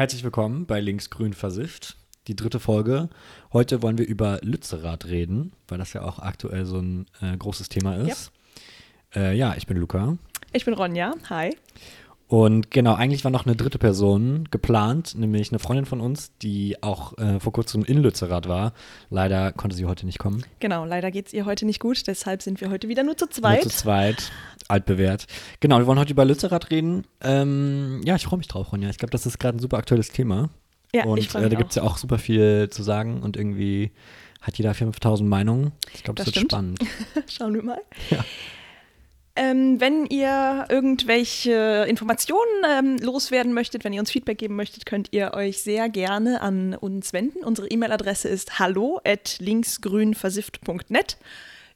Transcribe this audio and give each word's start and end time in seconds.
Herzlich 0.00 0.24
willkommen 0.24 0.64
bei 0.64 0.80
Linksgrün 0.80 1.34
versifft, 1.34 1.98
die 2.26 2.34
dritte 2.34 2.58
Folge. 2.58 3.10
Heute 3.52 3.82
wollen 3.82 3.98
wir 3.98 4.06
über 4.06 4.38
Lützerath 4.40 5.04
reden, 5.04 5.52
weil 5.68 5.76
das 5.76 5.92
ja 5.92 6.00
auch 6.00 6.20
aktuell 6.20 6.64
so 6.64 6.78
ein 6.78 7.04
äh, 7.20 7.36
großes 7.36 7.68
Thema 7.68 7.96
ist. 7.96 8.32
Ja. 9.14 9.20
Äh, 9.20 9.36
ja, 9.36 9.54
ich 9.58 9.66
bin 9.66 9.76
Luca. 9.76 10.16
Ich 10.54 10.64
bin 10.64 10.72
Ronja. 10.72 11.12
Hi. 11.28 11.54
Und 12.30 12.70
genau, 12.70 12.94
eigentlich 12.94 13.24
war 13.24 13.32
noch 13.32 13.44
eine 13.44 13.56
dritte 13.56 13.78
Person 13.78 14.46
geplant, 14.52 15.16
nämlich 15.18 15.50
eine 15.50 15.58
Freundin 15.58 15.84
von 15.84 16.00
uns, 16.00 16.30
die 16.38 16.80
auch 16.80 17.18
äh, 17.18 17.40
vor 17.40 17.52
kurzem 17.52 17.84
in 17.84 17.98
Lützerath 17.98 18.46
war. 18.46 18.72
Leider 19.10 19.50
konnte 19.50 19.74
sie 19.74 19.84
heute 19.84 20.06
nicht 20.06 20.20
kommen. 20.20 20.44
Genau, 20.60 20.84
leider 20.84 21.10
geht 21.10 21.26
es 21.26 21.32
ihr 21.32 21.44
heute 21.44 21.66
nicht 21.66 21.80
gut, 21.80 22.06
deshalb 22.06 22.40
sind 22.40 22.60
wir 22.60 22.70
heute 22.70 22.86
wieder 22.86 23.02
nur 23.02 23.16
zu 23.16 23.26
zweit. 23.26 23.64
Nur 23.64 23.72
zu 23.72 23.76
zweit, 23.76 24.30
altbewährt. 24.68 25.26
Genau, 25.58 25.80
wir 25.80 25.88
wollen 25.88 25.98
heute 25.98 26.12
über 26.12 26.24
Lützerath 26.24 26.70
reden. 26.70 27.04
Ähm, 27.20 28.00
ja, 28.04 28.14
ich 28.14 28.26
freue 28.26 28.38
mich 28.38 28.46
drauf, 28.46 28.70
Ronja. 28.70 28.90
Ich 28.90 28.98
glaube, 28.98 29.10
das 29.10 29.26
ist 29.26 29.40
gerade 29.40 29.58
ein 29.58 29.60
super 29.60 29.78
aktuelles 29.78 30.10
Thema. 30.10 30.50
Ja, 30.94 31.06
und 31.06 31.18
ich 31.18 31.34
äh, 31.34 31.48
da 31.48 31.56
gibt 31.56 31.70
es 31.70 31.74
ja 31.74 31.82
auch 31.82 31.98
super 31.98 32.18
viel 32.18 32.68
zu 32.70 32.84
sagen 32.84 33.24
und 33.24 33.36
irgendwie 33.36 33.90
hat 34.40 34.56
jeder 34.56 34.72
5000 34.72 35.28
Meinungen. 35.28 35.72
Ich 35.94 36.04
glaube, 36.04 36.18
das, 36.18 36.26
das 36.26 36.36
wird 36.36 36.52
spannend. 36.52 36.78
Schauen 37.26 37.54
wir 37.54 37.64
mal. 37.64 37.80
Ja. 38.10 38.24
Ähm, 39.36 39.80
wenn 39.80 40.06
ihr 40.06 40.66
irgendwelche 40.68 41.86
Informationen 41.88 42.50
ähm, 42.68 42.96
loswerden 42.98 43.52
möchtet, 43.52 43.84
wenn 43.84 43.92
ihr 43.92 44.00
uns 44.00 44.10
Feedback 44.10 44.38
geben 44.38 44.56
möchtet, 44.56 44.86
könnt 44.86 45.08
ihr 45.12 45.32
euch 45.34 45.62
sehr 45.62 45.88
gerne 45.88 46.40
an 46.40 46.74
uns 46.74 47.12
wenden. 47.12 47.44
Unsere 47.44 47.68
E-Mail-Adresse 47.68 48.28
ist 48.28 48.58
hallo 48.58 49.00
at 49.04 49.38
linksgrünversifft.net. 49.38 51.16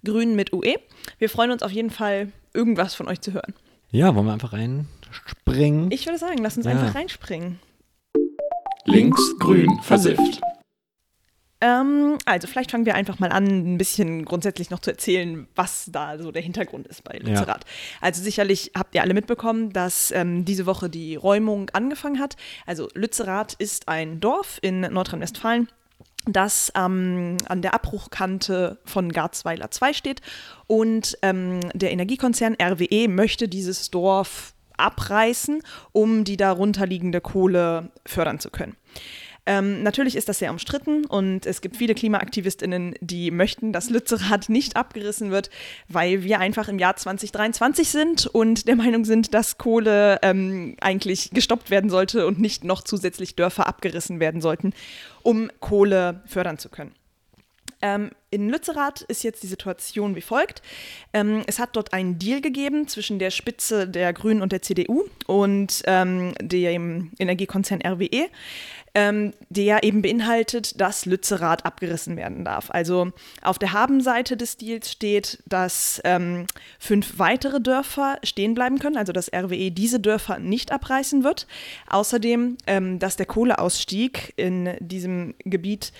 Grün 0.04 0.36
mit 0.36 0.52
UE. 0.52 0.74
Wir 1.18 1.30
freuen 1.30 1.52
uns 1.52 1.62
auf 1.62 1.70
jeden 1.70 1.90
Fall, 1.90 2.32
irgendwas 2.52 2.94
von 2.94 3.08
euch 3.08 3.20
zu 3.20 3.32
hören. 3.32 3.54
Ja, 3.90 4.14
wollen 4.14 4.26
wir 4.26 4.32
einfach 4.32 4.52
reinspringen? 4.52 5.90
Ich 5.92 6.06
würde 6.06 6.18
sagen, 6.18 6.38
lass 6.42 6.56
uns 6.56 6.66
ja. 6.66 6.72
einfach 6.72 6.94
reinspringen. 6.94 7.60
Linksgrün 8.84 9.80
versifft. 9.82 10.40
Ähm, 11.64 12.18
also 12.26 12.46
vielleicht 12.46 12.70
fangen 12.70 12.84
wir 12.84 12.94
einfach 12.94 13.18
mal 13.18 13.32
an, 13.32 13.46
ein 13.46 13.78
bisschen 13.78 14.26
grundsätzlich 14.26 14.68
noch 14.68 14.80
zu 14.80 14.90
erzählen, 14.90 15.48
was 15.54 15.88
da 15.90 16.18
so 16.18 16.30
der 16.30 16.42
Hintergrund 16.42 16.86
ist 16.86 17.02
bei 17.04 17.16
Lützerath. 17.16 17.64
Ja. 17.64 18.00
Also 18.02 18.22
sicherlich 18.22 18.72
habt 18.76 18.94
ihr 18.94 19.00
alle 19.00 19.14
mitbekommen, 19.14 19.72
dass 19.72 20.10
ähm, 20.10 20.44
diese 20.44 20.66
Woche 20.66 20.90
die 20.90 21.16
Räumung 21.16 21.70
angefangen 21.70 22.20
hat. 22.20 22.36
Also 22.66 22.88
Lützerath 22.92 23.54
ist 23.54 23.88
ein 23.88 24.20
Dorf 24.20 24.58
in 24.60 24.80
Nordrhein-Westfalen 24.82 25.68
das 26.26 26.72
ähm, 26.74 27.36
an 27.48 27.60
der 27.60 27.74
Abbruchkante 27.74 28.78
von 28.86 29.12
Garzweiler 29.12 29.70
2 29.70 29.92
steht. 29.92 30.22
Und 30.66 31.18
ähm, 31.20 31.60
der 31.74 31.92
Energiekonzern 31.92 32.56
RWE 32.58 33.08
möchte 33.08 33.46
dieses 33.46 33.90
Dorf 33.90 34.54
abreißen, 34.78 35.60
um 35.92 36.24
die 36.24 36.38
darunterliegende 36.38 37.20
Kohle 37.20 37.90
fördern 38.06 38.40
zu 38.40 38.48
können. 38.48 38.74
Ähm, 39.46 39.82
natürlich 39.82 40.16
ist 40.16 40.28
das 40.28 40.38
sehr 40.38 40.50
umstritten 40.50 41.04
und 41.04 41.44
es 41.44 41.60
gibt 41.60 41.76
viele 41.76 41.94
KlimaaktivistInnen, 41.94 42.94
die 43.00 43.30
möchten, 43.30 43.72
dass 43.72 43.90
Lützerath 43.90 44.48
nicht 44.48 44.76
abgerissen 44.76 45.30
wird, 45.30 45.50
weil 45.88 46.22
wir 46.22 46.40
einfach 46.40 46.68
im 46.68 46.78
Jahr 46.78 46.96
2023 46.96 47.88
sind 47.90 48.26
und 48.26 48.66
der 48.68 48.76
Meinung 48.76 49.04
sind, 49.04 49.34
dass 49.34 49.58
Kohle 49.58 50.18
ähm, 50.22 50.76
eigentlich 50.80 51.30
gestoppt 51.30 51.70
werden 51.70 51.90
sollte 51.90 52.26
und 52.26 52.40
nicht 52.40 52.64
noch 52.64 52.82
zusätzlich 52.82 53.36
Dörfer 53.36 53.66
abgerissen 53.66 54.18
werden 54.18 54.40
sollten, 54.40 54.72
um 55.22 55.50
Kohle 55.60 56.22
fördern 56.26 56.56
zu 56.56 56.70
können. 56.70 56.94
Ähm, 57.82 58.12
in 58.30 58.48
Lützerath 58.48 59.02
ist 59.02 59.24
jetzt 59.24 59.42
die 59.42 59.46
Situation 59.46 60.16
wie 60.16 60.22
folgt. 60.22 60.62
Ähm, 61.12 61.42
es 61.46 61.58
hat 61.58 61.76
dort 61.76 61.92
einen 61.92 62.18
Deal 62.18 62.40
gegeben 62.40 62.88
zwischen 62.88 63.18
der 63.18 63.30
Spitze 63.30 63.86
der 63.86 64.14
Grünen 64.14 64.40
und 64.40 64.52
der 64.52 64.62
CDU 64.62 65.04
und 65.26 65.82
ähm, 65.84 66.32
dem 66.40 67.12
Energiekonzern 67.18 67.82
RWE 67.86 68.28
ähm, 68.94 69.32
der 69.48 69.82
eben 69.82 70.02
beinhaltet, 70.02 70.80
dass 70.80 71.04
Lützerath 71.04 71.66
abgerissen 71.66 72.16
werden 72.16 72.44
darf. 72.44 72.70
Also 72.70 73.10
auf 73.42 73.58
der 73.58 73.72
Habenseite 73.72 74.36
des 74.36 74.56
Deals 74.56 74.90
steht, 74.90 75.42
dass 75.46 76.00
ähm, 76.04 76.46
fünf 76.78 77.18
weitere 77.18 77.60
Dörfer 77.60 78.18
stehen 78.22 78.54
bleiben 78.54 78.78
können, 78.78 78.96
also 78.96 79.12
dass 79.12 79.32
RWE 79.32 79.70
diese 79.72 79.98
Dörfer 79.98 80.38
nicht 80.38 80.70
abreißen 80.70 81.24
wird. 81.24 81.46
Außerdem, 81.88 82.56
ähm, 82.66 82.98
dass 83.00 83.16
der 83.16 83.26
Kohleausstieg 83.26 84.32
in 84.36 84.76
diesem 84.80 85.34
Gebiet 85.40 85.92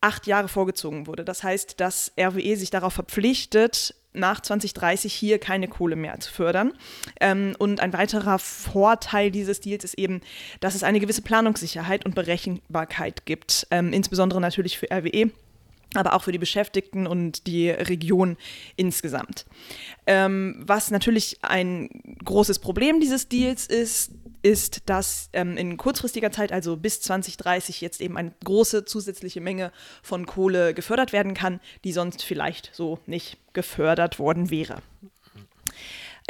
acht 0.00 0.26
Jahre 0.26 0.48
vorgezogen 0.48 1.06
wurde. 1.06 1.24
Das 1.24 1.42
heißt, 1.42 1.80
dass 1.80 2.12
RWE 2.18 2.56
sich 2.56 2.70
darauf 2.70 2.94
verpflichtet, 2.94 3.94
nach 4.12 4.40
2030 4.40 5.12
hier 5.12 5.38
keine 5.38 5.68
Kohle 5.68 5.94
mehr 5.94 6.18
zu 6.18 6.32
fördern. 6.32 6.72
Ähm, 7.20 7.54
und 7.58 7.80
ein 7.80 7.92
weiterer 7.92 8.38
Vorteil 8.38 9.30
dieses 9.30 9.60
Deals 9.60 9.84
ist 9.84 9.94
eben, 9.94 10.20
dass 10.60 10.74
es 10.74 10.82
eine 10.82 11.00
gewisse 11.00 11.22
Planungssicherheit 11.22 12.04
und 12.04 12.14
Berechenbarkeit 12.14 13.24
gibt, 13.26 13.66
ähm, 13.70 13.92
insbesondere 13.92 14.40
natürlich 14.40 14.78
für 14.78 14.90
RWE 14.90 15.30
aber 15.94 16.14
auch 16.14 16.22
für 16.22 16.32
die 16.32 16.38
Beschäftigten 16.38 17.06
und 17.06 17.46
die 17.46 17.70
Region 17.70 18.36
insgesamt. 18.76 19.46
Ähm, 20.06 20.62
was 20.64 20.90
natürlich 20.90 21.38
ein 21.42 21.88
großes 22.24 22.60
Problem 22.60 23.00
dieses 23.00 23.28
Deals 23.28 23.66
ist, 23.66 24.12
ist, 24.42 24.88
dass 24.88 25.28
ähm, 25.32 25.56
in 25.56 25.76
kurzfristiger 25.76 26.30
Zeit, 26.30 26.52
also 26.52 26.76
bis 26.76 27.00
2030, 27.00 27.80
jetzt 27.80 28.00
eben 28.00 28.16
eine 28.16 28.32
große 28.44 28.84
zusätzliche 28.84 29.40
Menge 29.40 29.72
von 30.02 30.26
Kohle 30.26 30.74
gefördert 30.74 31.12
werden 31.12 31.34
kann, 31.34 31.60
die 31.84 31.92
sonst 31.92 32.22
vielleicht 32.22 32.70
so 32.72 32.98
nicht 33.06 33.38
gefördert 33.52 34.18
worden 34.18 34.50
wäre. 34.50 34.82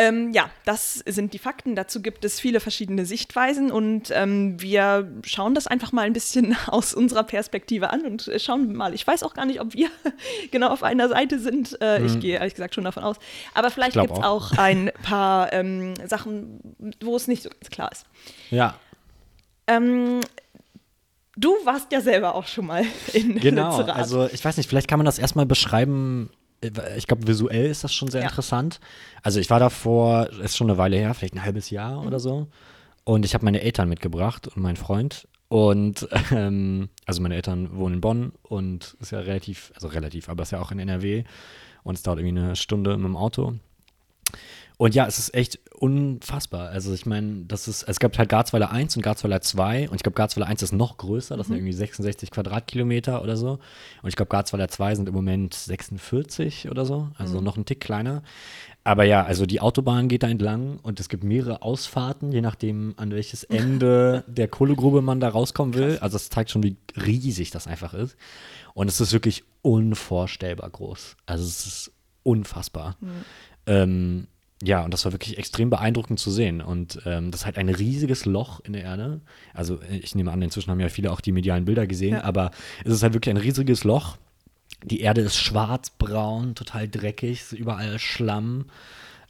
Ähm, 0.01 0.33
ja, 0.33 0.49
das 0.65 0.95
sind 1.07 1.35
die 1.35 1.39
Fakten. 1.39 1.77
Dazu 1.77 2.01
gibt 2.01 2.25
es 2.25 2.41
viele 2.41 2.61
verschiedene 2.61 3.05
Sichtweisen 3.05 3.71
und 3.71 4.11
ähm, 4.15 4.59
wir 4.59 5.13
schauen 5.27 5.55
das 5.55 5.67
einfach 5.67 5.93
mal 5.93 6.07
ein 6.07 6.15
bisschen 6.15 6.57
aus 6.69 6.95
unserer 6.95 7.23
Perspektive 7.23 7.91
an 7.91 8.07
und 8.07 8.31
schauen 8.39 8.75
mal. 8.75 8.95
Ich 8.95 9.07
weiß 9.07 9.23
auch 9.23 9.35
gar 9.35 9.45
nicht, 9.45 9.61
ob 9.61 9.75
wir 9.75 9.89
genau 10.53 10.69
auf 10.69 10.83
einer 10.83 11.11
Seite 11.11 11.39
sind. 11.39 11.77
Äh, 11.83 11.99
mhm. 11.99 12.07
Ich 12.07 12.19
gehe 12.21 12.39
ehrlich 12.39 12.55
gesagt 12.55 12.75
schon 12.75 12.85
davon 12.85 13.05
aus. 13.05 13.17
Aber 13.53 13.71
vielleicht 13.71 13.93
gibt 13.93 14.11
es 14.11 14.19
auch. 14.19 14.53
auch. 14.53 14.59
ein 14.59 14.91
paar 15.03 15.53
ähm, 15.53 15.93
Sachen, 16.07 16.61
wo 17.03 17.15
es 17.15 17.29
nicht 17.29 17.43
so 17.43 17.51
ganz 17.51 17.69
klar 17.69 17.93
ist. 17.93 18.07
Ja. 18.49 18.77
Ähm, 19.67 20.21
du 21.37 21.55
warst 21.65 21.93
ja 21.93 22.01
selber 22.01 22.37
auch 22.37 22.47
schon 22.47 22.65
mal 22.65 22.87
in 23.13 23.39
Genau, 23.39 23.77
Lützerath. 23.77 23.97
also 23.99 24.29
ich 24.33 24.43
weiß 24.43 24.57
nicht, 24.57 24.69
vielleicht 24.69 24.89
kann 24.89 24.99
man 24.99 25.05
das 25.07 25.19
erstmal 25.19 25.45
beschreiben, 25.45 26.31
ich 26.97 27.07
glaube, 27.07 27.27
visuell 27.27 27.71
ist 27.71 27.85
das 27.85 27.95
schon 27.95 28.09
sehr 28.09 28.23
ja. 28.23 28.29
interessant. 28.29 28.81
Also 29.23 29.41
ich 29.41 29.51
war 29.51 29.61
davor, 29.61 30.29
ist 30.43 30.57
schon 30.57 30.69
eine 30.69 30.79
Weile 30.79 30.97
her, 30.97 31.15
vielleicht 31.15 31.35
ein 31.35 31.43
halbes 31.43 31.71
Jahr 31.71 32.01
mhm. 32.01 32.07
oder 32.07 32.21
so. 32.21 32.49
Und 33.05 33.25
ich 33.25 33.35
habe 33.35 33.45
meine 33.45 33.63
Eltern 33.63 33.89
mitgebracht 33.89 34.49
und 34.49 34.63
meinen 34.63 34.77
Freund. 34.77 35.27
Und 35.49 36.09
ähm, 36.31 36.91
also 37.07 37.23
meine 37.23 37.35
Eltern 37.35 37.77
wohnen 37.77 37.97
in 37.97 38.01
Bonn 38.01 38.33
und 38.43 38.97
ist 39.01 39.13
ja 39.13 39.21
relativ, 39.21 39.73
also 39.75 39.89
relativ, 39.89 40.29
aber 40.29 40.43
ist 40.43 40.53
ja 40.53 40.61
auch 40.61 40.71
in 40.71 40.79
NRW. 40.79 41.25
Und 41.83 41.95
es 41.95 42.03
dauert 42.03 42.19
irgendwie 42.19 42.39
eine 42.39 42.57
Stunde 42.57 42.97
mit 42.97 43.07
dem 43.07 43.17
Auto. 43.17 43.55
Und 44.81 44.95
ja, 44.95 45.07
es 45.07 45.19
ist 45.19 45.35
echt 45.35 45.61
unfassbar. 45.75 46.71
Also 46.71 46.95
ich 46.95 47.05
meine, 47.05 47.45
das 47.45 47.69
ist, 47.69 47.83
es 47.83 48.01
gibt 48.01 48.19
halt 48.19 48.31
Garzweiler 48.31 48.71
1 48.71 48.97
und 48.97 49.03
Garzweiler 49.03 49.43
2 49.43 49.91
und 49.91 49.97
ich 49.97 50.03
glaube, 50.03 50.15
Garzweiler 50.15 50.47
1 50.47 50.63
ist 50.63 50.73
noch 50.73 50.97
größer, 50.97 51.37
das 51.37 51.49
mhm. 51.49 51.53
sind 51.53 51.59
irgendwie 51.59 51.75
66 51.75 52.31
Quadratkilometer 52.31 53.23
oder 53.23 53.37
so. 53.37 53.59
Und 54.01 54.09
ich 54.09 54.17
glaube, 54.17 54.31
Garzweiler 54.31 54.69
2 54.69 54.95
sind 54.95 55.07
im 55.07 55.15
Moment 55.15 55.53
46 55.53 56.71
oder 56.71 56.87
so, 56.87 57.11
also 57.19 57.41
mhm. 57.41 57.45
noch 57.45 57.59
ein 57.59 57.67
Tick 57.67 57.81
kleiner. 57.81 58.23
Aber 58.83 59.05
ja, 59.05 59.23
also 59.23 59.45
die 59.45 59.61
Autobahn 59.61 60.09
geht 60.09 60.23
da 60.23 60.29
entlang 60.29 60.79
und 60.83 60.99
es 60.99 61.11
gibt 61.11 61.25
mehrere 61.25 61.61
Ausfahrten, 61.61 62.33
je 62.33 62.41
nachdem, 62.41 62.95
an 62.97 63.11
welches 63.11 63.45
Ende 63.51 64.25
der 64.29 64.49
Kohlegrube 64.49 65.03
man 65.03 65.21
da 65.21 65.29
rauskommen 65.29 65.75
will. 65.75 65.99
Also 66.01 66.17
es 66.17 66.31
zeigt 66.31 66.49
schon, 66.49 66.63
wie 66.63 66.79
riesig 66.97 67.51
das 67.51 67.67
einfach 67.67 67.93
ist. 67.93 68.17
Und 68.73 68.89
es 68.89 68.99
ist 68.99 69.13
wirklich 69.13 69.45
unvorstellbar 69.61 70.71
groß. 70.71 71.19
Also 71.27 71.45
es 71.45 71.67
ist 71.67 71.93
unfassbar. 72.23 72.97
Mhm. 73.01 73.09
Ähm, 73.67 74.27
ja, 74.63 74.85
und 74.85 74.93
das 74.93 75.05
war 75.05 75.13
wirklich 75.13 75.39
extrem 75.39 75.71
beeindruckend 75.71 76.21
zu 76.21 76.31
sehen. 76.31 76.61
Und 76.61 77.01
ähm, 77.07 77.31
das 77.31 77.41
ist 77.41 77.47
halt 77.47 77.57
ein 77.57 77.71
riesiges 77.71 78.27
Loch 78.27 78.61
in 78.61 78.75
der 78.75 78.83
Erde. 78.83 79.21
Also 79.55 79.81
ich 79.89 80.15
nehme 80.15 80.31
an, 80.33 80.43
inzwischen 80.43 80.71
haben 80.71 80.81
ja 80.81 80.91
viele 80.91 81.13
auch 81.13 81.23
die 81.23 81.33
medialen 81.33 81.65
Bilder 81.65 81.87
gesehen, 81.87 82.15
ja. 82.15 82.25
aber 82.25 82.51
es 82.85 82.93
ist 82.93 83.03
halt 83.03 83.15
wirklich 83.15 83.35
ein 83.35 83.41
riesiges 83.41 83.85
Loch. 83.85 84.19
Die 84.85 85.01
Erde 85.01 85.23
ist 85.23 85.37
schwarzbraun, 85.37 86.55
total 86.55 86.89
dreckig, 86.89 87.53
überall 87.53 87.99
Schlamm. 87.99 88.67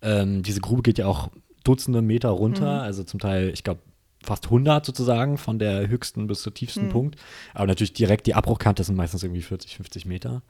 Ähm, 0.03 0.43
diese 0.43 0.61
Grube 0.61 0.83
geht 0.83 0.99
ja 0.99 1.07
auch 1.07 1.31
Dutzende 1.63 2.03
Meter 2.03 2.31
runter, 2.31 2.77
mhm. 2.77 2.81
also 2.81 3.05
zum 3.05 3.21
Teil, 3.21 3.51
ich 3.51 3.63
glaube, 3.63 3.81
fast 4.23 4.47
100 4.47 4.85
sozusagen, 4.85 5.39
von 5.39 5.59
der 5.59 5.89
höchsten 5.89 6.27
bis 6.27 6.43
zum 6.43 6.55
tiefsten 6.55 6.87
mhm. 6.87 6.91
Punkt. 6.91 7.21
Aber 7.55 7.67
natürlich 7.67 7.93
direkt 7.93 8.27
die 8.27 8.35
Abbruchkante 8.35 8.83
sind 8.83 8.97
meistens 8.97 9.23
irgendwie 9.23 9.43
40, 9.43 9.77
50 9.77 10.07
Meter. 10.07 10.43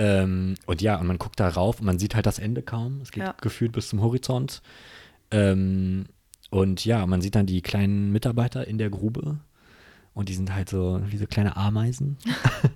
Ähm, 0.00 0.54
und 0.64 0.80
ja, 0.80 0.96
und 0.96 1.06
man 1.06 1.18
guckt 1.18 1.38
da 1.38 1.48
rauf 1.48 1.80
und 1.80 1.84
man 1.84 1.98
sieht 1.98 2.14
halt 2.14 2.24
das 2.24 2.38
Ende 2.38 2.62
kaum. 2.62 3.02
Es 3.02 3.10
geht 3.10 3.22
ja. 3.22 3.34
gefühlt 3.38 3.72
bis 3.72 3.90
zum 3.90 4.00
Horizont. 4.00 4.62
Ähm, 5.30 6.06
und 6.48 6.86
ja, 6.86 7.06
man 7.06 7.20
sieht 7.20 7.34
dann 7.34 7.44
die 7.44 7.60
kleinen 7.60 8.10
Mitarbeiter 8.10 8.66
in 8.66 8.78
der 8.78 8.88
Grube. 8.88 9.40
Und 10.14 10.30
die 10.30 10.34
sind 10.34 10.54
halt 10.54 10.70
so 10.70 11.02
wie 11.06 11.18
so 11.18 11.26
kleine 11.26 11.54
Ameisen. 11.54 12.16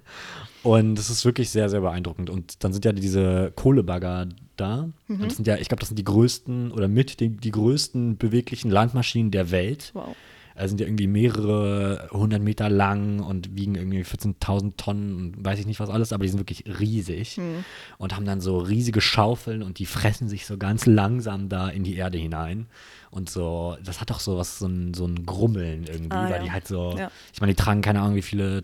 und 0.63 0.97
das 0.97 1.09
ist 1.09 1.25
wirklich 1.25 1.49
sehr, 1.49 1.71
sehr 1.71 1.81
beeindruckend. 1.81 2.29
Und 2.29 2.63
dann 2.63 2.75
sind 2.75 2.85
ja 2.85 2.93
diese 2.93 3.53
Kohlebagger 3.57 4.29
da. 4.59 4.91
Mhm. 5.09 5.21
Und 5.21 5.25
das 5.25 5.37
sind 5.37 5.47
ja, 5.47 5.57
ich 5.57 5.69
glaube, 5.69 5.81
das 5.81 5.89
sind 5.89 5.99
die 5.99 6.05
größten 6.05 6.73
oder 6.73 6.89
mit 6.89 7.21
die, 7.21 7.31
die 7.31 7.51
größten 7.51 8.19
beweglichen 8.19 8.71
Landmaschinen 8.71 9.31
der 9.31 9.51
Welt. 9.51 9.93
Wow. 9.95 10.15
Also 10.55 10.69
sind 10.69 10.81
ja 10.81 10.87
irgendwie 10.87 11.09
mehrere 11.09 12.09
hundert 12.13 12.43
Meter 12.43 12.71
lang 12.71 13.19
und 13.21 13.57
wiegen 13.57 13.75
irgendwie 13.75 14.03
14.000 14.03 14.77
Tonnen 14.77 15.17
und 15.17 15.45
weiß 15.45 15.59
ich 15.59 15.67
nicht 15.67 15.81
was 15.81 15.91
alles, 15.91 16.13
aber 16.13 16.23
die 16.23 16.29
sind 16.29 16.39
wirklich 16.39 16.65
riesig 16.79 17.39
mhm. 17.39 17.65
und 17.99 18.15
haben 18.15 18.25
dann 18.25 18.41
so 18.41 18.59
riesige 18.59 19.01
Schaufeln 19.01 19.65
und 19.65 19.81
die 19.81 19.87
fressen 19.87 20.29
sich 20.29 20.47
so 20.47 20.57
ganz 20.57 20.87
langsam 20.87 21.49
da 21.49 21.69
in 21.69 21.83
die 21.83 21.97
Erde 21.97 22.19
hinein. 22.19 22.67
Und 23.11 23.31
so, 23.31 23.77
das 23.85 24.01
hat 24.01 24.13
auch 24.13 24.21
so 24.21 24.37
was, 24.37 24.59
so 24.59 24.67
ein, 24.67 24.95
so 24.95 25.07
ein 25.07 25.27
Grummeln 25.27 25.85
irgendwie, 25.85 26.17
ah, 26.17 26.25
weil 26.25 26.39
ja. 26.39 26.43
die 26.45 26.53
halt 26.53 26.69
so, 26.69 26.95
ja. 26.97 27.11
ich 27.33 27.41
meine, 27.41 27.53
die 27.53 27.61
tragen 27.61 27.81
keine 27.81 28.01
Ahnung, 28.01 28.15
wie 28.15 28.23
viele 28.23 28.63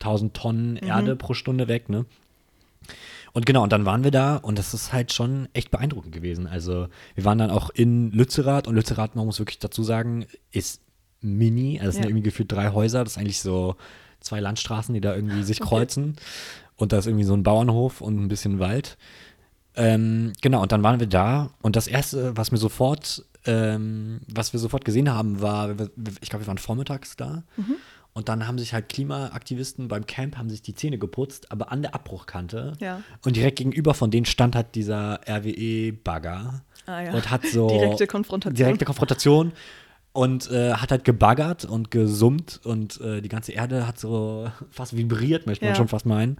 tausend 0.00 0.34
Tonnen 0.34 0.72
mhm. 0.72 0.88
Erde 0.88 1.16
pro 1.16 1.34
Stunde 1.34 1.68
weg, 1.68 1.88
ne? 1.88 2.04
Und 3.32 3.46
genau, 3.46 3.62
und 3.62 3.72
dann 3.72 3.84
waren 3.84 4.04
wir 4.04 4.10
da 4.10 4.36
und 4.36 4.58
das 4.58 4.74
ist 4.74 4.92
halt 4.92 5.12
schon 5.12 5.48
echt 5.52 5.70
beeindruckend 5.70 6.12
gewesen. 6.12 6.46
Also 6.46 6.88
wir 7.14 7.24
waren 7.24 7.38
dann 7.38 7.50
auch 7.50 7.70
in 7.70 8.10
Lützerath 8.10 8.66
und 8.66 8.74
Lützerath, 8.74 9.14
man 9.14 9.26
muss 9.26 9.38
wirklich 9.38 9.58
dazu 9.58 9.84
sagen, 9.84 10.26
ist 10.50 10.80
mini. 11.20 11.78
Also 11.78 11.90
es 11.90 11.96
ja. 11.96 12.02
sind 12.02 12.10
irgendwie 12.10 12.24
gefühlt 12.24 12.50
drei 12.50 12.70
Häuser. 12.70 13.04
Das 13.04 13.12
ist 13.14 13.18
eigentlich 13.18 13.40
so 13.40 13.76
zwei 14.20 14.40
Landstraßen, 14.40 14.94
die 14.94 15.00
da 15.00 15.14
irgendwie 15.14 15.42
sich 15.42 15.60
kreuzen. 15.60 16.12
Okay. 16.12 16.22
Und 16.76 16.92
da 16.92 16.98
ist 16.98 17.06
irgendwie 17.06 17.24
so 17.24 17.34
ein 17.34 17.42
Bauernhof 17.42 18.00
und 18.00 18.22
ein 18.22 18.28
bisschen 18.28 18.58
Wald. 18.58 18.96
Ähm, 19.74 20.32
genau, 20.40 20.62
und 20.62 20.72
dann 20.72 20.82
waren 20.82 20.98
wir 20.98 21.06
da 21.06 21.50
und 21.62 21.76
das 21.76 21.86
erste, 21.86 22.36
was 22.36 22.50
mir 22.50 22.58
sofort, 22.58 23.24
ähm, 23.46 24.20
was 24.32 24.52
wir 24.52 24.58
sofort 24.58 24.84
gesehen 24.84 25.12
haben, 25.12 25.40
war, 25.40 25.70
ich 26.20 26.30
glaube, 26.30 26.44
wir 26.44 26.48
waren 26.48 26.58
vormittags 26.58 27.16
da. 27.16 27.44
Mhm. 27.56 27.76
Und 28.12 28.28
dann 28.28 28.48
haben 28.48 28.58
sich 28.58 28.74
halt 28.74 28.88
Klimaaktivisten 28.88 29.86
beim 29.86 30.04
Camp 30.06 30.36
haben 30.36 30.50
sich 30.50 30.62
die 30.62 30.74
Zähne 30.74 30.98
geputzt, 30.98 31.52
aber 31.52 31.70
an 31.70 31.82
der 31.82 31.94
Abbruchkante. 31.94 32.72
Ja. 32.80 33.02
Und 33.24 33.36
direkt 33.36 33.58
gegenüber 33.58 33.94
von 33.94 34.10
denen 34.10 34.26
stand 34.26 34.56
halt 34.56 34.74
dieser 34.74 35.20
RWE-Bagger. 35.28 36.64
Ah, 36.86 37.00
ja. 37.00 37.12
Und 37.12 37.30
hat 37.30 37.46
so. 37.46 37.68
Direkte 37.78 38.08
Konfrontation. 38.08 38.56
Direkte 38.56 38.84
Konfrontation. 38.84 39.52
Und 40.18 40.50
äh, 40.50 40.72
hat 40.72 40.90
halt 40.90 41.04
gebaggert 41.04 41.64
und 41.64 41.92
gesummt 41.92 42.60
und 42.64 43.00
äh, 43.00 43.20
die 43.20 43.28
ganze 43.28 43.52
Erde 43.52 43.86
hat 43.86 44.00
so 44.00 44.50
fast 44.72 44.96
vibriert, 44.96 45.46
möchte 45.46 45.64
man 45.64 45.74
ja. 45.74 45.76
schon 45.76 45.86
fast 45.86 46.06
meinen. 46.06 46.38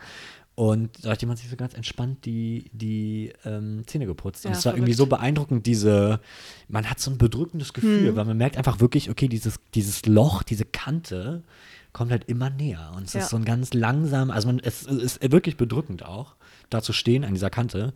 Und 0.56 1.04
da 1.04 1.10
hat 1.10 1.20
jemand 1.20 1.38
sich 1.38 1.48
so 1.48 1.54
ganz 1.54 1.74
entspannt 1.74 2.24
die, 2.24 2.72
die 2.72 3.32
ähm, 3.44 3.84
Zähne 3.86 4.06
geputzt. 4.06 4.44
Und 4.44 4.50
es 4.50 4.66
war 4.66 4.74
irgendwie 4.74 4.94
so 4.94 5.06
beeindruckend, 5.06 5.64
diese, 5.64 6.18
man 6.66 6.90
hat 6.90 6.98
so 6.98 7.12
ein 7.12 7.18
bedrückendes 7.18 7.72
Gefühl, 7.72 8.08
hm. 8.08 8.16
weil 8.16 8.24
man 8.24 8.36
merkt 8.36 8.56
einfach 8.56 8.80
wirklich, 8.80 9.10
okay, 9.10 9.28
dieses, 9.28 9.60
dieses 9.76 10.04
Loch, 10.06 10.42
diese 10.42 10.64
Kante 10.64 11.44
kommt 11.92 12.10
halt 12.10 12.24
immer 12.24 12.50
näher. 12.50 12.90
Und 12.96 13.04
es 13.04 13.12
ja. 13.12 13.20
ist 13.20 13.28
so 13.28 13.36
ein 13.36 13.44
ganz 13.44 13.74
langsam, 13.74 14.32
also 14.32 14.48
man, 14.48 14.58
es, 14.58 14.84
es 14.88 15.18
ist 15.18 15.30
wirklich 15.30 15.56
bedrückend 15.56 16.04
auch, 16.04 16.34
da 16.68 16.82
zu 16.82 16.92
stehen 16.92 17.24
an 17.24 17.34
dieser 17.34 17.50
Kante. 17.50 17.92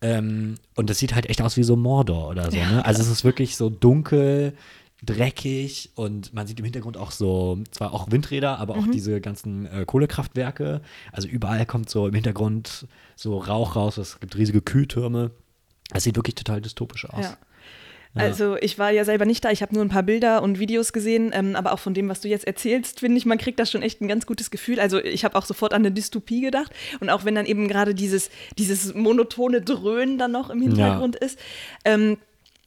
Ähm, 0.00 0.54
und 0.76 0.90
das 0.90 0.98
sieht 0.98 1.16
halt 1.16 1.28
echt 1.28 1.42
aus 1.42 1.56
wie 1.56 1.64
so 1.64 1.74
Mordor 1.74 2.28
oder 2.28 2.52
so. 2.52 2.56
Ja, 2.56 2.70
ne? 2.70 2.84
Also 2.84 3.02
es 3.02 3.08
ist 3.08 3.24
wirklich 3.24 3.56
so 3.56 3.68
dunkel, 3.68 4.54
dreckig 5.04 5.90
und 5.94 6.34
man 6.34 6.46
sieht 6.46 6.58
im 6.58 6.64
Hintergrund 6.64 6.96
auch 6.96 7.12
so, 7.12 7.58
zwar 7.70 7.94
auch 7.94 8.10
Windräder, 8.10 8.58
aber 8.58 8.76
auch 8.76 8.86
mhm. 8.86 8.92
diese 8.92 9.20
ganzen 9.20 9.66
äh, 9.66 9.84
Kohlekraftwerke. 9.86 10.80
Also 11.12 11.28
überall 11.28 11.66
kommt 11.66 11.88
so 11.88 12.08
im 12.08 12.14
Hintergrund 12.14 12.86
so 13.14 13.38
Rauch 13.38 13.76
raus, 13.76 13.96
es 13.96 14.18
gibt 14.20 14.36
riesige 14.36 14.60
Kühltürme. 14.60 15.30
Es 15.92 16.04
sieht 16.04 16.16
wirklich 16.16 16.34
total 16.34 16.60
dystopisch 16.60 17.08
aus. 17.08 17.24
Ja. 17.24 17.38
Ja. 18.14 18.22
Also 18.22 18.56
ich 18.56 18.78
war 18.78 18.90
ja 18.90 19.04
selber 19.04 19.26
nicht 19.26 19.44
da, 19.44 19.50
ich 19.50 19.62
habe 19.62 19.74
nur 19.74 19.84
ein 19.84 19.90
paar 19.90 20.02
Bilder 20.02 20.42
und 20.42 20.58
Videos 20.58 20.92
gesehen, 20.92 21.30
ähm, 21.34 21.54
aber 21.56 21.72
auch 21.72 21.78
von 21.78 21.94
dem, 21.94 22.08
was 22.08 22.20
du 22.20 22.28
jetzt 22.28 22.46
erzählst, 22.46 23.00
finde 23.00 23.18
ich, 23.18 23.26
man 23.26 23.38
kriegt 23.38 23.60
da 23.60 23.66
schon 23.66 23.82
echt 23.82 24.00
ein 24.00 24.08
ganz 24.08 24.26
gutes 24.26 24.50
Gefühl. 24.50 24.80
Also 24.80 24.98
ich 24.98 25.24
habe 25.24 25.36
auch 25.36 25.44
sofort 25.44 25.74
an 25.74 25.82
eine 25.82 25.92
Dystopie 25.92 26.40
gedacht 26.40 26.72
und 27.00 27.10
auch 27.10 27.24
wenn 27.24 27.34
dann 27.34 27.46
eben 27.46 27.68
gerade 27.68 27.94
dieses, 27.94 28.30
dieses 28.56 28.94
monotone 28.94 29.60
Dröhnen 29.60 30.18
dann 30.18 30.32
noch 30.32 30.50
im 30.50 30.62
Hintergrund 30.62 31.16
ja. 31.20 31.26
ist, 31.26 31.38
ähm, 31.84 32.16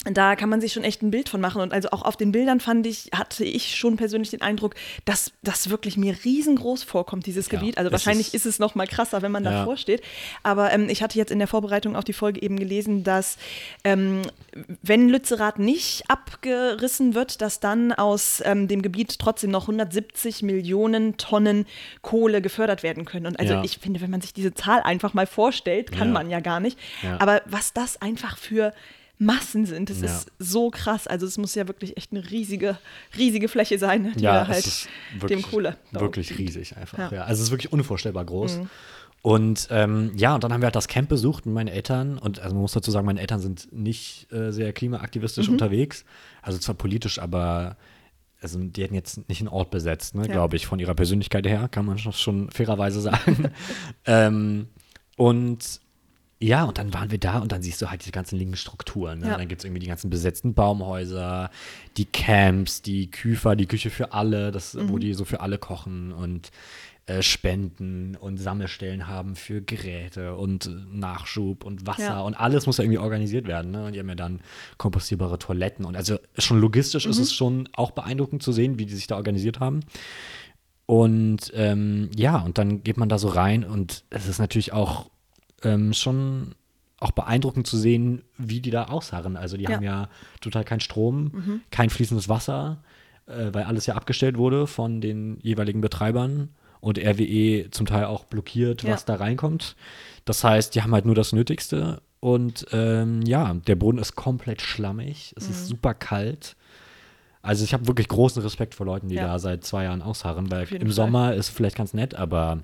da 0.03 0.35
kann 0.35 0.49
man 0.49 0.61
sich 0.61 0.73
schon 0.73 0.83
echt 0.83 1.03
ein 1.03 1.11
Bild 1.11 1.29
von 1.29 1.39
machen. 1.41 1.61
Und 1.61 1.73
also 1.73 1.89
auch 1.91 2.01
auf 2.01 2.17
den 2.17 2.31
Bildern 2.31 2.59
fand 2.59 2.87
ich, 2.87 3.11
hatte 3.13 3.43
ich 3.45 3.75
schon 3.75 3.97
persönlich 3.97 4.31
den 4.31 4.41
Eindruck, 4.41 4.73
dass 5.05 5.31
das 5.43 5.69
wirklich 5.69 5.95
mir 5.95 6.15
riesengroß 6.25 6.83
vorkommt, 6.83 7.27
dieses 7.27 7.51
ja, 7.51 7.59
Gebiet. 7.59 7.77
Also 7.77 7.91
wahrscheinlich 7.91 8.27
ist, 8.33 8.45
ist, 8.45 8.53
es 8.53 8.59
noch 8.59 8.73
mal 8.73 8.87
krasser, 8.87 9.21
wenn 9.21 9.31
man 9.31 9.43
ja. 9.43 9.51
davor 9.51 9.77
steht. 9.77 10.01
Aber 10.41 10.73
ähm, 10.73 10.89
ich 10.89 11.03
hatte 11.03 11.19
jetzt 11.19 11.31
in 11.31 11.37
der 11.37 11.47
Vorbereitung 11.47 11.95
auf 11.95 12.03
die 12.03 12.13
Folge 12.13 12.41
eben 12.41 12.57
gelesen, 12.57 13.03
dass 13.03 13.37
ähm, 13.83 14.23
wenn 14.81 15.07
Lützerath 15.07 15.59
nicht 15.59 16.09
abgerissen 16.09 17.13
wird, 17.13 17.41
dass 17.41 17.59
dann 17.59 17.91
aus 17.91 18.41
ähm, 18.43 18.67
dem 18.67 18.81
Gebiet 18.81 19.19
trotzdem 19.19 19.51
noch 19.51 19.63
170 19.63 20.41
Millionen 20.41 21.17
Tonnen 21.17 21.67
Kohle 22.01 22.41
gefördert 22.41 22.81
werden 22.81 23.05
können. 23.05 23.27
Und 23.27 23.39
also 23.39 23.53
ja. 23.53 23.63
ich 23.63 23.77
finde, 23.77 24.01
wenn 24.01 24.09
man 24.09 24.21
sich 24.21 24.33
diese 24.33 24.55
Zahl 24.55 24.81
einfach 24.81 25.13
mal 25.13 25.27
vorstellt, 25.27 25.91
kann 25.91 26.11
man 26.11 26.31
ja 26.31 26.39
gar 26.39 26.59
nicht. 26.59 26.79
Aber 27.19 27.41
was 27.45 27.73
das 27.73 28.01
einfach 28.01 28.37
für 28.37 28.73
Massen 29.21 29.67
sind. 29.67 29.91
Das 29.91 30.01
ja. 30.01 30.07
ist 30.07 30.31
so 30.39 30.71
krass. 30.71 31.05
Also 31.05 31.27
es 31.27 31.37
muss 31.37 31.53
ja 31.53 31.67
wirklich 31.67 31.95
echt 31.95 32.11
eine 32.11 32.31
riesige, 32.31 32.79
riesige 33.15 33.47
Fläche 33.47 33.77
sein, 33.77 34.13
die 34.15 34.23
ja, 34.23 34.33
da 34.33 34.47
halt 34.47 34.87
wirklich, 35.13 35.43
dem 35.43 35.49
Kohle. 35.49 35.77
Wirklich 35.91 36.39
riesig 36.39 36.75
einfach. 36.75 37.11
Ja. 37.11 37.21
Also 37.21 37.41
es 37.41 37.47
ist 37.47 37.51
wirklich 37.51 37.71
unvorstellbar 37.71 38.25
groß. 38.25 38.57
Mhm. 38.57 38.69
Und 39.21 39.67
ähm, 39.69 40.11
ja, 40.15 40.33
und 40.33 40.43
dann 40.43 40.51
haben 40.51 40.61
wir 40.61 40.65
halt 40.65 40.75
das 40.75 40.87
Camp 40.87 41.07
besucht 41.07 41.45
mit 41.45 41.53
meinen 41.53 41.67
Eltern. 41.67 42.17
Und 42.17 42.39
also 42.39 42.55
man 42.55 42.63
muss 42.63 42.71
dazu 42.71 42.89
sagen, 42.89 43.05
meine 43.05 43.21
Eltern 43.21 43.39
sind 43.39 43.71
nicht 43.71 44.31
äh, 44.33 44.51
sehr 44.51 44.73
klimaaktivistisch 44.73 45.47
mhm. 45.47 45.53
unterwegs. 45.53 46.03
Also 46.41 46.57
zwar 46.57 46.73
politisch, 46.73 47.19
aber 47.19 47.77
also 48.41 48.57
die 48.57 48.81
hätten 48.81 48.95
jetzt 48.95 49.29
nicht 49.29 49.41
einen 49.41 49.49
Ort 49.49 49.69
besetzt, 49.69 50.15
ne, 50.15 50.25
ja. 50.25 50.33
glaube 50.33 50.55
ich, 50.55 50.65
von 50.65 50.79
ihrer 50.79 50.95
Persönlichkeit 50.95 51.45
her, 51.45 51.67
kann 51.69 51.85
man 51.85 51.99
schon 51.99 52.49
fairerweise 52.49 53.01
sagen. 53.01 53.51
ähm, 54.05 54.67
und 55.15 55.79
ja, 56.41 56.63
und 56.63 56.79
dann 56.79 56.93
waren 56.93 57.11
wir 57.11 57.19
da 57.19 57.37
und 57.37 57.51
dann 57.51 57.61
siehst 57.61 57.81
du 57.81 57.91
halt 57.91 58.01
diese 58.01 58.11
ganzen 58.11 58.37
linken 58.37 58.55
Strukturen. 58.55 59.19
Ne? 59.19 59.27
Ja. 59.27 59.37
Dann 59.37 59.47
gibt 59.47 59.61
es 59.61 59.65
irgendwie 59.65 59.79
die 59.79 59.87
ganzen 59.87 60.09
besetzten 60.09 60.55
Baumhäuser, 60.55 61.51
die 61.97 62.05
Camps, 62.05 62.81
die 62.81 63.11
Küfer, 63.11 63.55
die 63.55 63.67
Küche 63.67 63.91
für 63.91 64.13
alle, 64.13 64.51
das, 64.51 64.73
mhm. 64.73 64.89
wo 64.89 64.97
die 64.97 65.13
so 65.13 65.23
für 65.23 65.41
alle 65.41 65.59
kochen 65.59 66.11
und 66.11 66.49
äh, 67.05 67.21
Spenden 67.21 68.15
und 68.15 68.37
Sammelstellen 68.37 69.07
haben 69.07 69.35
für 69.35 69.61
Geräte 69.61 70.35
und 70.35 70.65
äh, 70.65 70.69
Nachschub 70.91 71.63
und 71.63 71.85
Wasser 71.85 72.03
ja. 72.03 72.21
und 72.21 72.33
alles 72.33 72.65
muss 72.65 72.77
ja 72.77 72.85
irgendwie 72.85 72.99
organisiert 72.99 73.47
werden. 73.47 73.71
Ne? 73.71 73.85
Und 73.85 73.93
die 73.93 73.99
haben 73.99 74.09
ja 74.09 74.15
dann 74.15 74.41
kompostierbare 74.77 75.37
Toiletten 75.37 75.85
und 75.85 75.95
also 75.95 76.17
schon 76.39 76.59
logistisch 76.59 77.05
mhm. 77.05 77.11
ist 77.11 77.19
es 77.19 77.33
schon 77.33 77.69
auch 77.73 77.91
beeindruckend 77.91 78.41
zu 78.41 78.51
sehen, 78.51 78.79
wie 78.79 78.87
die 78.87 78.95
sich 78.95 79.05
da 79.05 79.15
organisiert 79.15 79.59
haben. 79.59 79.81
Und 80.87 81.51
ähm, 81.53 82.09
ja, 82.15 82.39
und 82.39 82.57
dann 82.57 82.83
geht 82.83 82.97
man 82.97 83.09
da 83.09 83.19
so 83.19 83.27
rein 83.27 83.63
und 83.63 84.03
es 84.09 84.27
ist 84.27 84.39
natürlich 84.39 84.73
auch 84.73 85.11
ähm, 85.63 85.93
schon 85.93 86.55
auch 86.99 87.11
beeindruckend 87.11 87.65
zu 87.65 87.77
sehen, 87.77 88.21
wie 88.37 88.61
die 88.61 88.69
da 88.69 88.85
ausharren. 88.85 89.35
Also 89.35 89.57
die 89.57 89.63
ja. 89.63 89.71
haben 89.71 89.83
ja 89.83 90.09
total 90.39 90.63
keinen 90.63 90.81
Strom, 90.81 91.31
mhm. 91.33 91.61
kein 91.71 91.89
fließendes 91.89 92.29
Wasser, 92.29 92.83
äh, 93.25 93.49
weil 93.51 93.63
alles 93.63 93.87
ja 93.87 93.95
abgestellt 93.95 94.37
wurde 94.37 94.67
von 94.67 95.01
den 95.01 95.39
jeweiligen 95.41 95.81
Betreibern 95.81 96.49
und 96.79 96.99
RWE 96.99 97.69
zum 97.71 97.87
Teil 97.87 98.05
auch 98.05 98.25
blockiert, 98.25 98.83
was 98.83 99.01
ja. 99.01 99.05
da 99.07 99.15
reinkommt. 99.15 99.75
Das 100.25 100.43
heißt, 100.43 100.75
die 100.75 100.83
haben 100.83 100.93
halt 100.93 101.05
nur 101.05 101.15
das 101.15 101.33
Nötigste 101.33 102.01
und 102.19 102.67
ähm, 102.71 103.23
ja, 103.23 103.53
der 103.53 103.75
Boden 103.75 103.97
ist 103.97 104.15
komplett 104.15 104.61
schlammig, 104.61 105.33
es 105.35 105.45
mhm. 105.45 105.51
ist 105.51 105.67
super 105.67 105.95
kalt. 105.95 106.55
Also 107.41 107.63
ich 107.63 107.73
habe 107.73 107.87
wirklich 107.87 108.07
großen 108.07 108.43
Respekt 108.43 108.75
vor 108.75 108.85
Leuten, 108.85 109.09
die 109.09 109.15
ja. 109.15 109.25
da 109.25 109.39
seit 109.39 109.63
zwei 109.63 109.85
Jahren 109.85 110.03
ausharren, 110.03 110.51
weil 110.51 110.71
im 110.71 110.81
Fall. 110.81 110.91
Sommer 110.91 111.33
ist 111.33 111.49
vielleicht 111.49 111.75
ganz 111.75 111.95
nett, 111.95 112.13
aber 112.13 112.63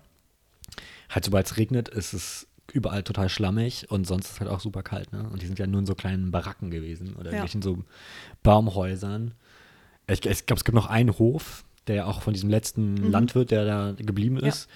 halt 1.10 1.26
sobald 1.26 1.48
es 1.48 1.58
regnet, 1.58 1.90
ist 1.90 2.14
es 2.14 2.48
überall 2.72 3.04
total 3.04 3.30
schlammig 3.30 3.90
und 3.90 4.06
sonst 4.06 4.26
ist 4.26 4.34
es 4.34 4.40
halt 4.40 4.50
auch 4.50 4.60
super 4.60 4.84
kalt. 4.84 5.12
Ne? 5.14 5.28
Und 5.32 5.42
die 5.42 5.48
sind 5.48 5.60
ja 5.60 5.68
nur 5.68 5.80
in 5.80 5.86
so 5.86 5.96
kleinen 5.96 6.32
Baracken 6.32 6.72
gewesen 6.72 7.16
oder 7.16 7.34
ja. 7.34 7.46
in 7.46 7.62
so 7.62 7.84
Baumhäusern. 8.44 9.34
Ich, 10.08 10.26
ich 10.26 10.46
glaube, 10.46 10.60
es 10.60 10.64
gibt 10.64 10.76
noch 10.76 10.88
einen 10.88 11.18
Hof, 11.18 11.66
der 11.88 12.08
auch 12.08 12.22
von 12.22 12.34
diesem 12.34 12.50
letzten 12.50 12.96
mhm. 12.96 13.12
Landwirt, 13.12 13.52
der 13.52 13.66
da 13.66 13.94
geblieben 13.98 14.38
ist. 14.38 14.70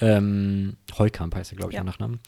Ja. 0.00 0.16
Ähm, 0.16 0.76
Heukamp 0.98 1.34
heißt 1.34 1.52
er, 1.52 1.56
glaube 1.56 1.72
ich, 1.72 1.76
ja. 1.76 1.84
nach 1.84 1.98
Namen. 1.98 2.20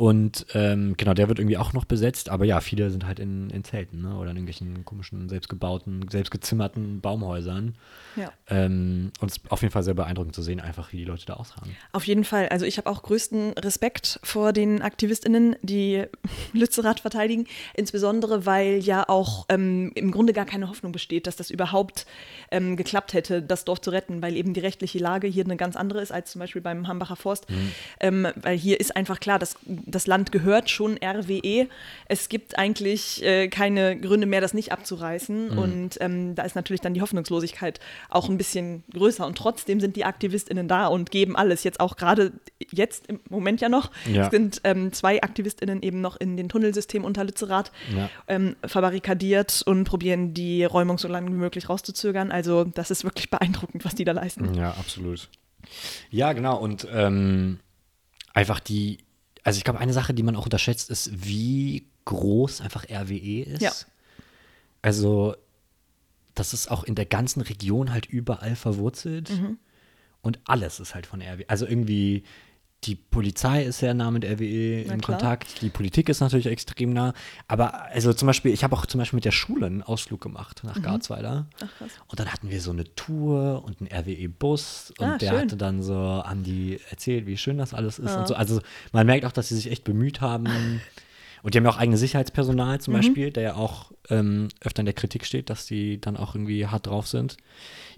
Und 0.00 0.46
ähm, 0.54 0.94
genau, 0.96 1.12
der 1.12 1.28
wird 1.28 1.38
irgendwie 1.38 1.58
auch 1.58 1.74
noch 1.74 1.84
besetzt, 1.84 2.30
aber 2.30 2.46
ja, 2.46 2.62
viele 2.62 2.88
sind 2.88 3.04
halt 3.04 3.18
in, 3.18 3.50
in 3.50 3.64
Zelten 3.64 4.00
ne? 4.00 4.14
oder 4.14 4.30
in 4.30 4.38
irgendwelchen 4.38 4.86
komischen, 4.86 5.28
selbstgebauten, 5.28 6.08
selbstgezimmerten 6.08 7.02
Baumhäusern. 7.02 7.74
Ja. 8.16 8.32
Ähm, 8.48 9.12
und 9.20 9.30
es 9.30 9.36
ist 9.36 9.52
auf 9.52 9.60
jeden 9.60 9.72
Fall 9.72 9.82
sehr 9.82 9.92
beeindruckend 9.92 10.34
zu 10.34 10.40
sehen, 10.40 10.58
einfach 10.58 10.94
wie 10.94 10.96
die 10.96 11.04
Leute 11.04 11.26
da 11.26 11.34
ausharren. 11.34 11.76
Auf 11.92 12.04
jeden 12.04 12.24
Fall. 12.24 12.48
Also 12.48 12.64
ich 12.64 12.78
habe 12.78 12.88
auch 12.88 13.02
größten 13.02 13.52
Respekt 13.58 14.20
vor 14.22 14.54
den 14.54 14.80
AktivistInnen, 14.80 15.56
die 15.60 16.06
Lützerath 16.54 17.00
verteidigen, 17.00 17.46
insbesondere 17.74 18.46
weil 18.46 18.78
ja 18.78 19.06
auch 19.06 19.44
ähm, 19.50 19.92
im 19.96 20.12
Grunde 20.12 20.32
gar 20.32 20.46
keine 20.46 20.70
Hoffnung 20.70 20.92
besteht, 20.92 21.26
dass 21.26 21.36
das 21.36 21.50
überhaupt 21.50 22.06
ähm, 22.50 22.78
geklappt 22.78 23.12
hätte, 23.12 23.42
das 23.42 23.66
Dorf 23.66 23.82
zu 23.82 23.90
retten, 23.90 24.22
weil 24.22 24.34
eben 24.34 24.54
die 24.54 24.60
rechtliche 24.60 24.98
Lage 24.98 25.26
hier 25.26 25.44
eine 25.44 25.58
ganz 25.58 25.76
andere 25.76 26.00
ist 26.00 26.10
als 26.10 26.32
zum 26.32 26.38
Beispiel 26.38 26.62
beim 26.62 26.88
Hambacher 26.88 27.16
Forst. 27.16 27.50
Mhm. 27.50 27.72
Ähm, 28.00 28.28
weil 28.36 28.56
hier 28.56 28.80
ist 28.80 28.96
einfach 28.96 29.20
klar, 29.20 29.38
dass 29.38 29.56
das 29.90 30.06
Land 30.06 30.32
gehört 30.32 30.70
schon 30.70 30.98
RWE. 31.02 31.68
Es 32.06 32.28
gibt 32.28 32.58
eigentlich 32.58 33.22
äh, 33.24 33.48
keine 33.48 33.98
Gründe 33.98 34.26
mehr, 34.26 34.40
das 34.40 34.54
nicht 34.54 34.72
abzureißen. 34.72 35.52
Mhm. 35.52 35.58
Und 35.58 36.00
ähm, 36.00 36.34
da 36.34 36.42
ist 36.42 36.56
natürlich 36.56 36.80
dann 36.80 36.94
die 36.94 37.02
Hoffnungslosigkeit 37.02 37.80
auch 38.08 38.28
ein 38.28 38.38
bisschen 38.38 38.84
größer. 38.92 39.26
Und 39.26 39.36
trotzdem 39.36 39.80
sind 39.80 39.96
die 39.96 40.04
AktivistInnen 40.04 40.68
da 40.68 40.86
und 40.86 41.10
geben 41.10 41.36
alles. 41.36 41.64
Jetzt 41.64 41.80
auch 41.80 41.96
gerade 41.96 42.32
jetzt 42.70 43.06
im 43.08 43.20
Moment 43.28 43.60
ja 43.60 43.68
noch. 43.68 43.90
Ja. 44.10 44.24
Es 44.24 44.30
sind 44.30 44.60
ähm, 44.64 44.92
zwei 44.92 45.22
AktivistInnen 45.22 45.82
eben 45.82 46.00
noch 46.00 46.16
in 46.16 46.36
den 46.36 46.48
Tunnelsystemen 46.48 47.06
unter 47.06 47.24
Lützerath 47.24 47.72
ja. 47.96 48.10
ähm, 48.28 48.56
verbarrikadiert 48.64 49.62
und 49.66 49.84
probieren 49.84 50.34
die 50.34 50.64
Räumung 50.64 50.98
so 50.98 51.08
lange 51.08 51.28
wie 51.30 51.36
möglich 51.36 51.68
rauszuzögern. 51.68 52.30
Also 52.32 52.64
das 52.64 52.90
ist 52.90 53.04
wirklich 53.04 53.30
beeindruckend, 53.30 53.84
was 53.84 53.94
die 53.94 54.04
da 54.04 54.12
leisten. 54.12 54.54
Ja, 54.54 54.70
absolut. 54.72 55.28
Ja, 56.10 56.32
genau. 56.32 56.58
Und 56.58 56.86
ähm, 56.92 57.60
einfach 58.34 58.60
die, 58.60 58.98
also 59.42 59.58
ich 59.58 59.64
glaube, 59.64 59.80
eine 59.80 59.92
Sache, 59.92 60.14
die 60.14 60.22
man 60.22 60.36
auch 60.36 60.44
unterschätzt, 60.44 60.90
ist, 60.90 61.10
wie 61.26 61.86
groß 62.04 62.60
einfach 62.60 62.84
RWE 62.88 63.42
ist. 63.42 63.62
Ja. 63.62 63.72
Also, 64.82 65.34
das 66.34 66.54
ist 66.54 66.70
auch 66.70 66.84
in 66.84 66.94
der 66.94 67.06
ganzen 67.06 67.40
Region 67.40 67.92
halt 67.92 68.06
überall 68.06 68.56
verwurzelt. 68.56 69.30
Mhm. 69.30 69.58
Und 70.22 70.38
alles 70.44 70.80
ist 70.80 70.94
halt 70.94 71.06
von 71.06 71.22
RWE. 71.22 71.48
Also 71.48 71.66
irgendwie 71.66 72.24
die 72.84 72.94
Polizei 72.94 73.64
ist 73.64 73.78
sehr 73.78 73.92
nah 73.92 74.10
mit 74.10 74.24
RWE 74.24 74.84
Na 74.86 74.94
in 74.94 75.00
klar. 75.00 75.18
Kontakt, 75.18 75.60
die 75.60 75.68
Politik 75.68 76.08
ist 76.08 76.20
natürlich 76.20 76.46
extrem 76.46 76.92
nah. 76.94 77.12
Aber 77.46 77.84
also 77.86 78.14
zum 78.14 78.26
Beispiel, 78.26 78.52
ich 78.52 78.64
habe 78.64 78.74
auch 78.74 78.86
zum 78.86 78.98
Beispiel 78.98 79.18
mit 79.18 79.26
der 79.26 79.32
Schule 79.32 79.66
einen 79.66 79.82
Ausflug 79.82 80.20
gemacht 80.20 80.62
nach 80.64 80.76
mhm. 80.76 80.82
Garzweiler. 80.82 81.46
Ach, 81.56 81.78
krass. 81.78 81.90
Und 82.08 82.20
dann 82.20 82.32
hatten 82.32 82.48
wir 82.48 82.60
so 82.60 82.70
eine 82.70 82.94
Tour 82.94 83.64
und 83.64 83.80
einen 83.80 83.90
RWE-Bus 83.92 84.94
und 84.98 85.06
ah, 85.06 85.18
der 85.18 85.28
schön. 85.28 85.38
hatte 85.40 85.56
dann 85.58 85.82
so, 85.82 85.94
haben 85.94 86.42
die 86.42 86.80
erzählt, 86.88 87.26
wie 87.26 87.36
schön 87.36 87.58
das 87.58 87.74
alles 87.74 87.98
ist 87.98 88.10
ja. 88.10 88.20
und 88.20 88.28
so. 88.28 88.34
Also 88.34 88.60
man 88.92 89.06
merkt 89.06 89.26
auch, 89.26 89.32
dass 89.32 89.48
sie 89.48 89.56
sich 89.56 89.70
echt 89.70 89.84
bemüht 89.84 90.22
haben. 90.22 90.80
Und 91.42 91.54
die 91.54 91.58
haben 91.58 91.64
ja 91.64 91.70
auch 91.70 91.78
eigene 91.78 91.96
Sicherheitspersonal 91.96 92.80
zum 92.80 92.94
mhm. 92.94 92.98
Beispiel, 92.98 93.30
der 93.30 93.42
ja 93.42 93.54
auch 93.54 93.92
ähm, 94.08 94.48
öfter 94.60 94.80
in 94.80 94.86
der 94.86 94.94
Kritik 94.94 95.24
steht, 95.24 95.50
dass 95.50 95.66
die 95.66 96.00
dann 96.00 96.16
auch 96.16 96.34
irgendwie 96.34 96.66
hart 96.66 96.86
drauf 96.86 97.06
sind. 97.06 97.36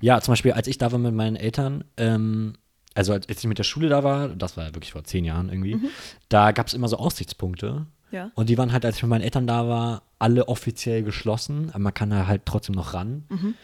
Ja, 0.00 0.20
zum 0.20 0.32
Beispiel, 0.32 0.52
als 0.52 0.66
ich 0.66 0.78
da 0.78 0.92
war 0.92 0.98
mit 0.98 1.14
meinen 1.14 1.36
Eltern, 1.36 1.84
ähm, 1.96 2.54
also 2.94 3.12
als 3.12 3.26
ich 3.28 3.44
mit 3.44 3.58
der 3.58 3.64
Schule 3.64 3.88
da 3.88 4.04
war, 4.04 4.28
das 4.28 4.56
war 4.56 4.66
wirklich 4.74 4.92
vor 4.92 5.04
zehn 5.04 5.24
Jahren 5.24 5.48
irgendwie, 5.48 5.76
mhm. 5.76 5.88
da 6.28 6.52
gab 6.52 6.66
es 6.66 6.74
immer 6.74 6.88
so 6.88 6.96
Aussichtspunkte. 6.96 7.86
Ja. 8.10 8.30
Und 8.34 8.48
die 8.50 8.58
waren 8.58 8.72
halt, 8.72 8.84
als 8.84 8.96
ich 8.96 9.02
mit 9.02 9.10
meinen 9.10 9.22
Eltern 9.22 9.46
da 9.46 9.66
war, 9.66 10.02
alle 10.18 10.48
offiziell 10.48 11.02
geschlossen, 11.02 11.70
aber 11.70 11.78
man 11.80 11.94
kann 11.94 12.10
da 12.10 12.26
halt 12.26 12.42
trotzdem 12.44 12.74
noch 12.74 12.94
ran. 12.94 13.24
Mhm. 13.30 13.54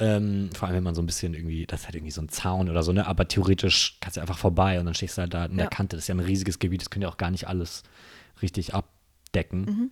Ähm, 0.00 0.50
vor 0.54 0.68
allem, 0.68 0.76
wenn 0.76 0.84
man 0.84 0.94
so 0.94 1.02
ein 1.02 1.06
bisschen 1.06 1.34
irgendwie, 1.34 1.66
das 1.66 1.80
ist 1.80 1.86
halt 1.86 1.96
irgendwie 1.96 2.12
so 2.12 2.22
ein 2.22 2.28
Zaun 2.28 2.70
oder 2.70 2.84
so, 2.84 2.92
ne? 2.92 3.06
Aber 3.08 3.26
theoretisch 3.26 3.98
kannst 4.00 4.16
du 4.16 4.20
einfach 4.20 4.38
vorbei 4.38 4.78
und 4.78 4.86
dann 4.86 4.94
stehst 4.94 5.18
du 5.18 5.22
halt 5.22 5.34
da 5.34 5.46
in 5.46 5.52
ja. 5.52 5.56
der 5.58 5.66
Kante. 5.66 5.96
Das 5.96 6.04
ist 6.04 6.08
ja 6.08 6.14
ein 6.14 6.20
riesiges 6.20 6.60
Gebiet, 6.60 6.80
das 6.80 6.90
können 6.90 7.02
ja 7.02 7.08
auch 7.08 7.16
gar 7.16 7.32
nicht 7.32 7.48
alles 7.48 7.82
richtig 8.40 8.74
abdecken. 8.74 9.60
Mhm. 9.62 9.90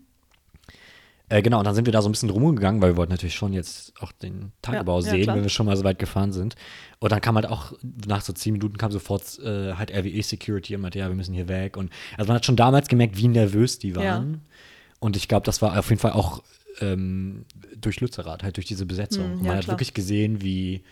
Äh, 1.28 1.42
genau, 1.42 1.58
und 1.58 1.64
dann 1.64 1.74
sind 1.74 1.86
wir 1.86 1.92
da 1.92 2.02
so 2.02 2.08
ein 2.08 2.12
bisschen 2.12 2.30
rumgegangen, 2.30 2.80
weil 2.80 2.92
wir 2.92 2.96
wollten 2.96 3.12
natürlich 3.12 3.34
schon 3.34 3.52
jetzt 3.52 3.92
auch 4.00 4.12
den 4.12 4.52
Tagebau 4.62 5.00
ja, 5.00 5.10
sehen, 5.10 5.24
ja, 5.24 5.34
wenn 5.34 5.42
wir 5.42 5.48
schon 5.48 5.66
mal 5.66 5.76
so 5.76 5.82
weit 5.82 5.98
gefahren 5.98 6.32
sind. 6.32 6.54
Und 7.00 7.10
dann 7.10 7.20
kam 7.20 7.34
halt 7.34 7.46
auch, 7.46 7.72
nach 8.06 8.20
so 8.20 8.32
zehn 8.32 8.52
Minuten 8.52 8.78
kam 8.78 8.92
sofort 8.92 9.38
äh, 9.40 9.74
halt 9.74 9.90
RWE 9.90 10.22
Security 10.22 10.76
und 10.76 10.82
meinte, 10.82 11.00
ja, 11.00 11.08
wir 11.08 11.16
müssen 11.16 11.34
hier 11.34 11.48
weg. 11.48 11.76
Und 11.76 11.90
also 12.16 12.28
man 12.28 12.36
hat 12.36 12.46
schon 12.46 12.56
damals 12.56 12.86
gemerkt, 12.88 13.16
wie 13.16 13.28
nervös 13.28 13.78
die 13.78 13.96
waren. 13.96 14.32
Ja. 14.34 14.40
Und 15.00 15.16
ich 15.16 15.26
glaube, 15.26 15.44
das 15.44 15.60
war 15.62 15.76
auf 15.76 15.88
jeden 15.90 16.00
Fall 16.00 16.12
auch 16.12 16.42
ähm, 16.80 17.44
durch 17.76 18.00
Lützerath, 18.00 18.42
halt 18.44 18.56
durch 18.56 18.66
diese 18.66 18.86
Besetzung. 18.86 19.38
Mhm, 19.38 19.46
man 19.46 19.56
hat 19.56 19.68
wirklich 19.68 19.94
gesehen, 19.94 20.42
wie 20.42 20.82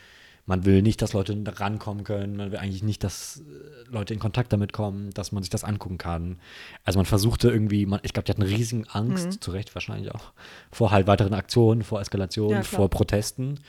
man 0.47 0.65
will 0.65 0.83
nicht, 0.83 1.01
dass 1.01 1.13
Leute 1.13 1.37
rankommen 1.57 2.05
können, 2.05 2.37
man 2.37 2.53
will 2.53 2.59
eigentlich 2.59 2.83
nicht, 2.83 3.03
dass 3.03 3.39
äh, 3.41 3.91
Leute 3.91 4.13
in 4.13 4.21
Kontakt 4.21 4.53
damit 4.53 4.73
kommen, 4.73 5.11
dass 5.11 5.33
man 5.33 5.43
sich 5.43 5.51
das 5.51 5.65
angucken 5.65 5.99
kann. 5.99 6.39
Also 6.85 6.99
man 6.99 7.07
versuchte 7.07 7.51
irgendwie, 7.51 7.87
man, 7.87 8.01
ich 8.03 8.13
glaube, 8.13 8.27
die 8.27 8.33
hatten 8.33 8.43
riesigen 8.43 8.87
Angst, 8.89 9.27
mhm. 9.27 9.41
zu 9.41 9.51
Recht 9.53 9.75
wahrscheinlich 9.75 10.15
auch, 10.15 10.33
vor 10.71 10.91
halt 10.91 11.07
weiteren 11.07 11.35
Aktionen, 11.35 11.83
vor 11.83 12.01
Eskalationen, 12.01 12.59
ja, 12.59 12.63
vor 12.63 12.91
Protesten. 12.91 13.61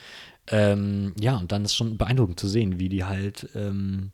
Ähm, 0.48 1.14
ja, 1.20 1.38
und 1.38 1.52
dann 1.52 1.66
ist 1.66 1.76
schon 1.76 1.98
beeindruckend 1.98 2.40
zu 2.40 2.48
sehen, 2.48 2.78
wie 2.80 2.90
die 2.90 3.06
halt 3.06 3.50
ähm, 3.56 4.12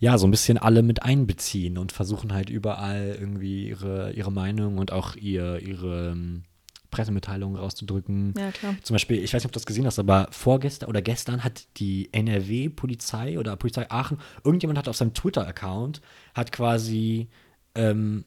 ja, 0.00 0.16
so 0.16 0.26
ein 0.26 0.30
bisschen 0.30 0.58
alle 0.58 0.82
mit 0.82 1.02
einbeziehen 1.02 1.76
und 1.76 1.92
versuchen 1.92 2.32
halt 2.32 2.50
überall 2.50 3.16
irgendwie 3.18 3.68
ihre, 3.68 4.12
ihre 4.12 4.30
Meinung 4.30 4.78
und 4.78 4.92
auch 4.92 5.16
ihr, 5.16 5.60
ihre 5.60 6.10
ähm, 6.12 6.44
Pressemitteilungen 6.90 7.56
rauszudrücken. 7.56 8.34
Ja, 8.36 8.50
klar. 8.50 8.74
Zum 8.82 8.94
Beispiel, 8.94 9.22
ich 9.22 9.32
weiß 9.32 9.42
nicht, 9.42 9.46
ob 9.46 9.52
du 9.52 9.58
das 9.58 9.66
gesehen 9.66 9.86
hast, 9.86 9.98
aber 9.98 10.28
vorgestern 10.30 10.88
oder 10.88 11.02
gestern 11.02 11.44
hat 11.44 11.66
die 11.76 12.08
NRW-Polizei 12.12 13.38
oder 13.38 13.56
Polizei 13.56 13.90
Aachen, 13.90 14.18
irgendjemand 14.44 14.78
hat 14.78 14.88
auf 14.88 14.96
seinem 14.96 15.14
Twitter-Account, 15.14 16.00
hat 16.34 16.52
quasi 16.52 17.28
ähm, 17.74 18.24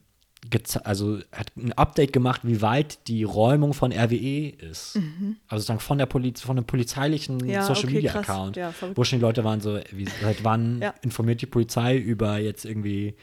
also 0.82 1.20
hat 1.30 1.56
ein 1.56 1.72
Update 1.74 2.12
gemacht, 2.12 2.40
wie 2.44 2.62
weit 2.62 3.06
die 3.06 3.22
Räumung 3.22 3.74
von 3.74 3.92
RWE 3.92 4.48
ist. 4.48 4.96
Mhm. 4.96 5.36
Also 5.46 5.60
sozusagen 5.60 5.80
von 5.80 5.98
der 5.98 6.06
Poliz 6.06 6.40
von 6.40 6.56
einem 6.56 6.66
polizeilichen 6.66 7.48
ja, 7.48 7.62
Social 7.62 7.84
okay, 7.84 7.94
Media 7.94 8.14
Account, 8.14 8.56
ja, 8.56 8.74
wo 8.94 9.04
schon 9.04 9.20
die 9.20 9.22
Leute 9.22 9.44
waren 9.44 9.60
so, 9.60 9.78
wie, 9.92 10.06
seit 10.20 10.42
wann 10.42 10.82
ja. 10.82 10.94
informiert 11.02 11.42
die 11.42 11.46
Polizei 11.46 11.96
über 11.96 12.38
jetzt 12.38 12.64
irgendwie 12.64 13.14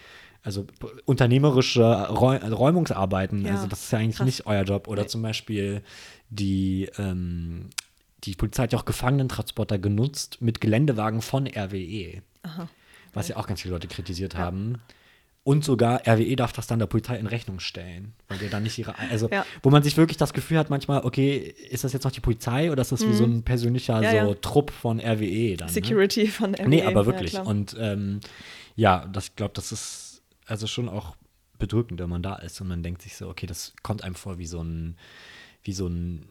also 0.49 0.65
unternehmerische 1.05 1.83
Räumungsarbeiten, 2.09 3.45
ja, 3.45 3.51
also 3.51 3.67
das 3.67 3.83
ist 3.83 3.91
ja 3.91 3.99
eigentlich 3.99 4.17
krass. 4.17 4.25
nicht 4.25 4.45
euer 4.47 4.63
Job. 4.63 4.87
Oder 4.87 5.03
nee. 5.03 5.07
zum 5.07 5.21
Beispiel 5.21 5.83
die, 6.29 6.89
ähm, 6.97 7.69
die 8.23 8.33
Polizei 8.33 8.63
hat 8.63 8.73
ja 8.73 8.79
auch 8.79 8.85
Gefangenentransporter 8.85 9.77
genutzt 9.77 10.41
mit 10.41 10.59
Geländewagen 10.59 11.21
von 11.21 11.47
RWE. 11.47 12.23
Aha. 12.41 12.67
Was 13.13 13.27
ja 13.27 13.37
auch 13.37 13.47
ganz 13.47 13.61
viele 13.61 13.75
Leute 13.75 13.87
kritisiert 13.87 14.33
ja. 14.33 14.39
haben. 14.39 14.81
Und 15.43 15.63
sogar 15.63 16.01
RWE 16.07 16.35
darf 16.35 16.51
das 16.51 16.67
dann 16.67 16.79
der 16.79 16.85
Polizei 16.87 17.17
in 17.17 17.25
Rechnung 17.25 17.59
stellen, 17.59 18.13
weil 18.27 18.37
der 18.39 18.49
dann 18.49 18.63
nicht 18.63 18.77
ihre, 18.77 18.97
also 18.97 19.29
ja. 19.31 19.45
wo 19.63 19.69
man 19.69 19.83
sich 19.83 19.97
wirklich 19.97 20.17
das 20.17 20.33
Gefühl 20.33 20.57
hat 20.57 20.69
manchmal, 20.69 21.05
okay, 21.05 21.37
ist 21.69 21.83
das 21.83 21.93
jetzt 21.93 22.03
noch 22.03 22.11
die 22.11 22.19
Polizei 22.19 22.71
oder 22.71 22.81
ist 22.81 22.91
das 22.91 23.01
mhm. 23.01 23.09
wie 23.09 23.13
so 23.13 23.25
mhm. 23.25 23.37
ein 23.37 23.43
persönlicher 23.43 24.01
ja, 24.01 24.25
so 24.25 24.33
Trupp 24.33 24.71
von 24.71 24.99
RWE 24.99 25.57
dann? 25.57 25.67
Ne? 25.67 25.73
Security 25.73 26.23
ne? 26.23 26.29
von 26.29 26.55
RWE. 26.55 26.67
Nee, 26.67 26.83
aber 26.83 27.05
wirklich. 27.05 27.39
Und 27.39 27.75
ähm, 27.79 28.19
ja, 28.75 29.07
das, 29.11 29.27
ich 29.27 29.35
glaube, 29.35 29.53
das 29.55 29.71
ist 29.71 30.08
also 30.49 30.67
schon 30.67 30.89
auch 30.89 31.15
bedrückend, 31.57 31.99
wenn 31.99 32.09
man 32.09 32.23
da 32.23 32.35
ist 32.35 32.59
und 32.61 32.67
man 32.67 32.83
denkt 32.83 33.01
sich 33.01 33.15
so, 33.15 33.29
okay, 33.29 33.45
das 33.45 33.73
kommt 33.83 34.03
einem 34.03 34.15
vor 34.15 34.37
wie 34.37 34.47
so 34.47 34.61
ein, 34.61 34.97
wie 35.63 35.73
so 35.73 35.87
ein, 35.87 36.25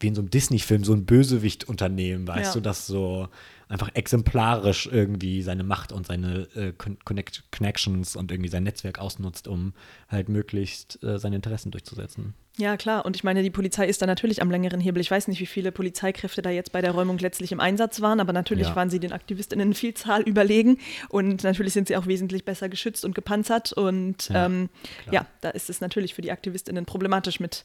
wie 0.00 0.08
in 0.08 0.14
so 0.14 0.20
einem 0.20 0.30
Disney-Film, 0.30 0.84
so 0.84 0.92
ein 0.92 1.06
Bösewicht-Unternehmen, 1.06 2.26
weißt 2.26 2.48
ja. 2.48 2.52
du, 2.54 2.60
das 2.60 2.86
so 2.86 3.28
einfach 3.68 3.90
exemplarisch 3.94 4.88
irgendwie 4.90 5.42
seine 5.42 5.64
Macht 5.64 5.92
und 5.92 6.06
seine 6.06 6.48
äh, 6.54 6.72
Connect 7.04 7.44
Connections 7.50 8.14
und 8.14 8.30
irgendwie 8.30 8.48
sein 8.48 8.62
Netzwerk 8.62 8.98
ausnutzt, 8.98 9.48
um 9.48 9.72
halt 10.08 10.28
möglichst 10.28 11.02
äh, 11.02 11.18
seine 11.18 11.36
Interessen 11.36 11.72
durchzusetzen. 11.72 12.34
Ja, 12.58 12.76
klar. 12.78 13.04
Und 13.04 13.16
ich 13.16 13.24
meine, 13.24 13.42
die 13.42 13.50
Polizei 13.50 13.86
ist 13.86 14.00
da 14.00 14.06
natürlich 14.06 14.40
am 14.40 14.50
längeren 14.50 14.80
Hebel. 14.80 15.00
Ich 15.00 15.10
weiß 15.10 15.28
nicht, 15.28 15.40
wie 15.40 15.46
viele 15.46 15.72
Polizeikräfte 15.72 16.40
da 16.40 16.48
jetzt 16.48 16.72
bei 16.72 16.80
der 16.80 16.92
Räumung 16.92 17.18
letztlich 17.18 17.52
im 17.52 17.60
Einsatz 17.60 18.00
waren, 18.00 18.18
aber 18.18 18.32
natürlich 18.32 18.68
ja. 18.68 18.76
waren 18.76 18.88
sie 18.88 18.98
den 18.98 19.12
AktivistInnen 19.12 19.68
in 19.68 19.74
Vielzahl 19.74 20.22
überlegen 20.22 20.78
und 21.10 21.44
natürlich 21.44 21.74
sind 21.74 21.88
sie 21.88 21.96
auch 21.96 22.06
wesentlich 22.06 22.46
besser 22.46 22.70
geschützt 22.70 23.04
und 23.04 23.14
gepanzert. 23.14 23.74
Und 23.74 24.30
ja, 24.30 24.46
ähm, 24.46 24.70
ja 25.10 25.26
da 25.42 25.50
ist 25.50 25.68
es 25.68 25.82
natürlich 25.82 26.14
für 26.14 26.22
die 26.22 26.32
AktivistInnen 26.32 26.86
problematisch, 26.86 27.40
mit 27.40 27.64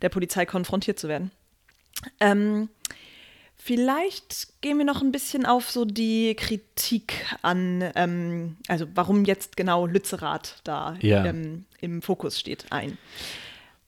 der 0.00 0.08
Polizei 0.08 0.44
konfrontiert 0.44 0.98
zu 0.98 1.06
werden. 1.06 1.30
Ähm, 2.18 2.68
Vielleicht 3.64 4.60
gehen 4.60 4.78
wir 4.78 4.84
noch 4.84 5.02
ein 5.02 5.12
bisschen 5.12 5.46
auf 5.46 5.70
so 5.70 5.84
die 5.84 6.34
Kritik 6.34 7.24
an, 7.42 7.92
ähm, 7.94 8.56
also 8.66 8.86
warum 8.96 9.24
jetzt 9.24 9.56
genau 9.56 9.86
Lützerath 9.86 10.56
da 10.64 10.96
ja. 11.00 11.24
ähm, 11.24 11.64
im 11.80 12.02
Fokus 12.02 12.40
steht, 12.40 12.66
ein. 12.70 12.98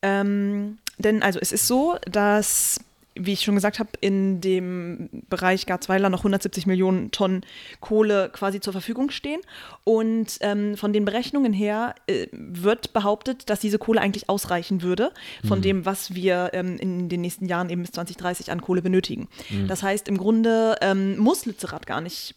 Ähm, 0.01 0.79
denn 0.99 1.25
also 1.25 1.41
es 1.41 1.51
ist 1.51 1.67
so, 1.67 1.97
dass 2.09 2.79
wie 3.17 3.33
ich 3.33 3.43
schon 3.43 3.55
gesagt 3.55 3.79
habe, 3.79 3.91
in 4.01 4.41
dem 4.41 5.09
Bereich 5.29 5.67
Garzweiler 5.67 6.09
noch 6.09 6.21
170 6.21 6.67
Millionen 6.67 7.11
Tonnen 7.11 7.43
Kohle 7.81 8.31
quasi 8.33 8.61
zur 8.61 8.73
Verfügung 8.73 9.11
stehen. 9.11 9.41
Und 9.85 10.39
ähm, 10.41 10.77
von 10.77 10.93
den 10.93 11.05
Berechnungen 11.05 11.53
her 11.53 11.95
äh, 12.07 12.27
wird 12.33 12.93
behauptet, 12.93 13.49
dass 13.51 13.61
diese 13.61 13.79
Kohle 13.79 14.01
eigentlich 14.01 14.29
ausreichen 14.29 14.83
würde 14.83 15.13
von 15.47 15.59
mhm. 15.59 15.63
dem, 15.63 15.87
was 15.87 16.15
wir 16.15 16.51
ähm, 16.55 16.77
in 16.79 17.09
den 17.09 17.21
nächsten 17.21 17.47
Jahren 17.47 17.71
eben 17.71 17.83
bis 17.83 17.93
2030 17.93 18.51
an 18.51 18.61
Kohle 18.61 18.83
benötigen. 18.83 19.29
Mhm. 19.51 19.69
Das 19.69 19.83
heißt, 19.83 20.09
im 20.09 20.19
Grunde 20.19 20.77
ähm, 20.81 21.17
muss 21.17 21.47
Lützerath 21.47 21.87
gar 21.87 22.01
nicht 22.01 22.35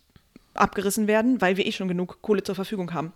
abgerissen 0.54 1.08
werden, 1.08 1.42
weil 1.42 1.58
wir 1.58 1.66
eh 1.66 1.72
schon 1.72 1.88
genug 1.88 2.22
Kohle 2.22 2.44
zur 2.44 2.56
Verfügung 2.56 2.94
haben. 2.94 3.14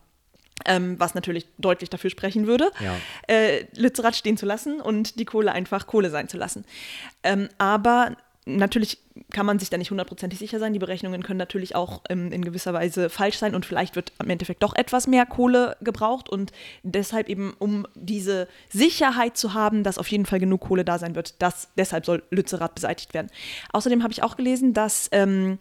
Ähm, 0.66 1.00
was 1.00 1.16
natürlich 1.16 1.48
deutlich 1.58 1.90
dafür 1.90 2.10
sprechen 2.10 2.48
würde, 2.48 2.72
ja. 2.80 2.96
äh, 3.28 3.66
Lützerath 3.76 4.16
stehen 4.16 4.38
zu 4.38 4.46
lassen 4.46 4.82
und 4.82 5.20
die 5.20 5.26
Kohle 5.26 5.52
einfach 5.52 5.88
Kohle 5.88 6.10
sein 6.10 6.28
zu 6.28 6.38
lassen. 6.38 6.66
Ähm, 7.24 7.50
aber 7.58 8.16
natürlich 8.46 8.98
kann 9.32 9.46
man 9.46 9.60
sich 9.60 9.70
da 9.70 9.78
nicht 9.78 9.92
hundertprozentig 9.92 10.40
sicher 10.40 10.60
sein. 10.60 10.74
Die 10.74 10.80
Berechnungen 10.80 11.24
können 11.24 11.38
natürlich 11.38 11.76
auch 11.76 12.02
ähm, 12.10 12.32
in 12.32 12.44
gewisser 12.44 12.74
Weise 12.74 13.10
falsch 13.10 13.38
sein 13.38 13.56
und 13.56 13.66
vielleicht 13.66 13.96
wird 13.96 14.14
im 14.22 14.30
Endeffekt 14.30 14.64
doch 14.64 14.76
etwas 14.76 15.08
mehr 15.08 15.26
Kohle 15.26 15.78
gebraucht 15.82 16.30
und 16.30 16.52
deshalb 16.84 17.30
eben, 17.30 17.54
um 17.60 17.86
diese 17.96 18.48
Sicherheit 18.70 19.38
zu 19.38 19.54
haben, 19.54 19.84
dass 19.84 19.98
auf 19.98 20.08
jeden 20.08 20.26
Fall 20.26 20.40
genug 20.40 20.62
Kohle 20.62 20.86
da 20.86 20.98
sein 20.98 21.16
wird, 21.16 21.42
das, 21.42 21.70
deshalb 21.78 22.06
soll 22.06 22.24
Lützerath 22.32 22.76
beseitigt 22.76 23.14
werden. 23.14 23.30
Außerdem 23.74 24.04
habe 24.04 24.14
ich 24.14 24.24
auch 24.24 24.38
gelesen, 24.38 24.74
dass 24.74 25.10
ähm, 25.12 25.60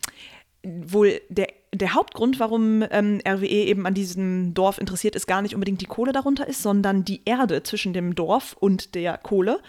wohl 0.63 1.21
der 1.29 1.49
der 1.73 1.95
Hauptgrund, 1.95 2.41
warum 2.41 2.85
ähm, 2.91 3.21
RWE 3.27 3.47
eben 3.47 3.87
an 3.87 3.95
diesem 3.95 4.55
Dorf 4.55 4.79
interessiert 4.79 5.15
ist, 5.15 5.29
gar 5.29 5.41
nicht 5.41 5.55
unbedingt 5.55 5.81
die 5.81 5.87
Kohle 5.87 6.13
darunter 6.13 6.49
ist, 6.49 6.63
sondern 6.63 7.05
die 7.05 7.23
Erde 7.25 7.63
zwischen 7.63 7.93
dem 7.93 8.17
Dorf 8.17 8.57
und 8.59 8.97
der 8.97 9.19
Kohle. 9.19 9.61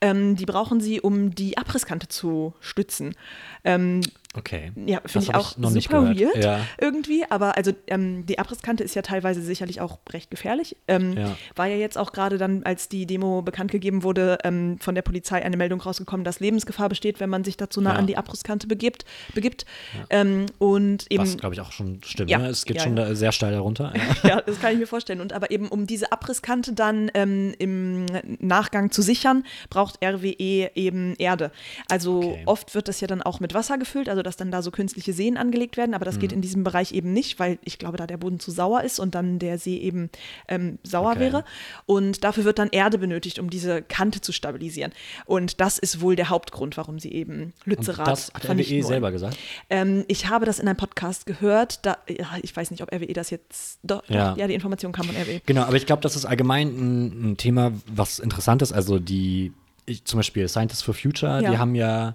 Ähm, 0.00 0.36
die 0.36 0.46
brauchen 0.46 0.80
sie, 0.80 1.00
um 1.00 1.34
die 1.34 1.58
Abrisskante 1.58 2.06
zu 2.06 2.54
stützen. 2.60 3.16
Ähm, 3.64 4.02
Okay. 4.34 4.72
Ja, 4.86 5.00
finde 5.06 5.26
ich 5.28 5.34
auch 5.34 5.56
noch 5.56 5.70
super 5.70 6.04
weird 6.14 6.44
ja. 6.44 6.60
irgendwie. 6.78 7.24
Aber 7.30 7.56
also 7.56 7.72
ähm, 7.86 8.26
die 8.26 8.38
Abrisskante 8.38 8.84
ist 8.84 8.94
ja 8.94 9.00
teilweise 9.02 9.40
sicherlich 9.42 9.80
auch 9.80 9.98
recht 10.12 10.30
gefährlich. 10.30 10.76
Ähm, 10.86 11.14
Ja. 11.16 11.36
War 11.56 11.66
ja 11.66 11.76
jetzt 11.76 11.96
auch 11.96 12.12
gerade 12.12 12.36
dann, 12.36 12.62
als 12.62 12.88
die 12.90 13.06
Demo 13.06 13.40
bekannt 13.42 13.70
gegeben 13.72 14.02
wurde, 14.02 14.38
ähm, 14.44 14.78
von 14.80 14.94
der 14.94 15.02
Polizei 15.02 15.42
eine 15.42 15.56
Meldung 15.56 15.80
rausgekommen, 15.80 16.24
dass 16.24 16.40
Lebensgefahr 16.40 16.88
besteht, 16.90 17.20
wenn 17.20 17.30
man 17.30 17.42
sich 17.42 17.56
dazu 17.56 17.80
nah 17.80 17.94
Ja. 17.94 17.98
an 17.98 18.06
die 18.06 18.16
Abrisskante 18.18 18.66
begibt. 18.66 19.06
begibt. 19.34 19.64
Ähm, 20.10 20.46
und 20.58 21.06
eben 21.10 21.22
Was, 21.22 21.36
glaube 21.38 21.54
ich, 21.54 21.60
auch 21.62 21.72
schon 21.72 22.00
stimmt. 22.04 22.30
Ja. 22.30 22.38
Ne? 22.38 22.48
Es 22.48 22.64
geht 22.66 22.82
schon 22.82 23.14
sehr 23.16 23.32
steil 23.32 23.52
darunter. 23.52 23.92
Ja. 24.22 24.28
ja, 24.28 24.40
das 24.42 24.60
kann 24.60 24.72
ich 24.72 24.78
mir 24.78 24.86
vorstellen. 24.86 25.20
Und 25.20 25.32
aber 25.32 25.50
eben 25.50 25.68
um 25.68 25.86
diese 25.86 26.12
Abrisskante 26.12 26.74
dann 26.74 27.10
ähm, 27.14 27.54
im 27.58 28.06
Nachgang 28.40 28.90
zu 28.90 29.00
sichern, 29.02 29.44
braucht 29.70 30.04
RWE 30.04 30.70
eben 30.74 31.14
Erde. 31.16 31.50
Also 31.90 32.18
Okay. 32.18 32.42
oft 32.46 32.74
wird 32.74 32.88
das 32.88 33.00
ja 33.00 33.06
dann 33.06 33.22
auch 33.22 33.40
mit 33.40 33.54
Wasser 33.54 33.78
gefüllt, 33.78 34.08
also 34.08 34.22
dass 34.28 34.36
dann 34.36 34.50
da 34.52 34.62
so 34.62 34.70
künstliche 34.70 35.12
Seen 35.12 35.36
angelegt 35.36 35.76
werden, 35.76 35.94
aber 35.94 36.04
das 36.04 36.16
Mhm. 36.16 36.20
geht 36.20 36.32
in 36.32 36.40
diesem 36.42 36.62
Bereich 36.62 36.92
eben 36.92 37.12
nicht, 37.12 37.38
weil 37.40 37.58
ich 37.64 37.78
glaube, 37.78 37.96
da 37.96 38.06
der 38.06 38.18
Boden 38.18 38.38
zu 38.38 38.50
sauer 38.50 38.82
ist 38.84 39.00
und 39.00 39.14
dann 39.14 39.38
der 39.38 39.58
See 39.58 39.78
eben 39.78 40.10
ähm, 40.46 40.78
sauer 40.84 41.10
Okay. 41.12 41.20
wäre. 41.20 41.44
Und 41.86 42.22
dafür 42.24 42.44
wird 42.44 42.58
dann 42.58 42.68
Erde 42.68 42.98
benötigt, 42.98 43.38
um 43.38 43.50
diese 43.50 43.82
Kante 43.82 44.20
zu 44.20 44.32
stabilisieren. 44.32 44.92
Und 45.26 45.60
das 45.60 45.78
ist 45.78 46.00
wohl 46.00 46.14
der 46.14 46.28
Hauptgrund, 46.28 46.76
warum 46.76 46.98
sie 46.98 47.10
eben 47.12 47.54
Und 47.64 47.66
Lützerath 47.66 48.06
das 48.06 48.32
hat 48.34 48.44
RWE 48.48 48.82
selber 48.84 49.10
gesagt. 49.10 49.36
Ähm, 49.70 50.04
ich 50.08 50.28
habe 50.28 50.44
das 50.44 50.58
in 50.58 50.68
einem 50.68 50.76
Podcast 50.76 51.24
gehört. 51.26 51.84
Da, 51.86 51.96
ja, 52.08 52.28
ich 52.42 52.54
weiß 52.54 52.70
nicht, 52.70 52.82
ob 52.82 52.92
RWE 52.92 53.12
das 53.14 53.30
jetzt. 53.30 53.78
Doch, 53.82 54.02
Ja. 54.08 54.30
doch, 54.32 54.36
ja 54.38 54.46
die 54.46 54.54
Information 54.54 54.92
kam 54.92 55.06
von. 55.06 55.16
RWE. 55.16 55.40
Genau, 55.46 55.62
aber 55.62 55.76
ich 55.76 55.86
glaube, 55.86 56.02
das 56.02 56.14
ist 56.16 56.26
allgemein 56.26 56.68
ein, 56.68 57.30
ein 57.32 57.36
Thema, 57.38 57.72
was 57.90 58.18
interessant 58.18 58.60
ist. 58.62 58.72
Also 58.72 58.98
die, 58.98 59.52
ich, 59.86 60.04
zum 60.04 60.18
Beispiel 60.18 60.46
Scientists 60.48 60.82
for 60.82 60.92
Future, 60.92 61.40
Ja. 61.42 61.50
die 61.50 61.56
haben 61.58 61.74
ja 61.74 62.14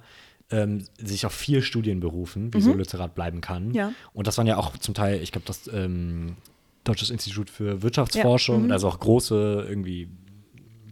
ähm, 0.53 0.83
sich 0.98 1.25
auf 1.25 1.33
vier 1.33 1.62
Studien 1.62 2.00
berufen, 2.00 2.50
wieso 2.53 2.74
Lützerath 2.74 3.15
bleiben 3.15 3.41
kann. 3.41 3.69
Mhm. 3.69 3.75
Ja. 3.75 3.93
Und 4.13 4.27
das 4.27 4.38
waren 4.38 4.48
ja 4.48 4.57
auch 4.57 4.77
zum 4.77 4.93
Teil, 4.93 5.22
ich 5.22 5.31
glaube, 5.31 5.48
das 5.48 5.67
ähm, 5.74 6.36
Deutsches 6.83 7.10
Institut 7.10 7.50
für 7.50 7.81
Wirtschaftsforschung, 7.81 8.65
Mhm. 8.65 8.72
also 8.72 8.88
auch 8.89 9.00
große, 9.00 9.65
irgendwie 9.67 10.10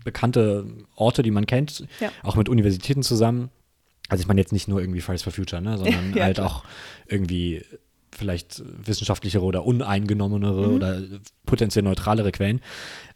bekannte 0.03 0.65
Orte, 0.95 1.21
die 1.21 1.31
man 1.31 1.45
kennt, 1.45 1.85
Ja. 1.99 2.11
auch 2.23 2.35
mit 2.35 2.49
Universitäten 2.49 3.03
zusammen. 3.03 3.49
Also 4.09 4.21
ich 4.21 4.27
meine 4.27 4.41
jetzt 4.41 4.51
nicht 4.51 4.67
nur 4.67 4.79
irgendwie 4.81 5.01
Fridays 5.01 5.23
for 5.23 5.31
Future, 5.33 5.61
ne, 5.61 5.77
sondern 5.77 6.13
Ja, 6.15 6.23
halt 6.25 6.37
klar. 6.37 6.47
auch 6.47 6.63
irgendwie 7.07 7.63
vielleicht 8.13 8.61
wissenschaftlichere 8.85 9.43
oder 9.43 9.65
uneingenommenere 9.65 10.67
Mhm. 10.67 10.73
oder 10.75 11.01
potenziell 11.45 11.83
neutralere 11.83 12.31
Quellen. 12.31 12.61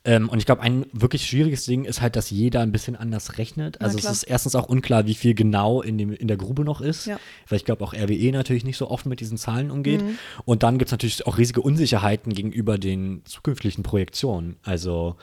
Ähm, 0.06 0.30
und 0.30 0.38
ich 0.38 0.46
glaube, 0.46 0.62
ein 0.62 0.86
wirklich 0.94 1.26
schwieriges 1.26 1.66
Ding 1.66 1.84
ist 1.84 2.00
halt, 2.00 2.16
dass 2.16 2.30
jeder 2.30 2.62
ein 2.62 2.72
bisschen 2.72 2.96
anders 2.96 3.40
rechnet. 3.40 3.82
Also 3.82 3.98
es 3.98 4.06
ist 4.06 4.24
erstens 4.24 4.56
auch 4.56 4.70
unklar, 4.70 5.08
wie 5.08 5.16
viel 5.16 5.34
genau 5.34 5.82
in, 5.82 5.98
dem, 5.98 6.14
in 6.14 6.28
der 6.28 6.38
Grube 6.38 6.64
noch 6.64 6.80
ist. 6.80 7.08
Ja. 7.08 7.18
Weil 7.50 7.58
ich 7.58 7.66
glaube, 7.66 7.84
auch 7.84 7.94
RWE 7.94 8.32
natürlich 8.32 8.64
nicht 8.64 8.78
so 8.78 8.90
offen 8.90 9.10
mit 9.10 9.20
diesen 9.20 9.38
Zahlen 9.38 9.72
umgeht. 9.72 10.04
Mhm. 10.04 10.20
Und 10.46 10.62
dann 10.62 10.78
gibt 10.78 10.90
es 10.90 10.92
natürlich 10.92 11.26
auch 11.26 11.40
riesige 11.40 11.62
Unsicherheiten 11.62 12.34
gegenüber 12.34 12.78
den 12.78 13.24
zukünftigen 13.26 13.84
Projektionen. 13.84 14.58
Also 14.62 15.16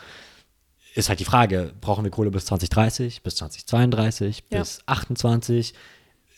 ist 0.95 1.09
halt 1.09 1.21
die 1.21 1.25
Frage, 1.25 1.73
brauchen 1.81 2.05
wir 2.05 2.11
Kohle 2.11 2.33
bis 2.33 2.47
2030, 2.47 3.23
bis 3.23 3.37
2032, 3.37 4.45
Ja. 4.51 4.59
bis 4.59 4.83
28? 4.87 5.75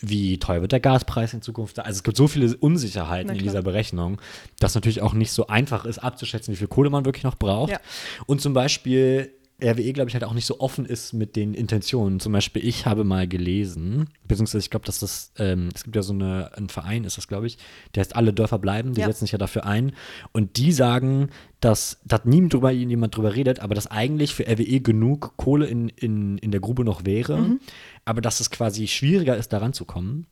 Wie 0.00 0.38
teuer 0.38 0.60
wird 0.60 0.72
der 0.72 0.80
Gaspreis 0.80 1.32
in 1.34 1.42
Zukunft? 1.42 1.78
Also 1.78 1.90
es 1.98 2.02
gibt 2.02 2.16
so 2.16 2.28
viele 2.28 2.56
Unsicherheiten 2.56 3.32
in 3.32 3.38
dieser 3.38 3.62
Berechnung, 3.62 4.20
dass 4.58 4.74
natürlich 4.74 5.00
auch 5.02 5.14
nicht 5.14 5.32
so 5.32 5.46
einfach 5.46 5.84
ist 5.84 5.98
abzuschätzen, 5.98 6.52
wie 6.52 6.56
viel 6.58 6.68
Kohle 6.68 6.90
man 6.90 7.04
wirklich 7.04 7.24
noch 7.24 7.36
braucht. 7.36 7.72
Ja. 7.72 7.80
Und 8.26 8.40
zum 8.40 8.52
Beispiel 8.52 9.30
RWE, 9.62 9.92
glaube 9.92 10.08
ich, 10.08 10.14
halt 10.14 10.24
auch 10.24 10.34
nicht 10.34 10.46
so 10.46 10.58
offen 10.58 10.84
ist 10.84 11.12
mit 11.12 11.36
den 11.36 11.54
Intentionen. 11.54 12.18
Zum 12.18 12.32
Beispiel, 12.32 12.66
ich 12.66 12.86
habe 12.86 13.04
mal 13.04 13.28
gelesen, 13.28 14.10
beziehungsweise 14.26 14.58
ich 14.64 14.68
glaube, 14.68 14.84
dass 14.84 14.98
das, 14.98 15.32
ähm, 15.38 15.68
es 15.72 15.84
gibt 15.84 15.94
ja 15.94 16.02
so 16.02 16.12
eine, 16.12 16.50
ein 16.56 16.68
Verein, 16.68 17.04
ist 17.04 17.16
das, 17.18 17.28
glaube 17.28 17.46
ich, 17.46 17.56
der 17.94 18.00
heißt 18.00 18.16
Alle 18.16 18.32
Dörfer 18.32 18.58
bleiben, 18.58 18.94
die 18.94 19.00
Ja. 19.00 19.06
setzen 19.06 19.20
sich 19.26 19.32
ja 19.32 19.38
dafür 19.38 19.64
ein. 19.64 19.92
Und 20.32 20.56
die 20.56 20.72
sagen, 20.72 21.30
dass 21.60 21.98
da 22.04 22.20
nie 22.24 22.46
drüber, 22.48 22.72
jemand 22.72 23.16
drüber 23.16 23.36
redet, 23.36 23.60
aber 23.60 23.76
dass 23.76 23.86
eigentlich 23.86 24.34
für 24.34 24.44
RWE 24.46 24.80
genug 24.80 25.34
Kohle 25.36 25.66
in, 25.66 25.88
in, 25.88 26.36
in 26.38 26.50
der 26.50 26.60
Grube 26.60 26.84
noch 26.84 27.04
wäre, 27.06 27.38
Mhm. 27.38 27.60
Aber 28.04 28.20
dass 28.20 28.40
es 28.40 28.50
quasi 28.50 28.86
schwieriger 28.88 29.36
ist, 29.36 29.52
daran 29.52 29.72
zu 29.72 29.84
kommen. 29.84 30.26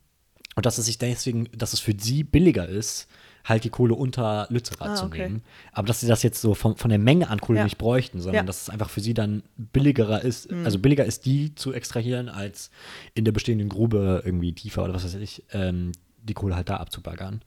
Und 0.54 0.66
dass 0.66 0.76
es 0.78 0.84
sich 0.86 0.98
deswegen, 0.98 1.48
dass 1.56 1.72
es 1.72 1.80
für 1.80 1.94
sie 1.98 2.24
billiger 2.24 2.68
ist, 2.68 3.08
halt 3.44 3.64
die 3.64 3.70
Kohle 3.70 3.94
unter 3.94 4.46
Lützerath 4.50 4.90
Ah, 4.90 4.94
zu 4.94 5.06
okay. 5.06 5.22
nehmen. 5.22 5.42
Aber 5.72 5.86
dass 5.88 6.00
sie 6.00 6.06
das 6.06 6.22
jetzt 6.22 6.40
so 6.40 6.54
von, 6.54 6.76
von 6.76 6.90
der 6.90 6.98
Menge 6.98 7.28
an 7.28 7.40
Kohle 7.40 7.58
Ja. 7.58 7.64
nicht 7.64 7.78
bräuchten, 7.78 8.20
sondern 8.20 8.34
Ja. 8.36 8.42
Mhm. 8.42 8.46
dass 8.46 8.62
es 8.62 8.70
einfach 8.70 8.90
für 8.90 9.00
sie 9.00 9.14
dann 9.14 9.42
billigerer 9.56 10.22
ist, 10.22 10.52
also 10.52 10.78
billiger 10.78 11.04
ist, 11.04 11.24
die 11.24 11.54
zu 11.54 11.72
extrahieren, 11.72 12.28
als 12.28 12.70
in 13.14 13.24
der 13.24 13.32
bestehenden 13.32 13.68
Grube 13.68 14.22
irgendwie 14.24 14.52
tiefer 14.52 14.84
oder 14.84 14.94
was 14.94 15.04
weiß 15.04 15.14
ich, 15.14 15.42
ähm, 15.52 15.92
die 16.22 16.34
Kohle 16.34 16.54
halt 16.54 16.68
da 16.68 16.76
abzubaggern. 16.76 17.42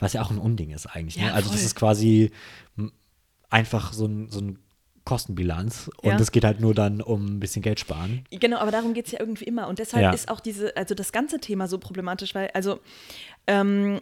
Was 0.00 0.12
ja 0.12 0.20
auch 0.20 0.30
ein 0.30 0.38
Unding 0.38 0.70
ist 0.70 0.84
eigentlich. 0.86 1.16
Ne? 1.16 1.26
Ja, 1.28 1.32
Also 1.32 1.50
das 1.50 1.62
ist 1.64 1.76
quasi 1.76 2.30
einfach 3.48 3.92
so 3.92 4.04
ein, 4.06 4.28
so 4.30 4.40
ein 4.40 4.58
Kostenbilanz 5.08 5.90
und 6.02 6.10
Ja. 6.10 6.18
es 6.20 6.32
geht 6.32 6.44
halt 6.44 6.60
nur 6.60 6.74
dann 6.74 7.00
um 7.00 7.24
ein 7.36 7.40
bisschen 7.40 7.62
Geld 7.62 7.80
sparen. 7.80 8.26
Genau, 8.30 8.58
aber 8.58 8.70
darum 8.70 8.92
geht 8.92 9.06
es 9.06 9.12
ja 9.12 9.20
irgendwie 9.20 9.44
immer. 9.44 9.66
Und 9.66 9.78
deshalb 9.78 10.02
Ja. 10.02 10.12
ist 10.12 10.28
auch 10.28 10.38
diese, 10.40 10.76
also 10.76 10.94
das 10.94 11.12
ganze 11.12 11.38
Thema 11.40 11.66
so 11.66 11.78
problematisch, 11.78 12.34
weil, 12.34 12.50
also, 12.52 12.78
ähm, 13.46 14.00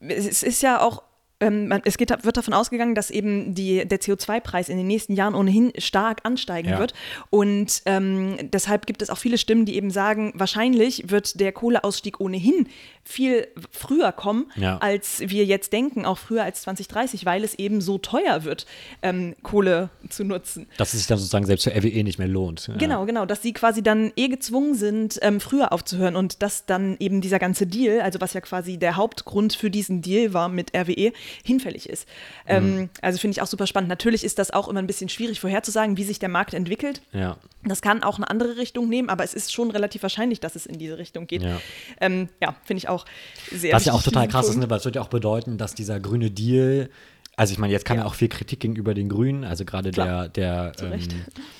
es 0.00 0.42
ist 0.42 0.62
ja 0.62 0.80
auch. 0.80 1.02
Ähm, 1.42 1.72
Es 1.84 1.98
geht, 1.98 2.10
wird 2.24 2.36
davon 2.36 2.54
ausgegangen, 2.54 2.94
dass 2.94 3.10
eben 3.10 3.54
die, 3.54 3.86
der 3.86 4.00
CO2-Preis 4.00 4.68
in 4.68 4.76
den 4.78 4.86
nächsten 4.86 5.14
Jahren 5.14 5.34
ohnehin 5.34 5.72
stark 5.78 6.20
ansteigen 6.24 6.70
Ja. 6.70 6.78
wird. 6.78 6.94
Und 7.30 7.82
ähm, 7.86 8.36
deshalb 8.52 8.86
gibt 8.86 9.02
es 9.02 9.10
auch 9.10 9.18
viele 9.18 9.36
Stimmen, 9.38 9.66
die 9.66 9.76
eben 9.76 9.90
sagen, 9.90 10.32
wahrscheinlich 10.36 11.10
wird 11.10 11.38
der 11.40 11.52
Kohleausstieg 11.52 12.20
ohnehin 12.20 12.68
viel 13.04 13.48
früher 13.70 14.12
kommen, 14.12 14.46
Ja. 14.56 14.78
als 14.78 15.20
wir 15.26 15.44
jetzt 15.44 15.72
denken, 15.72 16.04
auch 16.06 16.18
früher 16.18 16.44
als 16.44 16.62
2030, 16.62 17.26
weil 17.26 17.42
es 17.44 17.54
eben 17.54 17.80
so 17.80 17.98
teuer 17.98 18.44
wird, 18.44 18.64
ähm, 19.02 19.34
Kohle 19.42 19.90
zu 20.08 20.24
nutzen. 20.24 20.66
Dass 20.78 20.92
es 20.94 21.00
sich 21.00 21.08
dann 21.08 21.18
sozusagen 21.18 21.46
selbst 21.46 21.64
für 21.64 21.74
RWE 21.74 22.04
nicht 22.04 22.18
mehr 22.18 22.28
lohnt. 22.28 22.68
Ja. 22.68 22.76
Genau, 22.76 23.04
genau, 23.04 23.26
dass 23.26 23.42
sie 23.42 23.52
quasi 23.52 23.82
dann 23.82 24.12
eh 24.16 24.28
gezwungen 24.28 24.74
sind, 24.74 25.18
ähm, 25.22 25.40
früher 25.40 25.72
aufzuhören 25.72 26.14
und 26.14 26.42
dass 26.42 26.64
dann 26.66 26.96
eben 27.00 27.20
dieser 27.20 27.40
ganze 27.40 27.66
Deal, 27.66 28.00
also 28.00 28.20
was 28.20 28.34
ja 28.34 28.40
quasi 28.40 28.78
der 28.78 28.96
Hauptgrund 28.96 29.54
für 29.54 29.70
diesen 29.70 30.00
Deal 30.02 30.32
war 30.32 30.48
mit 30.48 30.72
RWE, 30.76 31.12
hinfällig 31.44 31.88
ist. 31.88 32.08
Ähm, 32.46 32.90
also 33.00 33.18
finde 33.18 33.32
ich 33.32 33.42
auch 33.42 33.46
super 33.46 33.66
spannend. 33.66 33.88
Natürlich 33.88 34.24
ist 34.24 34.38
das 34.38 34.50
auch 34.50 34.68
immer 34.68 34.80
ein 34.80 34.86
bisschen 34.86 35.08
schwierig 35.08 35.40
vorherzusagen, 35.40 35.96
wie 35.96 36.04
sich 36.04 36.18
der 36.18 36.28
Markt 36.28 36.54
entwickelt. 36.54 37.02
Ja. 37.12 37.36
Das 37.64 37.82
kann 37.82 38.02
auch 38.02 38.16
eine 38.16 38.28
andere 38.28 38.56
Richtung 38.56 38.88
nehmen, 38.88 39.08
aber 39.08 39.24
es 39.24 39.34
ist 39.34 39.52
schon 39.52 39.70
relativ 39.70 40.02
wahrscheinlich, 40.02 40.40
dass 40.40 40.56
es 40.56 40.66
in 40.66 40.78
diese 40.78 40.98
Richtung 40.98 41.26
geht. 41.26 41.42
Ja. 41.42 41.60
Ähm, 42.00 42.28
ja 42.40 42.54
finde 42.64 42.78
ich 42.78 42.88
auch 42.88 43.04
sehr 43.50 43.74
Was 43.74 43.84
ja 43.84 43.92
auch 43.92 44.02
total 44.02 44.28
krass 44.28 44.48
ist, 44.48 44.56
ne? 44.56 44.68
weil 44.68 44.78
es 44.78 44.84
wird 44.84 44.96
ja 44.96 45.02
auch 45.02 45.08
bedeuten, 45.08 45.58
dass 45.58 45.74
dieser 45.74 46.00
grüne 46.00 46.30
Deal, 46.30 46.90
also 47.36 47.52
ich 47.52 47.58
meine, 47.58 47.72
jetzt 47.72 47.84
kam 47.84 47.98
ja. 47.98 48.04
Auch 48.04 48.14
viel 48.14 48.28
Kritik 48.28 48.60
gegenüber 48.60 48.94
den 48.94 49.08
Grünen, 49.08 49.44
also 49.44 49.64
gerade 49.64 49.90
der, 49.90 50.28
der 50.28 50.72
ähm, 50.80 51.00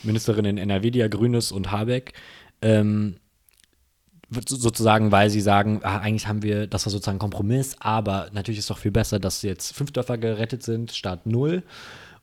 Ministerin 0.02 0.44
in 0.44 0.58
NRW, 0.58 0.90
die 0.90 0.98
ja 0.98 1.08
grün 1.08 1.34
ist, 1.34 1.52
und 1.52 1.70
Habeck, 1.70 2.12
ähm, 2.60 3.16
sozusagen, 4.46 5.12
weil 5.12 5.30
sie 5.30 5.40
sagen, 5.40 5.80
ah, 5.82 5.98
eigentlich 5.98 6.26
haben 6.28 6.42
wir, 6.42 6.66
das 6.66 6.86
war 6.86 6.90
sozusagen 6.90 7.16
ein 7.16 7.20
Kompromiss, 7.20 7.76
aber 7.80 8.28
natürlich 8.32 8.58
ist 8.58 8.64
es 8.64 8.68
doch 8.68 8.78
viel 8.78 8.90
besser, 8.90 9.18
dass 9.18 9.42
jetzt 9.42 9.74
fünf 9.74 9.92
Dörfer 9.92 10.18
gerettet 10.18 10.62
sind 10.62 10.92
statt 10.92 11.26
null. 11.26 11.62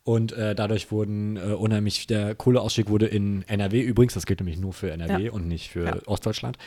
Und 0.05 0.31
äh, 0.31 0.55
dadurch 0.55 0.91
wurden 0.91 1.37
äh, 1.37 1.41
unheimlich, 1.53 2.07
der 2.07 2.33
Kohleausstieg 2.33 2.89
wurde 2.89 3.05
in 3.05 3.43
NRW, 3.47 3.81
übrigens, 3.81 4.13
das 4.15 4.25
gilt 4.25 4.39
nämlich 4.39 4.57
nur 4.57 4.73
für 4.73 4.89
NRW 4.91 5.25
Ja. 5.25 5.31
und 5.31 5.47
nicht 5.47 5.69
für 5.69 5.85
Ja. 5.85 5.97
Ostdeutschland, 6.07 6.57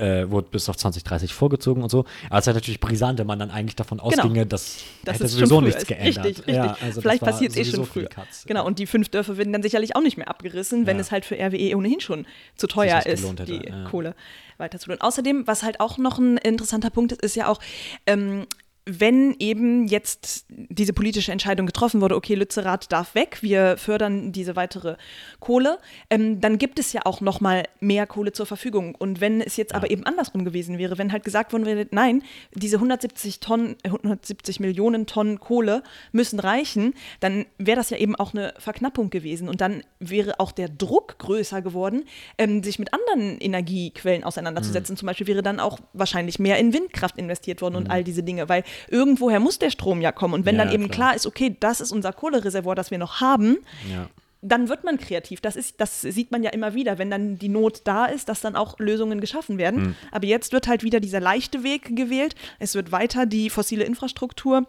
äh, 0.00 0.30
wurde 0.30 0.48
bis 0.50 0.68
auf 0.68 0.76
2030 0.76 1.34
vorgezogen 1.34 1.82
und 1.82 1.90
so. 1.90 2.04
Aber 2.28 2.38
es 2.38 2.46
ist 2.46 2.54
natürlich 2.54 2.80
brisant, 2.80 3.18
wenn 3.18 3.26
man 3.26 3.38
dann 3.38 3.50
eigentlich 3.50 3.76
davon 3.76 4.00
ausginge, 4.00 4.46
dass 4.46 4.76
Genau. 4.76 4.86
Das 5.04 5.14
hätte 5.16 5.28
sowieso 5.28 5.60
nichts 5.60 5.82
ist. 5.82 5.86
geändert. 5.88 6.24
Richtig, 6.24 6.38
richtig. 6.46 6.54
Ja, 6.54 6.76
also 6.80 7.00
Vielleicht 7.00 7.22
passiert 7.22 7.52
es 7.52 7.56
eh 7.58 7.64
schon 7.64 7.84
früher. 7.86 8.08
Katz. 8.08 8.44
Genau, 8.46 8.66
und 8.66 8.78
die 8.78 8.86
fünf 8.86 9.08
Dörfer 9.08 9.36
werden 9.36 9.52
dann 9.52 9.62
sicherlich 9.62 9.96
auch 9.96 10.02
nicht 10.02 10.16
mehr 10.16 10.28
abgerissen, 10.28 10.86
wenn 10.86 10.96
Ja. 10.96 11.00
es 11.02 11.10
halt 11.12 11.24
für 11.24 11.36
RWE 11.36 11.76
ohnehin 11.76 12.00
schon 12.00 12.26
zu 12.56 12.66
teuer 12.66 13.04
ist, 13.06 13.24
hätte, 13.28 13.44
die 13.44 13.66
ja. 13.68 13.84
Kohle 13.84 14.14
weiterzutun. 14.58 15.00
Außerdem, 15.00 15.46
was 15.46 15.62
halt 15.62 15.80
auch 15.80 15.98
noch 15.98 16.18
ein 16.18 16.36
interessanter 16.38 16.90
Punkt 16.90 17.12
ist, 17.12 17.22
ist 17.22 17.36
ja 17.36 17.48
auch, 17.48 17.60
ähm, 18.06 18.46
wenn 18.86 19.36
eben 19.38 19.86
jetzt 19.86 20.46
diese 20.48 20.92
politische 20.92 21.32
Entscheidung 21.32 21.66
getroffen 21.66 22.00
wurde, 22.00 22.16
okay, 22.16 22.34
Lützerath 22.34 22.90
darf 22.90 23.14
weg, 23.14 23.38
wir 23.42 23.76
fördern 23.76 24.32
diese 24.32 24.56
weitere 24.56 24.96
Kohle, 25.38 25.78
ähm, 26.08 26.40
dann 26.40 26.58
gibt 26.58 26.78
es 26.78 26.92
ja 26.92 27.02
auch 27.04 27.20
noch 27.20 27.40
mal 27.40 27.64
mehr 27.80 28.06
Kohle 28.06 28.32
zur 28.32 28.46
Verfügung. 28.46 28.94
Und 28.94 29.20
wenn 29.20 29.40
es 29.40 29.56
jetzt 29.56 29.74
aber 29.74 29.90
eben 29.90 30.04
andersrum 30.04 30.44
gewesen 30.44 30.78
wäre, 30.78 30.98
wenn 30.98 31.12
halt 31.12 31.24
gesagt 31.24 31.52
worden 31.52 31.66
wäre, 31.66 31.86
nein, 31.90 32.22
diese 32.54 32.76
170 32.76 33.40
Tonnen, 33.40 33.76
äh, 33.82 33.88
170 33.88 34.60
Millionen 34.60 35.06
Tonnen 35.06 35.40
Kohle 35.40 35.82
müssen 36.12 36.40
reichen, 36.40 36.94
dann 37.20 37.46
wäre 37.58 37.76
das 37.76 37.90
ja 37.90 37.98
eben 37.98 38.16
auch 38.16 38.32
eine 38.32 38.54
Verknappung 38.58 39.10
gewesen. 39.10 39.48
Und 39.48 39.60
dann 39.60 39.82
wäre 39.98 40.40
auch 40.40 40.52
der 40.52 40.68
Druck 40.68 41.18
größer 41.18 41.60
geworden, 41.60 42.04
ähm, 42.38 42.62
sich 42.62 42.78
mit 42.78 42.94
anderen 42.94 43.38
Energiequellen 43.40 44.24
auseinanderzusetzen. 44.24 44.96
Zum 44.96 45.06
Beispiel 45.06 45.26
wäre 45.26 45.42
dann 45.42 45.60
auch 45.60 45.78
wahrscheinlich 45.92 46.38
mehr 46.38 46.58
in 46.58 46.72
Windkraft 46.72 47.18
investiert 47.18 47.60
worden 47.60 47.76
und 47.76 47.90
all 47.90 48.02
diese 48.04 48.22
Dinge, 48.22 48.48
weil 48.48 48.64
irgendwoher 48.88 49.40
muss 49.40 49.58
der 49.58 49.70
Strom 49.70 50.00
ja 50.00 50.12
kommen. 50.12 50.34
Und 50.34 50.46
wenn 50.46 50.56
Ja, 50.56 50.64
dann 50.64 50.74
eben 50.74 50.84
klar. 50.90 51.08
klar 51.10 51.16
ist, 51.16 51.26
okay, 51.26 51.56
das 51.60 51.80
ist 51.80 51.92
unser 51.92 52.12
Kohlereservoir, 52.12 52.74
das 52.74 52.90
wir 52.90 52.98
noch 52.98 53.20
haben, 53.20 53.58
Ja. 53.90 54.08
dann 54.42 54.68
wird 54.68 54.84
man 54.84 54.96
kreativ. 54.98 55.40
Das, 55.40 55.56
ist, 55.56 55.80
das 55.80 56.00
sieht 56.00 56.30
man 56.30 56.42
ja 56.42 56.50
immer 56.50 56.74
wieder, 56.74 56.98
wenn 56.98 57.10
dann 57.10 57.38
die 57.38 57.48
Not 57.48 57.82
da 57.84 58.06
ist, 58.06 58.28
dass 58.28 58.40
dann 58.40 58.56
auch 58.56 58.78
Lösungen 58.78 59.20
geschaffen 59.20 59.58
werden. 59.58 59.84
Hm. 59.84 59.94
Aber 60.12 60.26
jetzt 60.26 60.52
wird 60.52 60.66
halt 60.68 60.82
wieder 60.82 61.00
dieser 61.00 61.20
leichte 61.20 61.62
Weg 61.62 61.94
gewählt. 61.96 62.34
Es 62.58 62.74
wird 62.74 62.90
weiter 62.92 63.26
die 63.26 63.50
fossile 63.50 63.84
Infrastruktur 63.84 64.66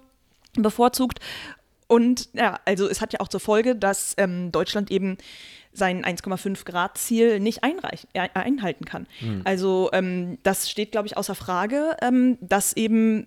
bevorzugt. 0.55 1.19
Und 1.87 2.29
ja, 2.33 2.59
also 2.65 2.87
es 2.89 3.01
hat 3.01 3.13
ja 3.13 3.19
auch 3.19 3.27
zur 3.27 3.39
Folge, 3.39 3.75
dass 3.75 4.13
ähm, 4.17 4.51
Deutschland 4.51 4.91
eben 4.91 5.17
sein 5.73 6.03
1,5 6.03 6.65
Grad 6.65 6.97
Ziel 6.97 7.39
nicht 7.39 7.63
einreich, 7.63 8.05
äh, 8.13 8.27
einhalten 8.33 8.83
kann. 8.83 9.07
Also 9.45 9.89
ähm, 9.93 10.37
das 10.43 10.69
steht, 10.69 10.91
glaube 10.91 11.07
ich, 11.07 11.15
außer 11.15 11.33
Frage, 11.35 11.95
ähm, 12.01 12.37
dass 12.41 12.73
eben 12.73 13.25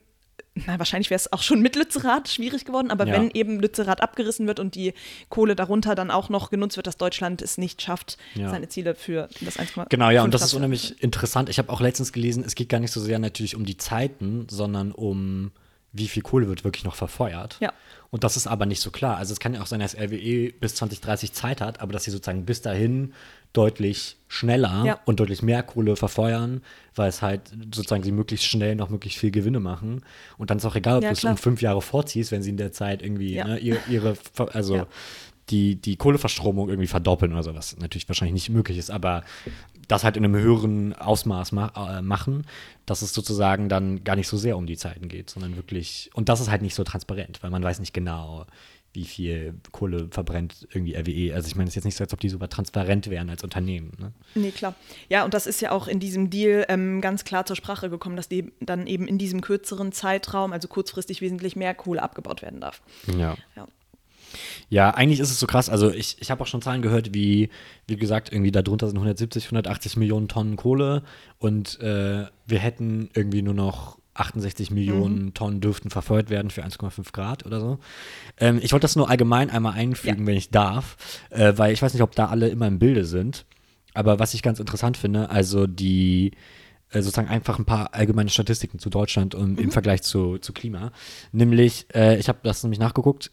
na, 0.55 0.79
wahrscheinlich 0.79 1.11
wäre 1.11 1.17
es 1.17 1.33
auch 1.33 1.43
schon 1.43 1.61
mit 1.61 1.75
Lützerath 1.77 2.29
schwierig 2.29 2.65
geworden, 2.65 2.91
aber 2.91 3.07
Ja. 3.07 3.15
wenn 3.15 3.31
eben 3.33 3.59
Lützerath 3.61 4.01
abgerissen 4.01 4.47
wird 4.47 4.61
und 4.61 4.75
die 4.77 4.95
Kohle 5.29 5.57
darunter 5.57 5.95
dann 5.95 6.11
auch 6.11 6.29
noch 6.29 6.51
genutzt 6.51 6.77
wird, 6.77 6.87
dass 6.87 6.97
Deutschland 6.97 7.43
es 7.43 7.59
nicht 7.59 7.83
schafft, 7.83 8.19
Ja. 8.35 8.51
seine 8.51 8.69
Ziele 8.69 8.95
für 8.95 9.29
das 9.41 9.59
1,5 9.59 9.89
Genau, 9.91 10.11
ja, 10.11 10.23
und 10.23 10.33
das 10.33 10.43
ist 10.43 10.55
unheimlich 10.55 11.03
interessant. 11.03 11.49
Ich 11.49 11.59
habe 11.59 11.73
auch 11.73 11.81
letztens 11.81 12.13
gelesen, 12.13 12.45
es 12.47 12.55
geht 12.55 12.69
gar 12.69 12.79
nicht 12.81 12.93
so 12.93 13.01
sehr 13.01 13.19
natürlich 13.19 13.57
um 13.57 13.65
die 13.65 13.77
Zeiten, 13.77 14.47
sondern 14.49 14.93
um 14.93 15.51
wie 15.95 16.09
viel 16.09 16.23
Kohle 16.23 16.49
wird 16.49 16.65
wirklich 16.65 16.85
noch 16.85 16.97
verfeuert. 16.97 17.57
Ja. 17.61 17.73
Und 18.11 18.23
das 18.25 18.37
ist 18.37 18.47
aber 18.47 18.67
nicht 18.67 18.81
so 18.81 18.91
klar. 18.91 19.17
Also 19.17 19.33
es 19.33 19.41
kann 19.41 19.55
ja 19.55 19.63
auch 19.63 19.67
sein, 19.67 19.81
dass 19.81 19.97
RWE 19.97 20.53
bis 20.61 20.75
2030 20.75 21.33
Zeit 21.33 21.61
hat, 21.61 21.81
aber 21.81 21.93
dass 21.93 22.05
sie 22.05 22.11
sozusagen 22.11 22.45
bis 22.45 22.61
dahin 22.63 23.15
deutlich 23.53 24.17
schneller 24.29 24.85
Ja. 24.85 25.01
und 25.05 25.21
deutlich 25.21 25.43
mehr 25.43 25.63
Kohle 25.63 25.95
verfeuern, 25.97 26.61
weil 26.97 27.09
es 27.09 27.23
halt 27.23 27.43
sozusagen 27.73 28.03
sie 28.03 28.13
möglichst 28.13 28.47
schnell 28.47 28.75
noch 28.75 28.91
möglichst 28.91 29.19
viel 29.21 29.31
Gewinne 29.31 29.61
machen. 29.61 30.03
Und 30.37 30.51
dann 30.51 30.59
ist 30.59 30.65
auch 30.65 30.75
egal, 30.77 30.99
ob 30.99 31.03
Ja, 31.05 31.11
du 31.11 31.17
es 31.17 31.25
um 31.25 31.37
fünf 31.37 31.63
Jahre 31.63 31.81
vorziehst, 31.81 32.33
wenn 32.33 32.43
sie 32.43 32.51
in 32.51 32.57
der 32.57 32.73
Zeit 32.73 33.01
irgendwie 33.03 33.37
ne, 33.37 33.59
ihre, 33.59 33.79
ihre, 33.89 34.17
also 34.53 34.87
die, 35.51 35.77
die 35.77 35.97
Kohleverstromung 35.97 36.69
irgendwie 36.69 36.87
verdoppeln 36.89 37.33
oder 37.33 37.43
so, 37.43 37.55
was 37.55 37.77
natürlich 37.77 38.09
wahrscheinlich 38.09 38.35
nicht 38.35 38.51
möglich 38.51 38.79
ist, 38.79 38.91
aber 38.91 39.23
das 39.89 40.05
halt 40.05 40.17
in 40.17 40.25
einem 40.25 40.37
höheren 40.37 40.93
Ausmaß 40.95 41.53
ma 41.53 41.73
äh, 41.77 42.03
machen, 42.03 42.47
dass 42.87 43.03
es 43.03 43.13
sozusagen 43.13 43.69
dann 43.69 44.05
gar 44.05 44.17
nicht 44.17 44.29
so 44.29 44.37
sehr 44.37 44.57
um 44.57 44.67
die 44.67 44.77
Zeiten 44.77 45.09
geht, 45.09 45.31
sondern 45.31 45.57
wirklich, 45.57 46.11
und 46.15 46.29
das 46.29 46.41
ist 46.41 46.51
halt 46.51 46.63
nicht 46.63 46.75
so 46.75 46.85
transparent, 46.85 47.43
weil 47.43 47.51
man 47.51 47.63
weiß 47.63 47.81
nicht 47.81 47.95
genau, 47.95 48.47
wie 48.95 49.05
viel 49.05 49.55
Kohle 49.73 50.09
verbrennt 50.11 50.69
irgendwie 50.73 50.95
RWE. 50.95 51.35
Also 51.35 51.49
ich 51.49 51.57
meine, 51.57 51.67
es 51.67 51.73
ist 51.73 51.77
jetzt 51.77 51.85
nicht 51.85 51.97
so, 51.97 52.05
als 52.05 52.13
ob 52.13 52.21
die 52.21 52.29
super 52.29 52.49
transparent 52.49 53.11
wären 53.11 53.29
als 53.29 53.43
Unternehmen. 53.43 53.93
Ne? 53.99 54.13
Nee, 54.37 54.53
klar. 54.53 54.75
Ja, 55.09 55.25
und 55.25 55.35
das 55.35 55.49
ist 55.49 55.61
ja 55.61 55.73
auch 55.73 55.89
in 55.89 55.99
diesem 55.99 56.31
Deal 56.31 56.65
ähm, 56.69 57.01
ganz 57.01 57.25
klar 57.25 57.45
zur 57.45 57.57
Sprache 57.57 57.91
gekommen, 57.91 58.15
dass 58.15 58.29
die 58.29 58.53
dann 58.61 58.87
eben 58.87 59.09
in 59.09 59.19
diesem 59.19 59.41
kürzeren 59.41 59.91
Zeitraum, 59.91 60.53
also 60.53 60.69
kurzfristig 60.69 61.21
wesentlich 61.21 61.57
mehr 61.57 61.75
Kohle 61.75 62.03
abgebaut 62.03 62.41
werden 62.41 62.61
darf. 62.61 62.83
Ja. 63.09 63.37
Ja. 63.57 63.67
Ja, 64.69 64.91
eigentlich 64.91 65.21
ist 65.21 65.31
es 65.31 65.39
so 65.41 65.47
krass. 65.47 65.69
Also 65.69 65.91
ich, 65.91 66.17
ich 66.21 66.31
habe 66.31 66.43
auch 66.43 66.47
schon 66.47 66.63
Zahlen 66.63 66.83
gehört, 66.83 67.15
wie, 67.15 67.51
wie 67.87 67.97
gesagt, 67.97 68.33
irgendwie 68.33 68.53
darunter 68.53 68.87
sind 68.87 68.97
170, 68.97 69.45
180 69.47 69.97
Millionen 69.97 70.29
Tonnen 70.29 70.57
Kohle 70.57 71.03
und 71.39 71.81
äh, 71.81 72.27
wir 72.47 72.59
hätten 72.59 73.11
irgendwie 73.15 73.43
nur 73.43 73.55
noch 73.55 73.99
68 74.15 74.71
Millionen 74.71 75.35
Tonnen 75.35 75.61
dürften 75.61 75.91
verfeuert 75.91 76.31
werden 76.31 76.51
für 76.51 76.65
1,5 76.65 77.13
Grad 77.13 77.47
oder 77.47 77.59
so. 77.61 77.79
Ähm, 78.39 78.61
ich 78.63 78.71
wollte 78.73 78.85
das 78.85 78.95
nur 78.95 79.11
allgemein 79.11 79.51
einmal 79.51 79.73
einfügen, 79.73 80.21
Ja. 80.21 80.27
wenn 80.27 80.37
ich 80.37 80.51
darf, 80.51 80.97
äh, 81.31 81.53
weil 81.57 81.73
ich 81.73 81.83
weiß 81.83 81.93
nicht, 81.95 82.03
ob 82.03 82.15
da 82.15 82.27
alle 82.27 82.49
immer 82.49 82.69
im 82.69 82.79
Bilde 82.79 83.05
sind. 83.05 83.45
Aber 83.93 84.19
was 84.21 84.35
ich 84.35 84.43
ganz 84.43 84.61
interessant 84.61 84.97
finde, 84.97 85.31
also 85.31 85.67
die 85.67 86.31
äh, 86.91 87.03
sozusagen 87.03 87.29
einfach 87.29 87.59
ein 87.59 87.65
paar 87.65 87.93
allgemeine 87.95 88.31
Statistiken 88.31 88.79
zu 88.79 88.89
Deutschland 88.89 89.35
und 89.35 89.59
im 89.61 89.73
Vergleich 89.73 90.03
zu, 90.03 90.39
zu 90.39 90.53
Klima. 90.53 90.93
Nämlich, 91.33 91.87
äh, 91.93 92.17
ich 92.19 92.29
habe 92.29 92.39
das 92.45 92.63
nämlich 92.63 92.79
nachgeguckt, 92.79 93.33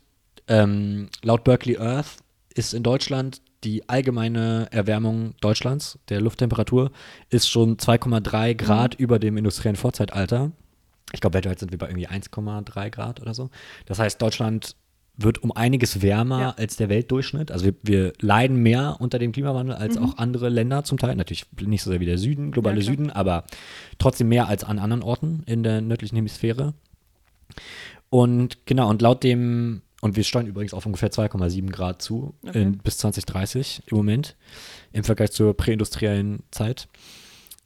ähm, 0.52 1.10
laut 1.24 1.44
Berkeley 1.44 1.78
Earth 1.78 2.18
ist 2.54 2.74
in 2.74 2.84
Deutschland 2.84 3.42
die 3.64 3.88
allgemeine 3.88 4.68
Erwärmung 4.72 5.36
Deutschlands, 5.40 6.00
der 6.10 6.20
Lufttemperatur, 6.20 6.92
ist 7.30 7.48
schon 7.50 7.78
2,3 7.78 8.56
Grad 8.56 8.96
über 8.96 9.20
dem 9.20 9.38
industriellen 9.38 9.76
Vorzeitalter. 9.76 10.52
Ich 11.14 11.22
glaube, 11.22 11.36
weltweit 11.36 11.60
sind 11.60 11.72
wir 11.72 11.78
bei 11.78 11.88
irgendwie 11.88 12.08
1,3 12.10 12.90
Grad 12.90 13.22
oder 13.22 13.34
so. 13.34 13.50
Das 13.86 14.00
heißt, 14.00 14.22
Deutschland 14.22 14.76
wird 15.16 15.44
um 15.44 15.52
einiges 15.52 16.02
wärmer 16.02 16.40
Ja. 16.42 16.50
als 16.58 16.78
der 16.78 16.90
Weltdurchschnitt. 16.90 17.52
Also 17.52 17.66
wir, 17.66 17.76
wir 17.84 18.14
leiden 18.20 18.58
mehr 18.58 18.96
unter 19.00 19.20
dem 19.20 19.32
Klimawandel 19.32 19.76
als 19.76 19.98
auch 19.98 20.18
andere 20.18 20.50
Länder 20.50 20.84
zum 20.84 20.98
Teil. 20.98 21.16
Natürlich 21.16 21.46
nicht 21.62 21.84
so 21.84 21.92
sehr 21.92 22.00
wie 22.00 22.06
der 22.06 22.18
Süden, 22.18 22.52
globale 22.52 22.80
Ja. 22.80 22.86
Süden, 22.86 23.12
aber 23.12 23.44
trotzdem 24.00 24.30
mehr 24.30 24.48
als 24.48 24.64
an 24.64 24.80
anderen 24.80 25.04
Orten 25.04 25.44
in 25.46 25.62
der 25.64 25.82
nördlichen 25.82 26.16
Hemisphäre. 26.16 26.74
Und 28.10 28.66
genau, 28.66 28.90
und 28.90 29.02
laut 29.02 29.24
dem, 29.24 29.82
und 30.02 30.16
wir 30.16 30.24
steuern 30.24 30.48
übrigens 30.48 30.74
auf 30.74 30.86
ungefähr 30.86 31.12
2,7 31.12 31.70
Grad 31.72 32.02
zu 32.02 32.34
Okay. 32.46 32.62
in, 32.62 32.78
bis 32.80 32.98
2030 32.98 33.84
im 33.86 33.98
Moment, 33.98 34.36
im 34.92 35.04
Vergleich 35.04 35.32
zur 35.32 35.56
präindustriellen 35.56 36.44
Zeit. 36.52 36.88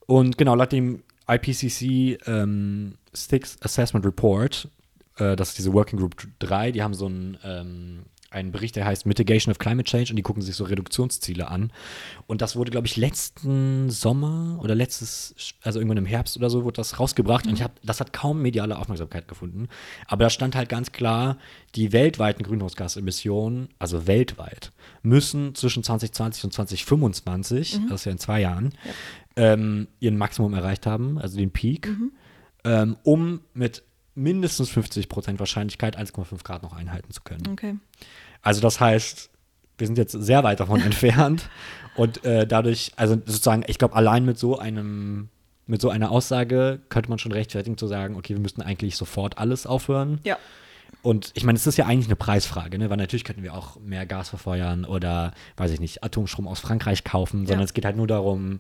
Und 0.06 0.38
genau, 0.38 0.54
laut 0.56 0.72
dem 0.72 1.04
IPCC 1.28 2.20
ähm, 2.28 2.98
Six 3.14 3.58
Assessment 3.62 4.06
Report, 4.06 4.70
äh, 5.18 5.36
das 5.36 5.50
ist 5.50 5.58
diese 5.58 5.74
Working 5.74 5.98
Group 5.98 6.16
3, 6.40 6.72
die 6.72 6.84
haben 6.84 6.94
so 6.94 7.08
einen, 7.08 7.38
ähm, 7.44 8.04
einen 8.36 8.52
Bericht, 8.52 8.76
der 8.76 8.86
heißt 8.86 9.06
Mitigation 9.06 9.52
of 9.52 9.58
Climate 9.58 9.90
Change 9.90 10.12
und 10.12 10.18
die 10.18 10.22
gucken 10.22 10.44
sich 10.44 10.56
so 10.56 10.66
Reduktionsziele 10.66 11.48
an. 11.48 11.72
Und 12.28 12.42
das 12.42 12.56
wurde, 12.56 12.70
glaube 12.70 12.86
ich, 12.86 12.98
letzten 12.98 13.90
Sommer 13.90 14.60
oder 14.62 14.76
letztes, 14.76 15.56
also 15.62 15.80
irgendwann 15.80 15.98
im 15.98 16.06
Herbst 16.06 16.38
oder 16.38 16.50
so, 16.50 16.64
wurde 16.64 16.78
das 16.78 17.00
rausgebracht 17.00 17.48
und 17.48 17.54
ich 17.54 17.64
hab, 17.64 17.82
das 17.82 18.00
hat 18.00 18.14
kaum 18.14 18.42
mediale 18.42 18.78
Aufmerksamkeit 18.78 19.28
gefunden. 19.28 19.70
Aber 20.08 20.26
da 20.26 20.30
stand 20.30 20.56
halt 20.56 20.70
ganz 20.70 20.92
klar, 20.92 21.38
die 21.76 21.94
weltweiten 21.94 22.44
Grünhausgasemissionen, 22.44 23.70
also 23.80 24.06
weltweit, 24.06 24.72
müssen 25.02 25.56
zwischen 25.56 25.84
2020 25.84 26.44
und 26.44 26.54
2025, 26.54 27.80
das 27.90 28.02
ist 28.02 28.06
ja 28.06 28.12
in 28.12 28.18
zwei 28.18 28.42
Jahren, 28.42 28.74
ähm, 29.36 29.88
ihren 30.00 30.18
Maximum 30.18 30.54
erreicht 30.54 30.86
haben, 30.86 31.18
also 31.18 31.38
den 31.38 31.52
Peak, 31.52 31.90
ähm, 32.64 32.98
um 33.04 33.42
mit 33.54 33.84
mindestens 34.16 34.70
50 34.70 35.10
Prozent 35.10 35.40
Wahrscheinlichkeit 35.40 35.98
1,5 36.00 36.44
Grad 36.44 36.64
noch 36.64 36.74
einhalten 36.74 37.12
zu 37.12 37.22
können. 37.22 37.48
Okay. 37.52 37.76
Also 38.46 38.62
das 38.62 38.80
heißt, 38.80 39.30
wir 39.78 39.88
sind 39.88 39.98
jetzt 39.98 40.14
sehr 40.14 40.44
weit 40.46 40.62
davon 40.62 40.80
entfernt 40.90 41.50
und 41.98 42.24
äh, 42.24 42.48
dadurch, 42.48 42.92
also 42.96 43.16
sozusagen, 43.16 43.64
ich 43.68 43.78
glaube, 43.78 43.96
allein 43.96 44.24
mit 44.24 44.38
so 44.38 44.58
einem, 44.58 45.30
mit 45.68 45.82
so 45.82 45.90
einer 45.90 46.12
Aussage 46.12 46.80
könnte 46.90 47.10
man 47.10 47.20
schon 47.20 47.32
rechtfertigen 47.32 47.78
zu 47.78 47.88
sagen, 47.88 48.16
okay, 48.16 48.34
wir 48.36 48.40
müssten 48.42 48.62
eigentlich 48.62 48.96
sofort 48.96 49.38
alles 49.38 49.66
aufhören. 49.66 50.20
Ja. 50.24 50.38
Und 51.02 51.32
ich 51.34 51.44
meine, 51.44 51.58
es 51.58 51.66
ist 51.68 51.78
ja 51.78 51.86
eigentlich 51.88 52.08
eine 52.08 52.16
Preisfrage, 52.16 52.78
ne? 52.78 52.90
weil 52.90 52.98
natürlich 52.98 53.24
könnten 53.24 53.44
wir 53.44 53.54
auch 53.56 53.80
mehr 53.80 54.06
Gas 54.06 54.30
verfeuern 54.30 54.86
oder, 54.86 55.34
weiß 55.58 55.72
ich 55.72 55.80
nicht, 55.80 56.04
Atomstrom 56.04 56.48
aus 56.48 56.60
Frankreich 56.60 57.04
kaufen, 57.04 57.40
sondern 57.48 57.60
Ja. 57.62 57.66
es 57.66 57.74
geht 57.74 57.86
halt 57.86 57.98
nur 57.98 58.08
darum, 58.08 58.60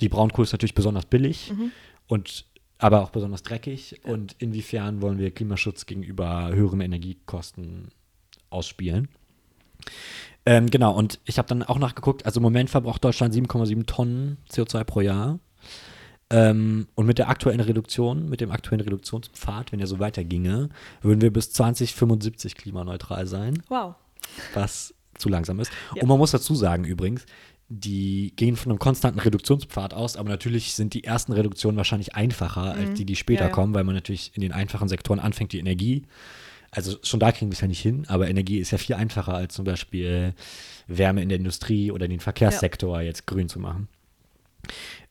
die 0.00 0.08
Braunkohle 0.08 0.44
ist 0.44 0.52
natürlich 0.52 0.74
besonders 0.74 1.06
billig 1.06 1.52
Mhm. 1.52 1.70
und 2.06 2.44
aber 2.78 3.02
auch 3.02 3.10
besonders 3.10 3.42
dreckig. 3.42 4.00
Und 4.04 4.34
inwiefern 4.38 5.00
wollen 5.00 5.18
wir 5.18 5.30
Klimaschutz 5.30 5.86
gegenüber 5.86 6.50
höheren 6.52 6.80
Energiekosten 6.80 7.88
ausspielen? 8.54 9.08
Ähm, 10.46 10.70
genau, 10.70 10.92
und 10.94 11.20
ich 11.24 11.38
habe 11.38 11.48
dann 11.48 11.62
auch 11.62 11.78
nachgeguckt, 11.78 12.26
also 12.26 12.38
im 12.38 12.42
Moment 12.42 12.70
verbraucht 12.70 13.02
Deutschland 13.04 13.34
7,7 13.34 13.86
Tonnen 13.86 14.38
CO2 14.50 14.84
pro 14.84 15.00
Jahr. 15.00 15.38
Ähm, 16.30 16.86
und 16.94 17.06
mit 17.06 17.18
der 17.18 17.28
aktuellen 17.28 17.60
Reduktion, 17.60 18.28
mit 18.28 18.40
dem 18.40 18.50
aktuellen 18.50 18.80
Reduktionspfad, 18.80 19.72
wenn 19.72 19.80
er 19.80 19.86
so 19.86 19.98
weiterginge, 19.98 20.70
würden 21.02 21.20
wir 21.20 21.32
bis 21.32 21.52
2075 21.52 22.54
klimaneutral 22.56 23.26
sein, 23.26 23.62
Wow. 23.68 23.94
was 24.54 24.94
zu 25.16 25.28
langsam 25.28 25.60
ist. 25.60 25.70
Ja. 25.94 26.02
Und 26.02 26.08
man 26.08 26.18
muss 26.18 26.30
dazu 26.32 26.54
sagen 26.54 26.84
übrigens, 26.84 27.24
die 27.68 28.32
gehen 28.36 28.56
von 28.56 28.72
einem 28.72 28.78
konstanten 28.78 29.20
Reduktionspfad 29.20 29.94
aus, 29.94 30.16
aber 30.16 30.28
natürlich 30.28 30.74
sind 30.74 30.92
die 30.92 31.04
ersten 31.04 31.32
Reduktionen 31.32 31.76
wahrscheinlich 31.76 32.14
einfacher 32.14 32.74
als 32.74 32.94
die, 32.94 33.04
die 33.06 33.16
später 33.16 33.44
Mhm. 33.44 33.46
Ja, 33.46 33.48
ja. 33.48 33.54
kommen, 33.54 33.74
weil 33.74 33.84
man 33.84 33.94
natürlich 33.94 34.32
in 34.34 34.42
den 34.42 34.52
einfachen 34.52 34.88
Sektoren 34.88 35.20
anfängt, 35.20 35.52
die 35.52 35.58
Energie. 35.58 36.02
Also 36.74 36.96
schon 37.02 37.20
da 37.20 37.30
kriegen 37.32 37.50
wir 37.50 37.54
es 37.54 37.60
ja 37.60 37.68
nicht 37.68 37.80
hin, 37.80 38.04
aber 38.08 38.28
Energie 38.28 38.58
ist 38.58 38.70
ja 38.70 38.78
viel 38.78 38.96
einfacher 38.96 39.34
als 39.34 39.54
zum 39.54 39.64
Beispiel 39.64 40.34
Wärme 40.86 41.22
in 41.22 41.28
der 41.28 41.38
Industrie 41.38 41.90
oder 41.90 42.08
den 42.08 42.20
Verkehrssektor 42.20 43.00
jetzt 43.00 43.26
grün 43.26 43.48
zu 43.48 43.58
machen. 43.60 43.88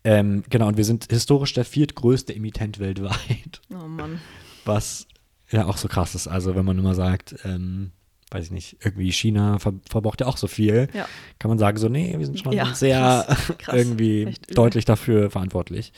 Ähm, 0.03 0.43
genau, 0.49 0.67
und 0.67 0.77
wir 0.77 0.83
sind 0.85 1.07
historisch 1.09 1.53
der 1.53 1.63
viertgrößte 1.65 2.35
Emittent 2.35 2.79
weltweit, 2.79 3.61
Oh 3.71 3.87
Mann. 3.87 4.19
was 4.65 5.07
ja 5.49 5.65
auch 5.65 5.77
so 5.77 5.87
krass 5.87 6.15
ist. 6.15 6.27
Also 6.27 6.55
wenn 6.55 6.65
man 6.65 6.77
immer 6.77 6.95
sagt, 6.95 7.35
ähm, 7.45 7.91
weiß 8.31 8.45
ich 8.45 8.51
nicht, 8.51 8.77
irgendwie 8.83 9.11
China 9.11 9.59
ver 9.59 9.73
verbraucht 9.89 10.19
ja 10.21 10.27
auch 10.27 10.37
so 10.37 10.47
viel, 10.47 10.89
Ja. 10.93 11.07
kann 11.39 11.49
man 11.49 11.59
sagen, 11.59 11.77
so, 11.77 11.87
nee, 11.87 12.15
wir 12.17 12.25
sind 12.25 12.39
schon 12.39 12.51
Ja, 12.51 12.73
sehr 12.73 12.99
krass, 13.27 13.53
krass. 13.59 13.75
irgendwie 13.77 14.33
deutlich 14.53 14.85
dafür 14.85 15.29
verantwortlich. 15.29 15.93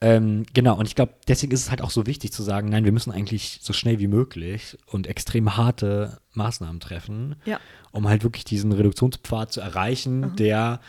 Ähm, 0.00 0.44
genau, 0.52 0.76
und 0.78 0.86
ich 0.86 0.94
glaube, 0.94 1.14
deswegen 1.26 1.52
ist 1.52 1.60
es 1.62 1.70
halt 1.70 1.80
auch 1.80 1.90
so 1.90 2.06
wichtig 2.06 2.32
zu 2.32 2.42
sagen, 2.42 2.68
nein, 2.68 2.84
wir 2.84 2.92
müssen 2.92 3.12
eigentlich 3.12 3.60
so 3.62 3.72
schnell 3.72 3.98
wie 3.98 4.08
möglich 4.08 4.76
und 4.86 5.06
extrem 5.06 5.56
harte 5.56 6.20
Maßnahmen 6.34 6.80
treffen, 6.80 7.36
Ja. 7.46 7.58
um 7.92 8.06
halt 8.06 8.22
wirklich 8.22 8.44
diesen 8.44 8.72
Reduktionspfad 8.72 9.52
zu 9.52 9.60
erreichen, 9.60 10.36
der, 10.36 10.80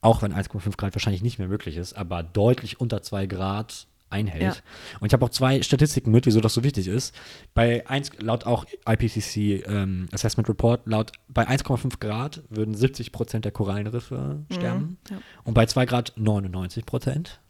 auch 0.00 0.22
wenn 0.22 0.34
1,5 0.34 0.76
Grad 0.76 0.94
wahrscheinlich 0.94 1.22
nicht 1.22 1.38
mehr 1.38 1.46
möglich 1.46 1.76
ist, 1.76 1.92
aber 1.92 2.24
deutlich 2.24 2.80
unter 2.80 3.02
2 3.02 3.26
Grad 3.26 3.86
einhält. 4.10 4.42
Ja. 4.42 4.62
Und 4.98 5.06
ich 5.06 5.12
habe 5.12 5.24
auch 5.24 5.30
zwei 5.30 5.62
Statistiken 5.62 6.10
mit, 6.10 6.26
wieso 6.26 6.40
das 6.40 6.52
so 6.52 6.64
wichtig 6.64 6.88
ist. 6.88 7.14
Bei 7.54 7.86
1, 7.86 8.10
laut 8.18 8.44
auch 8.44 8.64
IPCC 8.84 9.64
ähm, 9.68 10.08
Assessment 10.10 10.48
Report, 10.48 10.84
laut 10.86 11.12
bei 11.28 11.48
1,5 11.48 12.00
Grad 12.00 12.42
würden 12.50 12.74
70 12.74 13.12
Prozent 13.12 13.44
der 13.44 13.52
Korallenriffe 13.52 14.44
sterben 14.52 14.98
ja. 15.08 15.18
und 15.44 15.54
bei 15.54 15.66
2 15.66 15.86
Grad 15.86 16.12
99 16.16 16.84
Prozent. 16.84 17.40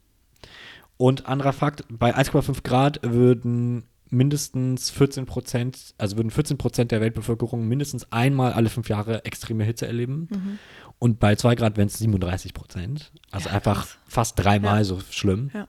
Und 1.00 1.24
anderer 1.24 1.54
Fakt, 1.54 1.84
bei 1.88 2.14
1,5 2.14 2.62
Grad 2.62 3.00
würden 3.02 3.84
mindestens 4.10 4.90
14 4.90 5.24
Prozent, 5.24 5.94
also 5.96 6.18
würden 6.18 6.30
14 6.30 6.58
Prozent 6.58 6.92
der 6.92 7.00
Weltbevölkerung 7.00 7.66
mindestens 7.66 8.12
einmal 8.12 8.52
alle 8.52 8.68
fünf 8.68 8.90
Jahre 8.90 9.24
extreme 9.24 9.64
Hitze 9.64 9.86
erleben. 9.86 10.28
Mhm. 10.30 10.58
Und 10.98 11.18
bei 11.18 11.36
2 11.36 11.54
Grad 11.54 11.78
wären 11.78 11.86
es 11.86 11.96
37 11.98 12.52
Prozent. 12.52 13.12
Also 13.30 13.48
Ja, 13.48 13.54
einfach 13.54 13.76
krass. 13.86 13.98
fast 14.06 14.38
dreimal 14.38 14.80
Ja. 14.80 14.84
so 14.84 15.00
schlimm. 15.10 15.50
Ja. 15.54 15.68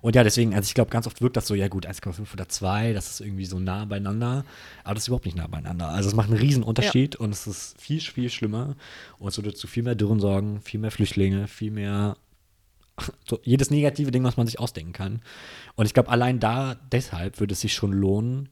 Und 0.00 0.16
ja, 0.16 0.24
deswegen, 0.24 0.52
also 0.52 0.66
ich 0.66 0.74
glaube, 0.74 0.90
ganz 0.90 1.06
oft 1.06 1.22
wirkt 1.22 1.36
das 1.36 1.46
so, 1.46 1.54
ja 1.54 1.68
gut, 1.68 1.86
1,5 1.86 2.32
oder 2.32 2.48
2, 2.48 2.92
das 2.92 3.08
ist 3.08 3.20
irgendwie 3.20 3.44
so 3.46 3.60
nah 3.60 3.84
beieinander. 3.84 4.44
Aber 4.82 4.94
das 4.94 5.04
ist 5.04 5.08
überhaupt 5.08 5.26
nicht 5.26 5.36
nah 5.36 5.46
beieinander. 5.46 5.90
Also 5.90 6.08
es 6.08 6.16
macht 6.16 6.28
einen 6.28 6.40
riesen 6.40 6.64
Unterschied 6.64 7.14
und 7.14 7.30
es 7.30 7.46
ist 7.46 7.80
viel, 7.80 8.00
viel 8.00 8.30
schlimmer. 8.30 8.74
Und 9.20 9.28
es 9.28 9.38
würde 9.38 9.54
zu 9.54 9.68
viel 9.68 9.84
mehr 9.84 9.94
Dürren 9.94 10.18
sorgen, 10.18 10.60
viel 10.60 10.80
mehr 10.80 10.90
Flüchtlinge, 10.90 11.46
viel 11.46 11.70
mehr 11.70 12.16
so 13.28 13.40
jedes 13.42 13.70
negative 13.70 14.10
Ding, 14.10 14.24
was 14.24 14.36
man 14.36 14.46
sich 14.46 14.58
ausdenken 14.58 14.92
kann. 14.92 15.20
Und 15.76 15.86
ich 15.86 15.94
glaube, 15.94 16.10
allein 16.10 16.40
da 16.40 16.76
deshalb 16.92 17.40
würde 17.40 17.52
es 17.52 17.60
sich 17.60 17.74
schon 17.74 17.92
lohnen, 17.92 18.48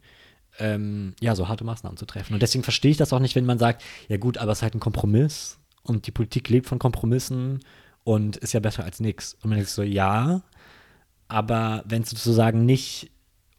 ähm, 0.59 1.15
ja, 1.21 1.35
so 1.35 1.49
harte 1.49 1.65
Maßnahmen 1.65 1.97
zu 1.97 2.07
treffen. 2.07 2.35
Und 2.35 2.43
deswegen 2.43 2.65
verstehe 2.65 2.91
ich 2.91 2.97
das 2.97 3.13
auch 3.13 3.21
nicht, 3.21 3.35
wenn 3.37 3.47
man 3.47 3.59
sagt, 3.59 3.83
ja 4.09 4.17
gut, 4.17 4.39
aber 4.39 4.53
es 4.53 4.59
ist 4.59 4.63
halt 4.63 4.75
ein 4.75 4.81
Kompromiss 4.81 5.59
und 5.83 6.07
die 6.07 6.11
Politik 6.11 6.49
lebt 6.49 6.67
von 6.67 6.79
Kompromissen 6.79 7.61
und 8.05 8.37
ist 8.39 8.55
ja 8.55 8.61
besser 8.61 8.85
als 8.85 9.01
nichts. 9.01 9.35
Und 9.35 9.51
man 9.51 9.59
denkt 9.59 9.71
so, 9.71 9.83
ja, 9.83 10.43
aber 11.29 11.85
wenn 11.87 12.03
es 12.03 12.11
sozusagen 12.11 12.65
nicht 12.65 13.11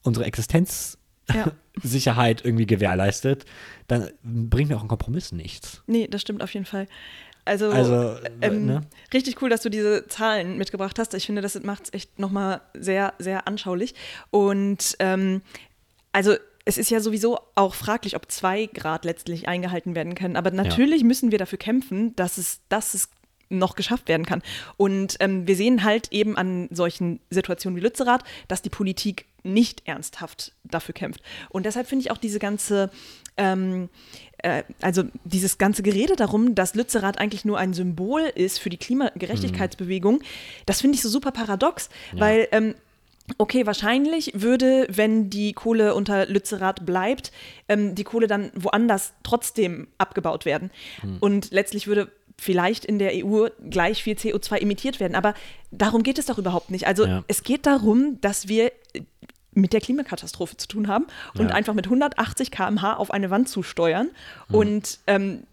unsere 0.02 0.26
Existenzsicherheit 0.26 0.98
Ja. 1.34 1.52
irgendwie 2.44 2.66
gewährleistet, 2.66 3.46
dann 3.88 4.10
bringt 4.24 4.70
mir 4.70 4.78
auch 4.78 4.82
ein 4.82 4.88
Kompromiss 4.88 5.32
nichts. 5.32 5.84
Nee, 5.88 6.08
das 6.08 6.22
stimmt 6.22 6.44
auf 6.44 6.54
jeden 6.54 6.66
Fall. 6.66 6.88
Also, 7.46 7.72
Also, 7.72 8.16
ähm, 8.42 8.66
ne? 8.66 8.82
richtig 9.14 9.42
cool, 9.42 9.50
dass 9.50 9.62
du 9.62 9.70
diese 9.70 10.08
Zahlen 10.08 10.58
mitgebracht 10.58 11.00
hast. 11.00 11.14
Ich 11.14 11.26
finde, 11.26 11.42
das 11.42 11.60
macht 11.64 11.86
es 11.86 11.94
echt 11.94 12.20
nochmal 12.20 12.62
sehr, 12.74 13.14
sehr 13.18 13.48
anschaulich. 13.48 13.96
Und 14.30 14.96
ähm, 15.00 15.42
also 16.12 16.36
es 16.66 16.78
ist 16.78 16.92
ja 16.92 17.00
sowieso 17.00 17.40
auch 17.56 17.74
fraglich, 17.74 18.16
ob 18.16 18.32
zwei 18.32 18.68
Grad 18.68 19.06
letztlich 19.06 19.48
eingehalten 19.48 19.96
werden 19.96 20.14
können. 20.14 20.36
Aber 20.36 20.52
natürlich 20.52 21.04
müssen 21.04 21.32
wir 21.32 21.40
dafür 21.40 21.58
kämpfen, 21.58 22.16
dass 22.16 22.38
es, 22.38 22.62
dass 22.70 22.94
es 22.94 23.10
noch 23.50 23.76
geschafft 23.76 24.08
werden 24.08 24.26
kann. 24.26 24.44
Und 24.78 25.18
ähm, 25.20 25.48
wir 25.48 25.56
sehen 25.56 25.84
halt 25.84 26.12
eben 26.12 26.38
an 26.38 26.68
solchen 26.72 27.20
Situationen 27.32 27.78
wie 27.78 27.84
Lützerath, 27.84 28.24
dass 28.48 28.62
die 28.62 28.70
Politik 28.70 29.26
nicht 29.44 29.88
ernsthaft 29.88 30.54
dafür 30.64 30.94
kämpft. 30.94 31.22
Und 31.50 31.66
deshalb 31.66 31.88
finde 31.88 32.06
ich 32.06 32.12
auch 32.12 32.18
diese 32.18 32.40
ganze, 32.40 32.92
ähm, 33.38 33.90
äh, 34.44 34.64
also 34.82 35.04
dieses 35.24 35.58
ganze 35.58 35.84
Gerede 35.84 36.16
darum, 36.16 36.56
dass 36.56 36.76
Lützerath 36.76 37.18
eigentlich 37.20 37.46
nur 37.46 37.58
ein 37.58 37.74
Symbol 37.74 38.22
ist 38.22 38.60
für 38.60 38.70
die 38.70 38.78
Klimagerechtigkeitsbewegung, 38.78 40.22
das 40.66 40.82
finde 40.82 40.96
ich 40.96 41.02
so 41.02 41.10
super 41.10 41.32
paradox, 41.32 41.90
Ja. 42.14 42.20
weil 42.22 42.48
ähm, 42.52 42.76
Okay, 43.38 43.68
wahrscheinlich 43.68 44.32
würde, 44.34 44.88
wenn 44.90 45.30
die 45.30 45.54
Kohle 45.54 45.94
unter 45.94 46.26
Lützerath 46.26 46.84
bleibt, 46.84 47.32
ähm, 47.68 47.94
die 47.94 48.04
Kohle 48.04 48.26
dann 48.26 48.50
woanders 48.56 49.14
trotzdem 49.22 49.88
abgebaut 50.00 50.46
werden. 50.46 50.72
Und 51.20 51.52
letztlich 51.52 51.86
würde 51.86 52.12
vielleicht 52.40 52.86
in 52.86 52.98
der 52.98 53.12
EU 53.24 53.50
gleich 53.70 54.02
viel 54.02 54.16
CO2 54.16 54.58
emittiert 54.62 55.00
werden. 55.00 55.14
Aber 55.14 55.36
darum 55.70 56.02
geht 56.02 56.18
es 56.18 56.26
doch 56.26 56.40
überhaupt 56.40 56.72
nicht. 56.72 56.88
Also 56.88 57.06
Ja. 57.06 57.24
es 57.28 57.44
geht 57.44 57.68
darum, 57.68 58.20
dass 58.20 58.48
wir 58.48 58.72
mit 59.54 59.74
der 59.74 59.82
Klimakatastrophe 59.82 60.58
zu 60.58 60.68
tun 60.68 60.88
haben 60.88 61.06
und 61.38 61.50
Ja. 61.50 61.56
einfach 61.56 61.74
mit 61.74 61.88
180 61.88 62.52
km/h 62.52 62.94
auf 62.98 63.12
eine 63.12 63.30
Wand 63.30 63.50
zusteuern 63.50 64.10
und 64.52 65.00
ähm, 65.08 65.44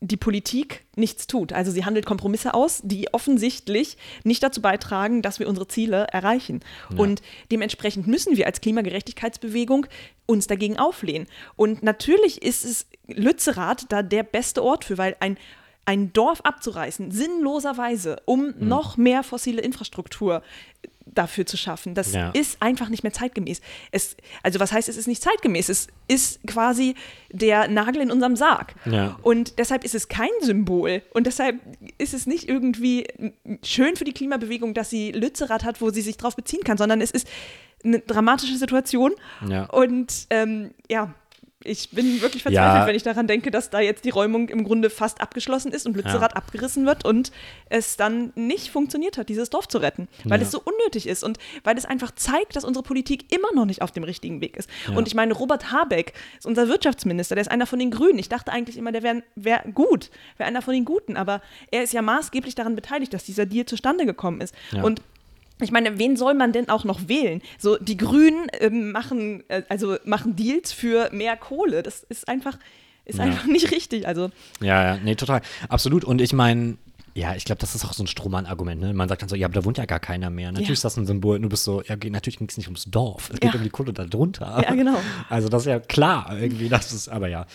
die 0.00 0.18
Politik 0.18 0.84
nichts 0.96 1.26
tut. 1.26 1.54
Also 1.54 1.70
sie 1.70 1.86
handelt 1.86 2.04
Kompromisse 2.04 2.52
aus, 2.52 2.82
die 2.84 3.14
offensichtlich 3.14 3.96
nicht 4.22 4.42
dazu 4.42 4.60
beitragen, 4.60 5.22
dass 5.22 5.38
wir 5.38 5.48
unsere 5.48 5.66
Ziele 5.66 6.06
erreichen. 6.12 6.60
Und 6.94 7.22
dementsprechend 7.50 8.06
müssen 8.06 8.36
wir 8.36 8.44
als 8.46 8.60
Klimagerechtigkeitsbewegung 8.60 9.86
uns 10.26 10.46
dagegen 10.46 10.78
auflehnen. 10.78 11.26
Und 11.56 11.82
natürlich 11.82 12.42
ist 12.42 12.64
es 12.66 12.86
Lützerath 13.08 13.86
da 13.90 14.02
der 14.02 14.24
beste 14.24 14.62
Ort 14.62 14.84
für, 14.84 14.98
weil 14.98 15.16
ein 15.20 15.38
ein 15.86 16.14
Dorf 16.14 16.40
abzureißen, 16.40 17.10
sinnloserweise, 17.10 18.16
um 18.24 18.46
Mhm. 18.58 18.68
noch 18.68 18.96
mehr 18.96 19.22
fossile 19.22 19.60
Infrastruktur 19.60 20.42
dafür 21.14 21.46
zu 21.46 21.56
schaffen. 21.56 21.94
Das 21.94 22.12
Ja. 22.12 22.30
ist 22.30 22.60
einfach 22.60 22.88
nicht 22.88 23.02
mehr 23.02 23.12
zeitgemäß. 23.12 23.60
Es, 23.92 24.16
also 24.42 24.60
was 24.60 24.72
heißt, 24.72 24.88
es 24.88 24.96
ist 24.96 25.06
nicht 25.08 25.22
zeitgemäß? 25.22 25.68
Es 25.68 25.88
ist 26.08 26.40
quasi 26.46 26.94
der 27.30 27.68
Nagel 27.68 28.02
in 28.02 28.10
unserem 28.10 28.36
Sarg. 28.36 28.74
Ja. 28.84 29.18
Und 29.22 29.58
deshalb 29.58 29.84
ist 29.84 29.94
es 29.94 30.08
kein 30.08 30.28
Symbol. 30.40 31.02
Und 31.12 31.26
deshalb 31.26 31.60
ist 31.98 32.14
es 32.14 32.26
nicht 32.26 32.48
irgendwie 32.48 33.06
schön 33.62 33.96
für 33.96 34.04
die 34.04 34.12
Klimabewegung, 34.12 34.74
dass 34.74 34.90
sie 34.90 35.12
Lützerath 35.12 35.64
hat, 35.64 35.80
wo 35.80 35.90
sie 35.90 36.02
sich 36.02 36.16
drauf 36.16 36.36
beziehen 36.36 36.62
kann, 36.64 36.76
sondern 36.78 37.00
es 37.00 37.10
ist 37.10 37.26
eine 37.84 37.98
dramatische 38.00 38.56
Situation. 38.56 39.12
Ja. 39.48 39.64
Und 39.66 40.26
ähm, 40.30 40.70
ja, 40.90 41.14
ich 41.64 41.90
bin 41.90 42.20
wirklich 42.22 42.42
verzweifelt, 42.42 42.80
Ja. 42.82 42.86
wenn 42.86 42.94
ich 42.94 43.02
daran 43.02 43.26
denke, 43.26 43.50
dass 43.50 43.70
da 43.70 43.80
jetzt 43.80 44.04
die 44.04 44.10
Räumung 44.10 44.48
im 44.48 44.64
Grunde 44.64 44.90
fast 44.90 45.20
abgeschlossen 45.20 45.72
ist 45.72 45.86
und 45.86 45.96
Lützerath 45.96 46.36
abgerissen 46.36 46.86
wird 46.86 47.04
und 47.04 47.32
es 47.70 47.96
dann 47.96 48.32
nicht 48.36 48.70
funktioniert 48.70 49.18
hat, 49.18 49.28
dieses 49.28 49.50
Dorf 49.50 49.66
zu 49.68 49.78
retten, 49.78 50.08
weil 50.24 50.40
Ja. 50.40 50.46
es 50.46 50.52
so 50.52 50.60
unnötig 50.62 51.06
ist 51.08 51.24
und 51.24 51.38
weil 51.64 51.76
es 51.78 51.84
einfach 51.84 52.10
zeigt, 52.14 52.54
dass 52.56 52.64
unsere 52.64 52.82
Politik 52.82 53.32
immer 53.34 53.48
noch 53.54 53.64
nicht 53.64 53.82
auf 53.82 53.90
dem 53.92 54.04
richtigen 54.04 54.40
Weg 54.40 54.56
ist. 54.56 54.68
Ja. 54.88 54.96
Und 54.96 55.08
ich 55.08 55.14
meine, 55.14 55.32
Robert 55.34 55.72
Habeck 55.72 56.12
ist 56.38 56.46
unser 56.46 56.68
Wirtschaftsminister, 56.68 57.34
der 57.34 57.42
ist 57.42 57.50
einer 57.50 57.66
von 57.66 57.78
den 57.78 57.90
Grünen. 57.90 58.18
Ich 58.18 58.28
dachte 58.28 58.52
eigentlich 58.52 58.76
immer, 58.76 58.92
der 58.92 59.02
wäre 59.02 59.22
wär 59.34 59.64
gut, 59.74 60.10
wäre 60.36 60.46
einer 60.48 60.62
von 60.62 60.74
den 60.74 60.84
Guten, 60.84 61.16
aber 61.16 61.40
er 61.70 61.82
ist 61.82 61.92
ja 61.92 62.02
maßgeblich 62.02 62.54
daran 62.54 62.76
beteiligt, 62.76 63.12
dass 63.14 63.24
dieser 63.24 63.46
Deal 63.46 63.64
zustande 63.66 64.04
gekommen 64.06 64.40
ist. 64.40 64.54
Ja. 64.72 64.82
Und 64.82 65.00
ich 65.60 65.70
meine, 65.70 65.98
wen 65.98 66.16
soll 66.16 66.34
man 66.34 66.52
denn 66.52 66.68
auch 66.68 66.84
noch 66.84 67.08
wählen? 67.08 67.40
So, 67.58 67.76
die 67.78 67.96
Grünen 67.96 68.46
ähm, 68.60 68.92
machen, 68.92 69.44
äh, 69.48 69.62
also 69.68 69.96
machen 70.04 70.36
Deals 70.36 70.72
für 70.72 71.10
mehr 71.12 71.36
Kohle. 71.36 71.82
Das 71.82 72.02
ist 72.02 72.28
einfach, 72.28 72.58
ist 73.04 73.18
Ja. 73.18 73.24
einfach 73.24 73.46
nicht 73.46 73.70
richtig. 73.70 74.06
Also, 74.06 74.30
Ja, 74.60 74.94
ja, 74.94 74.96
nee, 75.02 75.14
total. 75.14 75.42
Absolut. 75.68 76.04
Und 76.04 76.20
ich 76.20 76.32
meine, 76.32 76.76
ja, 77.16 77.36
ich 77.36 77.44
glaube, 77.44 77.60
das 77.60 77.76
ist 77.76 77.84
auch 77.84 77.92
so 77.92 78.02
ein 78.02 78.08
Strohmann-Argument. 78.08 78.80
Ne? 78.80 78.92
Man 78.92 79.08
sagt 79.08 79.22
dann 79.22 79.28
so, 79.28 79.36
ja, 79.36 79.46
aber 79.46 79.54
da 79.54 79.64
wohnt 79.64 79.78
ja 79.78 79.84
gar 79.86 80.00
keiner 80.00 80.30
mehr. 80.30 80.50
Natürlich 80.50 80.70
Ja. 80.70 80.72
ist 80.74 80.84
das 80.84 80.96
ein 80.96 81.06
Symbol. 81.06 81.38
Du 81.38 81.48
bist 81.48 81.62
so, 81.62 81.80
ja, 81.82 81.94
okay, 81.94 82.10
natürlich 82.10 82.38
ging 82.38 82.48
es 82.48 82.56
nicht 82.56 82.66
ums 82.66 82.86
Dorf. 82.86 83.30
Es 83.32 83.38
geht 83.38 83.52
Ja. 83.52 83.56
um 83.58 83.62
die 83.62 83.70
Kohle 83.70 83.92
da 83.92 84.04
drunter. 84.04 84.60
Ja, 84.60 84.74
genau. 84.74 84.98
Also 85.28 85.48
das 85.48 85.62
ist 85.62 85.66
ja 85.66 85.78
klar 85.78 86.36
irgendwie, 86.36 86.68
das 86.68 86.92
ist, 86.92 87.08
aber 87.08 87.28
ja. 87.28 87.46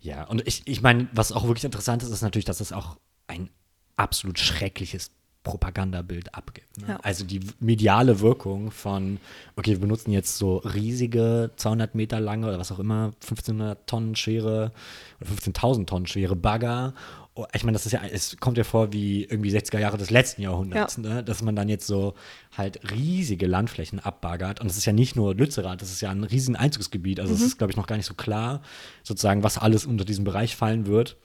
Ja, 0.00 0.24
und 0.24 0.46
ich, 0.46 0.62
ich 0.66 0.80
meine, 0.80 1.08
was 1.12 1.32
auch 1.32 1.42
wirklich 1.48 1.64
interessant 1.64 2.04
ist, 2.04 2.10
ist 2.10 2.22
natürlich, 2.22 2.44
dass 2.44 2.60
es 2.60 2.72
auch 2.72 2.96
ein 3.26 3.50
absolut 3.96 4.38
schreckliches 4.38 5.10
Propagandabild 5.42 6.34
abgibt. 6.34 6.78
Ne? 6.82 6.84
Ja. 6.88 6.96
Also 7.02 7.24
die 7.24 7.40
mediale 7.60 8.20
Wirkung 8.20 8.70
von, 8.70 9.18
okay, 9.56 9.70
wir 9.72 9.80
benutzen 9.80 10.10
jetzt 10.12 10.36
so 10.36 10.58
riesige 10.58 11.50
200 11.56 11.94
Meter 11.94 12.20
lange 12.20 12.46
oder 12.46 12.58
was 12.58 12.70
auch 12.72 12.78
immer, 12.78 13.12
1500 13.22 13.86
Tonnen 13.86 14.16
schwere 14.16 14.72
oder 15.20 15.30
15.000 15.30 15.86
Tonnen 15.86 16.06
schwere 16.06 16.36
Bagger. 16.36 16.92
Oh, 17.34 17.46
Ich 17.54 17.64
meine, 17.64 17.76
das 17.76 17.86
ist 17.86 17.92
ja, 17.92 18.00
es 18.10 18.36
kommt 18.38 18.58
ja 18.58 18.64
vor 18.64 18.92
wie 18.92 19.24
irgendwie 19.24 19.50
60er 19.56 19.78
Jahre 19.78 19.96
des 19.96 20.10
letzten 20.10 20.42
Jahrhunderts, 20.42 20.96
Ja. 20.96 21.02
ne? 21.14 21.24
dass 21.24 21.42
man 21.42 21.56
dann 21.56 21.68
jetzt 21.68 21.86
so 21.86 22.14
halt 22.58 22.90
riesige 22.92 23.46
Landflächen 23.46 23.98
abbaggert. 23.98 24.60
Und 24.60 24.66
es 24.70 24.76
ist 24.76 24.84
ja 24.84 24.92
nicht 24.92 25.16
nur 25.16 25.34
Lützerath, 25.34 25.80
das 25.80 25.90
ist 25.90 26.00
ja 26.02 26.10
ein 26.10 26.24
riesen 26.24 26.54
Einzugsgebiet. 26.56 27.18
Also 27.20 27.32
es 27.32 27.40
ist, 27.40 27.56
glaube 27.56 27.70
ich, 27.70 27.76
noch 27.78 27.86
gar 27.86 27.96
nicht 27.96 28.06
so 28.06 28.14
klar, 28.14 28.60
sozusagen, 29.04 29.42
was 29.42 29.56
alles 29.58 29.86
unter 29.86 30.04
diesen 30.04 30.24
Bereich 30.24 30.54
fallen 30.56 30.86
wird. 30.86 31.16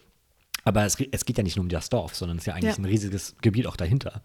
Aber 0.66 0.84
es, 0.86 0.98
es 1.12 1.24
geht 1.24 1.38
ja 1.38 1.44
nicht 1.44 1.56
nur 1.56 1.64
um 1.64 1.70
das 1.70 1.90
Dorf, 1.90 2.16
sondern 2.16 2.38
es 2.38 2.44
ist 2.44 2.48
ja 2.48 2.54
eigentlich 2.56 2.76
Ja. 2.76 2.82
ein 2.82 2.86
riesiges 2.86 3.36
Gebiet 3.42 3.68
auch 3.68 3.78
dahinter. 3.78 4.22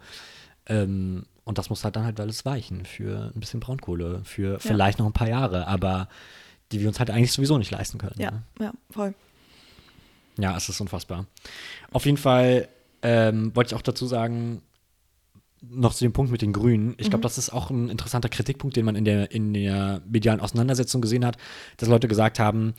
Ähm, 0.66 1.24
und 1.44 1.58
das 1.58 1.70
muss 1.70 1.84
halt 1.84 1.94
dann 1.96 2.04
halt 2.04 2.18
alles 2.18 2.44
weichen 2.44 2.84
für 2.84 3.30
ein 3.34 3.40
bisschen 3.40 3.60
Braunkohle, 3.60 4.22
für 4.24 4.58
vielleicht 4.60 4.98
noch 4.98 5.06
ein 5.06 5.12
paar 5.12 5.28
Jahre, 5.28 5.66
aber 5.68 6.08
die 6.72 6.80
wir 6.80 6.88
uns 6.88 6.98
halt 6.98 7.10
eigentlich 7.10 7.32
sowieso 7.32 7.58
nicht 7.58 7.70
leisten 7.70 7.98
können. 7.98 8.14
ja, 8.18 8.30
ne? 8.30 8.42
ja, 8.60 8.72
voll. 8.90 9.14
Ja, 10.38 10.56
es 10.56 10.68
ist 10.68 10.80
unfassbar. 10.80 11.26
Auf 11.92 12.06
jeden 12.06 12.16
Fall 12.16 12.68
ähm, 13.02 13.54
wollte 13.54 13.74
ich 13.74 13.78
auch 13.78 13.82
dazu 13.82 14.06
sagen, 14.06 14.62
noch 15.60 15.92
zu 15.92 16.04
dem 16.04 16.12
Punkt 16.12 16.32
mit 16.32 16.40
den 16.40 16.52
Grünen. 16.54 16.94
Ich 16.96 17.10
glaube, 17.10 17.22
das 17.22 17.36
ist 17.36 17.50
auch 17.50 17.68
ein 17.70 17.90
interessanter 17.90 18.28
Kritikpunkt, 18.30 18.76
den 18.76 18.86
man 18.86 18.96
in 18.96 19.04
der, 19.04 19.30
in 19.32 19.52
der 19.52 20.00
medialen 20.08 20.40
Auseinandersetzung 20.40 21.02
gesehen 21.02 21.26
hat, 21.26 21.36
dass 21.76 21.88
Leute 21.88 22.08
gesagt 22.08 22.38
haben, 22.38 22.74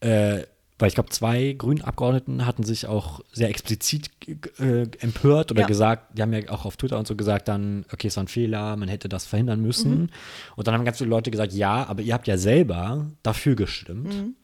äh, 0.00 0.42
weil 0.78 0.88
ich 0.88 0.94
glaube, 0.94 1.08
zwei 1.08 1.54
Grünen-Abgeordneten 1.54 2.44
hatten 2.44 2.62
sich 2.62 2.86
auch 2.86 3.20
sehr 3.32 3.48
explizit 3.48 4.10
äh, 4.58 4.86
empört 4.98 5.50
oder 5.50 5.62
Ja. 5.62 5.66
gesagt, 5.66 6.18
die 6.18 6.22
haben 6.22 6.34
ja 6.34 6.50
auch 6.50 6.66
auf 6.66 6.76
Twitter 6.76 6.98
und 6.98 7.06
so 7.06 7.16
gesagt, 7.16 7.48
dann, 7.48 7.86
okay, 7.92 8.08
es 8.08 8.16
war 8.16 8.24
ein 8.24 8.28
Fehler, 8.28 8.76
man 8.76 8.88
hätte 8.88 9.08
das 9.08 9.24
verhindern 9.24 9.62
müssen. 9.62 10.10
Und 10.54 10.66
dann 10.66 10.74
haben 10.74 10.84
ganz 10.84 10.98
viele 10.98 11.08
Leute 11.08 11.30
gesagt, 11.30 11.54
ja, 11.54 11.86
aber 11.86 12.02
ihr 12.02 12.12
habt 12.12 12.26
ja 12.26 12.36
selber 12.36 13.06
dafür 13.22 13.56
gestimmt. 13.56 14.34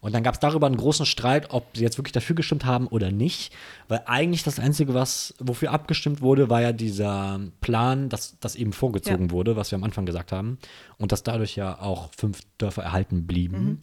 Und 0.00 0.14
dann 0.14 0.22
gab 0.22 0.34
es 0.34 0.40
darüber 0.40 0.66
einen 0.66 0.76
großen 0.76 1.04
Streit, 1.06 1.50
ob 1.50 1.76
sie 1.76 1.82
jetzt 1.82 1.98
wirklich 1.98 2.12
dafür 2.12 2.36
gestimmt 2.36 2.64
haben 2.64 2.86
oder 2.86 3.10
nicht. 3.10 3.52
Weil 3.88 4.02
eigentlich 4.06 4.42
das 4.42 4.58
Einzige, 4.58 4.94
was 4.94 5.34
wofür 5.38 5.72
abgestimmt 5.72 6.22
wurde, 6.22 6.48
war 6.48 6.62
ja 6.62 6.72
dieser 6.72 7.40
Plan, 7.60 8.08
dass 8.08 8.38
das 8.40 8.54
eben 8.56 8.72
vorgezogen 8.72 9.26
ja. 9.26 9.30
wurde, 9.30 9.56
was 9.56 9.70
wir 9.70 9.76
am 9.76 9.84
Anfang 9.84 10.06
gesagt 10.06 10.32
haben. 10.32 10.58
Und 10.96 11.12
dass 11.12 11.22
dadurch 11.22 11.54
ja 11.56 11.80
auch 11.80 12.10
fünf 12.16 12.40
Dörfer 12.58 12.82
erhalten 12.82 13.26
blieben. 13.26 13.64
Mhm. 13.64 13.78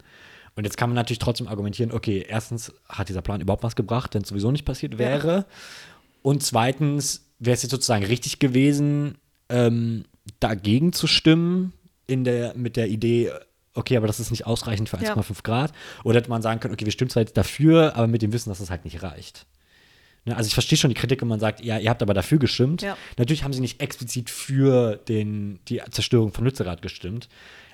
Und 0.60 0.66
jetzt 0.66 0.76
kann 0.76 0.90
man 0.90 0.96
natürlich 0.96 1.20
trotzdem 1.20 1.48
argumentieren, 1.48 1.94
okay, 1.94 2.26
erstens 2.28 2.74
hat 2.90 3.08
dieser 3.08 3.22
Plan 3.22 3.40
überhaupt 3.40 3.64
was 3.64 3.78
gebracht, 3.78 4.14
wenn 4.14 4.24
es 4.24 4.28
sowieso 4.28 4.52
nicht 4.52 4.66
passiert 4.66 4.98
wäre. 4.98 5.34
Ja. 5.34 5.46
Und 6.22 6.44
zweitens 6.44 7.30
wäre 7.40 7.54
es 7.54 7.62
jetzt 7.62 7.72
sozusagen 7.72 8.04
richtig 8.04 8.40
gewesen, 8.40 9.20
ähm, 9.48 10.04
dagegen 10.42 10.92
zu 10.92 11.08
stimmen, 11.08 11.72
in 12.08 12.26
der, 12.26 12.56
mit 12.58 12.76
der 12.76 12.90
Idee, 12.90 13.32
okay, 13.74 13.96
aber 13.96 14.08
das 14.08 14.20
ist 14.20 14.32
nicht 14.32 14.48
ausreichend 14.48 14.90
für 14.90 14.98
1,5 14.98 15.30
ja. 15.30 15.36
Grad. 15.44 15.72
Oder 16.04 16.18
hätte 16.18 16.30
man 16.30 16.42
sagen 16.42 16.60
können, 16.60 16.74
okay, 16.74 16.84
wir 16.84 16.92
stimmen 16.92 17.10
zwar 17.10 17.22
jetzt 17.22 17.38
dafür, 17.38 17.96
aber 17.96 18.08
mit 18.08 18.22
dem 18.22 18.34
Wissen, 18.34 18.50
dass 18.50 18.60
das 18.60 18.70
halt 18.70 18.84
nicht 18.84 19.02
reicht. 19.02 19.46
Ne, 20.26 20.36
also 20.36 20.50
ich 20.50 20.54
verstehe 20.54 20.78
schon 20.78 20.90
die 20.90 20.96
Kritik, 20.96 21.22
wenn 21.22 21.30
man 21.30 21.40
sagt, 21.40 21.64
ja, 21.64 21.78
ihr 21.78 21.90
habt 21.90 22.02
aber 22.02 22.14
dafür 22.14 22.38
gestimmt. 22.38 22.82
Ja. 22.82 22.98
Natürlich 23.18 23.46
haben 23.46 23.54
sie 23.54 23.62
nicht 23.62 23.80
explizit 23.80 24.30
für 24.30 24.98
den, 24.98 25.60
die 25.70 25.82
Zerstörung 25.90 26.34
von 26.34 26.44
Lützerath 26.44 26.82
gestimmt, 26.82 27.30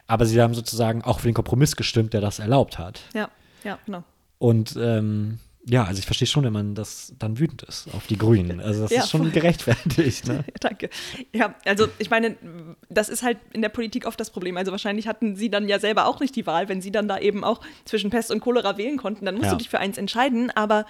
aber 0.08 0.26
sie 0.26 0.42
haben 0.42 0.54
sozusagen 0.54 1.02
auch 1.02 1.20
für 1.20 1.28
den 1.28 1.34
Kompromiss 1.34 1.76
gestimmt, 1.76 2.14
der 2.14 2.22
das 2.22 2.40
erlaubt 2.40 2.78
hat. 2.78 3.02
Ja, 3.14 3.30
ja, 3.64 3.80
genau. 3.86 4.04
Und 4.38 4.76
ähm, 4.80 5.40
ja, 5.68 5.84
also 5.84 5.98
ich 5.98 6.06
verstehe 6.06 6.28
schon, 6.28 6.44
wenn 6.44 6.54
man 6.54 6.76
das 6.76 7.14
dann 7.18 7.40
wütend 7.40 7.64
ist 7.64 7.88
auf 7.94 8.06
die 8.06 8.18
Grünen. 8.18 8.60
Also 8.60 8.84
das 8.84 8.92
ja, 8.92 9.02
ist 9.02 9.10
schon 9.10 9.22
voll. 9.22 9.32
gerechtfertigt. 9.32 10.28
Ne? 10.28 10.44
Danke. 10.60 10.92
Ja, 11.34 11.56
also 11.66 11.88
ich 11.98 12.12
meine, 12.12 12.38
das 12.90 13.10
ist 13.10 13.24
halt 13.24 13.40
in 13.52 13.64
der 13.64 13.70
Politik 13.70 14.06
oft 14.06 14.20
das 14.20 14.30
Problem. 14.30 14.58
Also 14.58 14.72
wahrscheinlich 14.72 15.08
hatten 15.08 15.36
sie 15.36 15.50
dann 15.50 15.68
ja 15.68 15.80
selber 15.80 16.06
auch 16.06 16.20
nicht 16.20 16.36
die 16.36 16.46
Wahl, 16.46 16.70
wenn 16.70 16.82
sie 16.82 16.92
dann 16.92 17.08
da 17.08 17.18
eben 17.18 17.44
auch 17.44 17.62
zwischen 17.84 18.12
Pest 18.12 18.30
und 18.30 18.42
Cholera 18.42 18.78
wählen 18.78 18.98
konnten, 18.98 19.26
dann 19.26 19.36
musst 19.36 19.46
ja. 19.46 19.52
du 19.52 19.58
dich 19.58 19.70
für 19.70 19.80
eins 19.80 19.98
entscheiden. 19.98 20.52
Aber 20.52 20.86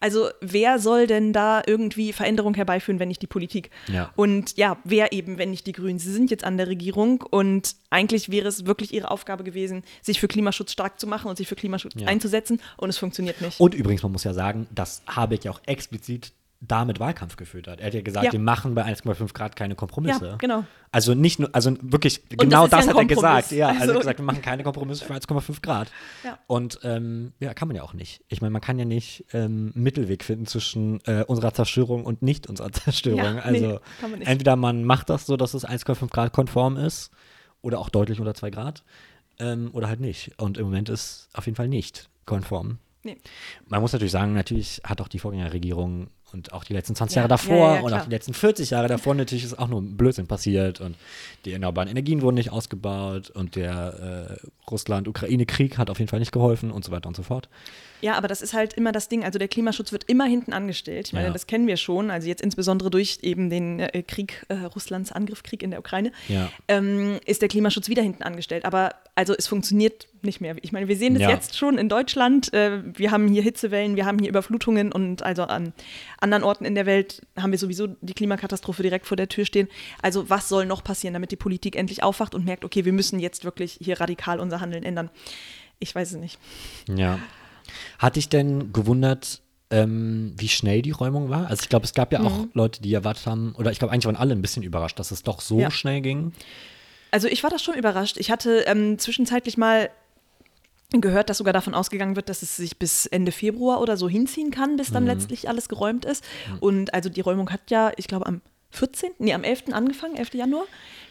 also 0.00 0.28
wer 0.40 0.78
soll 0.78 1.08
denn 1.08 1.32
da 1.32 1.62
irgendwie 1.66 2.12
Veränderung 2.12 2.54
herbeiführen, 2.54 3.00
wenn 3.00 3.08
nicht 3.08 3.22
die 3.22 3.26
Politik? 3.26 3.70
Ja. 3.92 4.12
Und 4.14 4.56
ja, 4.56 4.78
wer 4.84 5.12
eben, 5.12 5.38
wenn 5.38 5.50
nicht 5.50 5.66
die 5.66 5.72
Grünen? 5.72 5.98
Sie 5.98 6.12
sind 6.12 6.30
jetzt 6.30 6.44
an 6.44 6.56
der 6.56 6.68
Regierung 6.68 7.22
und 7.22 7.74
eigentlich 7.90 8.30
wäre 8.30 8.46
es 8.46 8.64
wirklich 8.64 8.94
ihre 8.94 9.10
Aufgabe 9.10 9.42
gewesen, 9.42 9.82
sich 10.00 10.20
für 10.20 10.28
Klimaschutz 10.28 10.72
stark 10.72 11.00
zu 11.00 11.08
machen 11.08 11.28
und 11.28 11.36
sich 11.36 11.48
für 11.48 11.56
Klimaschutz 11.56 11.94
einzusetzen 12.06 12.60
und 12.76 12.88
es 12.88 12.98
funktioniert 12.98 13.40
nicht. 13.40 13.58
Und 13.58 13.74
übrigens, 13.74 14.02
man 14.02 14.12
muss 14.12 14.19
ja 14.24 14.32
sagen, 14.32 14.66
dass 14.74 15.02
Habeck 15.06 15.44
ja 15.44 15.50
auch 15.50 15.60
explizit 15.66 16.32
damit 16.62 17.00
Wahlkampf 17.00 17.36
geführt 17.36 17.68
hat. 17.68 17.80
Er 17.80 17.86
hat 17.86 17.94
ja 17.94 18.02
gesagt, 18.02 18.26
ja. 18.26 18.32
wir 18.32 18.38
machen 18.38 18.74
bei 18.74 18.84
1,5 18.84 19.32
Grad 19.32 19.56
keine 19.56 19.74
Kompromisse. 19.74 20.26
Ja, 20.26 20.36
genau. 20.36 20.64
Also 20.92 21.14
nicht 21.14 21.40
nur, 21.40 21.48
also 21.54 21.74
wirklich, 21.80 22.20
und 22.30 22.38
genau 22.38 22.66
das, 22.66 22.80
das 22.80 22.86
ja 22.86 22.92
hat 22.92 22.98
er 22.98 23.04
gesagt. 23.06 23.50
Ja, 23.52 23.68
also, 23.68 23.80
also 23.80 23.98
gesagt, 23.98 24.18
wir 24.18 24.26
machen 24.26 24.42
keine 24.42 24.62
Kompromisse 24.62 25.06
für 25.06 25.14
1,5 25.14 25.62
Grad. 25.62 25.90
Ja. 26.22 26.38
Und 26.46 26.80
ähm, 26.82 27.32
ja, 27.40 27.54
kann 27.54 27.68
man 27.68 27.76
ja 27.76 27.82
auch 27.82 27.94
nicht. 27.94 28.22
Ich 28.28 28.42
meine, 28.42 28.50
man 28.50 28.60
kann 28.60 28.78
ja 28.78 28.84
nicht 28.84 29.24
ähm, 29.32 29.72
einen 29.74 29.82
Mittelweg 29.82 30.22
finden 30.22 30.46
zwischen 30.46 31.00
äh, 31.06 31.24
unserer 31.26 31.54
Zerstörung 31.54 32.04
und 32.04 32.20
nicht 32.20 32.46
unserer 32.46 32.70
Zerstörung. 32.72 33.36
Ja, 33.36 33.38
also 33.38 33.66
nee, 33.66 34.08
man 34.08 34.22
entweder 34.22 34.56
man 34.56 34.84
macht 34.84 35.08
das 35.08 35.24
so, 35.24 35.38
dass 35.38 35.54
es 35.54 35.66
1,5 35.66 36.10
Grad 36.10 36.34
konform 36.34 36.76
ist 36.76 37.10
oder 37.62 37.78
auch 37.78 37.88
deutlich 37.88 38.20
unter 38.20 38.34
2 38.34 38.50
Grad 38.50 38.84
ähm, 39.38 39.70
oder 39.72 39.88
halt 39.88 40.00
nicht. 40.00 40.32
Und 40.38 40.58
im 40.58 40.66
Moment 40.66 40.90
ist 40.90 41.30
auf 41.32 41.46
jeden 41.46 41.56
Fall 41.56 41.68
nicht 41.68 42.10
konform. 42.26 42.78
Nee. 43.02 43.16
Man 43.66 43.80
muss 43.80 43.92
natürlich 43.92 44.12
sagen, 44.12 44.34
natürlich 44.34 44.82
hat 44.84 45.00
auch 45.00 45.08
die 45.08 45.18
Vorgängerregierung 45.18 46.08
und 46.32 46.52
auch 46.52 46.64
die 46.64 46.72
letzten 46.72 46.94
20 46.94 47.16
ja, 47.16 47.20
Jahre 47.20 47.28
davor 47.28 47.56
ja, 47.56 47.74
ja, 47.76 47.80
und 47.80 47.92
auch 47.92 48.04
die 48.04 48.10
letzten 48.10 48.34
40 48.34 48.70
Jahre 48.70 48.88
davor 48.88 49.14
natürlich 49.14 49.44
ist 49.44 49.58
auch 49.58 49.68
nur 49.68 49.82
Blödsinn 49.82 50.26
passiert 50.26 50.80
und 50.80 50.96
die 51.44 51.52
erneuerbaren 51.52 51.88
Energien 51.88 52.22
wurden 52.22 52.36
nicht 52.36 52.52
ausgebaut 52.52 53.30
und 53.30 53.56
der 53.56 54.38
äh, 54.40 54.46
Russland-Ukraine-Krieg 54.70 55.78
hat 55.78 55.90
auf 55.90 55.98
jeden 55.98 56.08
Fall 56.08 56.20
nicht 56.20 56.32
geholfen 56.32 56.70
und 56.70 56.84
so 56.84 56.92
weiter 56.92 57.08
und 57.08 57.16
so 57.16 57.22
fort. 57.22 57.48
Ja, 58.00 58.14
aber 58.14 58.28
das 58.28 58.42
ist 58.42 58.54
halt 58.54 58.74
immer 58.74 58.92
das 58.92 59.08
Ding. 59.08 59.24
Also 59.24 59.38
der 59.38 59.48
Klimaschutz 59.48 59.92
wird 59.92 60.04
immer 60.04 60.24
hinten 60.24 60.52
angestellt. 60.52 61.08
Ich 61.08 61.12
meine, 61.12 61.32
das 61.32 61.46
kennen 61.46 61.66
wir 61.66 61.76
schon. 61.76 62.10
Also 62.10 62.28
jetzt 62.28 62.40
insbesondere 62.40 62.90
durch 62.90 63.18
eben 63.22 63.50
den 63.50 63.80
äh, 63.80 64.02
Krieg, 64.02 64.46
äh, 64.48 64.54
Russlands 64.54 65.12
Angriffskrieg 65.12 65.62
in 65.62 65.70
der 65.70 65.80
Ukraine, 65.80 66.12
ähm, 66.68 67.18
ist 67.26 67.42
der 67.42 67.48
Klimaschutz 67.48 67.88
wieder 67.88 68.02
hinten 68.02 68.22
angestellt. 68.22 68.64
Aber 68.64 68.94
also 69.14 69.34
es 69.36 69.46
funktioniert 69.46 70.08
nicht 70.24 70.40
mehr. 70.40 70.56
Ich 70.62 70.72
meine, 70.72 70.88
wir 70.88 70.96
sehen 70.96 71.14
das 71.14 71.22
ja. 71.22 71.30
jetzt 71.30 71.56
schon 71.56 71.78
in 71.78 71.88
Deutschland. 71.88 72.52
Äh, 72.52 72.82
wir 72.96 73.10
haben 73.10 73.28
hier 73.28 73.42
Hitzewellen, 73.42 73.96
wir 73.96 74.06
haben 74.06 74.18
hier 74.18 74.28
Überflutungen 74.28 74.92
und 74.92 75.22
also 75.22 75.44
an 75.44 75.72
anderen 76.20 76.44
Orten 76.44 76.64
in 76.64 76.74
der 76.74 76.86
Welt 76.86 77.26
haben 77.36 77.50
wir 77.52 77.58
sowieso 77.58 77.88
die 78.00 78.14
Klimakatastrophe 78.14 78.82
direkt 78.82 79.06
vor 79.06 79.16
der 79.16 79.28
Tür 79.28 79.44
stehen. 79.44 79.68
Also 80.02 80.30
was 80.30 80.48
soll 80.48 80.66
noch 80.66 80.84
passieren, 80.84 81.14
damit 81.14 81.30
die 81.32 81.36
Politik 81.36 81.76
endlich 81.76 82.02
aufwacht 82.02 82.34
und 82.34 82.44
merkt, 82.44 82.64
okay, 82.64 82.84
wir 82.84 82.92
müssen 82.92 83.18
jetzt 83.20 83.44
wirklich 83.44 83.78
hier 83.80 84.00
radikal 84.00 84.40
unser 84.40 84.60
Handeln 84.60 84.84
ändern? 84.84 85.10
Ich 85.78 85.94
weiß 85.94 86.12
es 86.12 86.18
nicht. 86.18 86.38
Ja. 86.88 87.18
Hat 87.98 88.16
dich 88.16 88.28
denn 88.28 88.72
gewundert, 88.72 89.40
ähm, 89.70 90.34
wie 90.36 90.48
schnell 90.48 90.82
die 90.82 90.90
Räumung 90.90 91.30
war? 91.30 91.46
Also 91.46 91.62
ich 91.62 91.68
glaube, 91.68 91.84
es 91.84 91.94
gab 91.94 92.12
ja 92.12 92.20
auch 92.20 92.38
mhm. 92.38 92.50
Leute, 92.54 92.82
die 92.82 92.92
erwartet 92.92 93.26
haben, 93.26 93.54
oder 93.56 93.70
ich 93.70 93.78
glaube, 93.78 93.92
eigentlich 93.92 94.06
waren 94.06 94.16
alle 94.16 94.34
ein 94.34 94.42
bisschen 94.42 94.62
überrascht, 94.62 94.98
dass 94.98 95.10
es 95.10 95.22
doch 95.22 95.40
so 95.40 95.60
ja. 95.60 95.70
schnell 95.70 96.00
ging. 96.00 96.32
Also 97.10 97.28
ich 97.28 97.42
war 97.42 97.50
da 97.50 97.58
schon 97.58 97.74
überrascht. 97.74 98.16
Ich 98.18 98.30
hatte 98.30 98.64
ähm, 98.66 98.98
zwischenzeitlich 98.98 99.56
mal 99.56 99.90
gehört, 100.92 101.30
dass 101.30 101.38
sogar 101.38 101.52
davon 101.52 101.74
ausgegangen 101.74 102.16
wird, 102.16 102.28
dass 102.28 102.42
es 102.42 102.56
sich 102.56 102.78
bis 102.78 103.06
Ende 103.06 103.30
Februar 103.30 103.80
oder 103.80 103.96
so 103.96 104.08
hinziehen 104.08 104.50
kann, 104.50 104.76
bis 104.76 104.90
dann 104.90 105.04
mhm. 105.04 105.10
letztlich 105.10 105.48
alles 105.48 105.68
geräumt 105.68 106.04
ist. 106.04 106.24
Mhm. 106.48 106.58
Und 106.58 106.94
also 106.94 107.08
die 107.08 107.20
Räumung 107.20 107.50
hat 107.50 107.70
ja, 107.70 107.92
ich 107.96 108.08
glaube, 108.08 108.26
am 108.26 108.40
14., 108.70 109.10
nee, 109.18 109.32
am 109.34 109.44
11. 109.44 109.64
angefangen, 109.72 110.16
11. 110.16 110.34
Januar. 110.34 110.64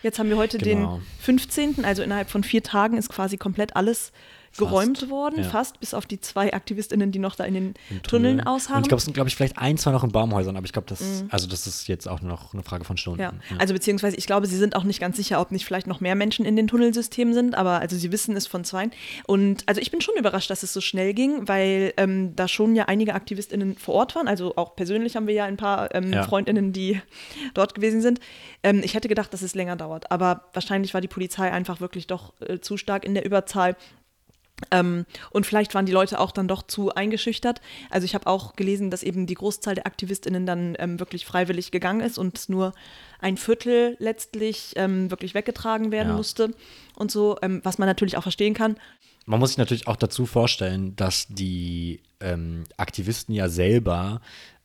Jetzt 0.04 0.20
haben 0.20 0.30
wir 0.30 0.38
heute 0.38 0.58
genau. 0.58 0.98
den 0.98 1.02
15., 1.20 1.86
also 1.86 2.04
innerhalb 2.04 2.30
von 2.30 2.44
vier 2.44 2.63
Tagen 2.63 2.98
ist 2.98 3.10
quasi 3.10 3.38
komplett 3.38 3.76
alles 3.76 4.12
geräumt 4.58 5.00
fast, 5.00 5.10
worden, 5.10 5.44
ja. 5.44 5.50
fast, 5.50 5.80
bis 5.80 5.94
auf 5.94 6.06
die 6.06 6.20
zwei 6.20 6.54
AktivistInnen, 6.54 7.12
die 7.12 7.20
noch 7.20 7.36
da 7.36 7.44
in 7.46 7.54
den 7.54 7.74
Tunnel. 7.74 8.02
Tunneln 8.02 8.42
ausharren. 8.42 8.78
Und 8.78 8.84
ich 8.84 8.90
glaube, 8.90 9.00
es 9.00 9.06
sind, 9.06 9.14
glaube 9.14 9.30
ich, 9.30 9.36
vielleicht 9.36 9.58
ein, 9.58 9.78
zwei 9.78 9.92
noch 9.92 10.04
in 10.04 10.12
Baumhäusern, 10.12 10.56
aber 10.58 10.66
ich 10.66 10.74
glaube, 10.74 10.88
das, 10.88 11.02
mhm. 11.02 11.28
also 11.30 11.48
das 11.48 11.68
ist 11.68 11.88
jetzt 11.88 12.08
auch 12.08 12.22
noch 12.22 12.54
eine 12.54 12.64
Frage 12.64 12.86
von 12.86 12.98
Stunden. 12.98 13.22
Ja. 13.22 13.34
ja. 13.50 13.58
also 13.58 13.74
beziehungsweise 13.74 14.18
ich 14.18 14.26
glaube, 14.26 14.48
sie 14.48 14.58
sind 14.58 14.76
auch 14.76 14.84
nicht 14.84 15.00
ganz 15.00 15.18
sicher, 15.18 15.40
ob 15.40 15.52
nicht 15.52 15.66
vielleicht 15.66 15.88
noch 15.88 16.02
mehr 16.02 16.16
Menschen 16.16 16.46
in 16.46 16.56
den 16.56 16.68
Tunnelsystemen 16.68 17.34
sind, 17.34 17.56
aber 17.56 17.80
also 17.80 17.96
sie 17.96 18.12
wissen 18.12 18.36
es 18.36 18.48
von 18.48 18.64
zwei. 18.64 18.90
Und 19.28 19.64
also 19.66 19.82
ich 19.82 19.92
bin 19.92 20.02
schon 20.02 20.16
überrascht, 20.18 20.50
dass 20.50 20.64
es 20.64 20.74
so 20.74 20.82
schnell 20.82 21.14
ging, 21.14 21.48
weil 21.48 21.94
ähm, 21.98 22.36
da 22.36 22.48
schon 22.48 22.76
ja 22.76 22.86
einige 22.86 23.16
AktivistInnen 23.16 23.76
vor 23.76 23.96
Ort 23.96 24.16
waren, 24.16 24.28
also 24.28 24.56
auch 24.56 24.76
persönlich 24.76 25.16
haben 25.16 25.28
wir 25.28 25.34
ja 25.34 25.46
ein 25.46 25.58
paar 25.58 25.94
ähm, 25.94 26.14
ja. 26.14 26.24
FreundInnen, 26.24 26.74
die 26.74 27.02
dort 27.54 27.76
gewesen 27.76 28.02
sind. 28.02 28.20
Ähm, 28.64 28.82
ich 28.84 28.94
hätte 28.94 29.08
gedacht, 29.08 29.34
dass 29.34 29.42
es 29.42 29.56
länger 29.56 29.76
dauert, 29.76 30.12
aber 30.12 30.46
wahrscheinlich 30.54 30.94
war 30.94 31.02
die 31.02 31.08
Polizei 31.08 31.52
einfach 31.52 31.82
wirklich 31.82 32.08
doch 32.08 32.34
äh, 32.42 32.60
zu 32.60 32.78
stark 32.78 33.06
in 33.06 33.14
der 33.14 33.26
Überzahl 33.26 33.76
ähm, 34.72 35.06
und 35.32 35.45
vielleicht 35.45 35.74
waren 35.74 35.86
die 35.86 35.91
Leute 35.91 36.19
auch 36.19 36.32
dann 36.32 36.48
doch 36.48 36.63
zu 36.63 36.93
eingeschüchtert. 36.93 37.62
Also 37.89 38.06
ich 38.06 38.15
habe 38.15 38.28
auch 38.28 38.56
gelesen, 38.56 38.91
dass 38.91 39.04
eben 39.04 39.26
die 39.26 39.36
Großzahl 39.36 39.76
der 39.76 39.88
AktivistInnen 39.88 40.45
dann 40.45 40.76
ähm, 40.80 41.00
wirklich 41.00 41.26
freiwillig 41.26 41.72
gegangen 41.72 42.02
ist 42.02 42.17
und 42.17 42.50
nur 42.50 42.74
ein 43.19 43.38
Viertel 43.38 43.95
letztlich 44.00 44.74
ähm, 44.76 45.12
wirklich 45.12 45.34
weggetragen 45.34 45.91
werden 45.91 46.10
ja. 46.10 46.15
musste 46.15 46.54
und 46.95 47.12
so, 47.12 47.38
ähm, 47.41 47.62
was 47.63 47.78
man 47.78 47.88
natürlich 47.88 48.17
auch 48.17 48.24
verstehen 48.24 48.54
kann. 48.54 48.78
Man 49.26 49.39
muss 49.39 49.52
sich 49.52 49.58
natürlich 49.58 49.88
auch 49.88 49.95
dazu 49.95 50.26
vorstellen, 50.26 50.95
dass 50.95 51.28
die 51.28 52.02
ähm, 52.19 52.63
Aktivisten 52.78 53.36
ja 53.36 53.48
selber 53.48 54.22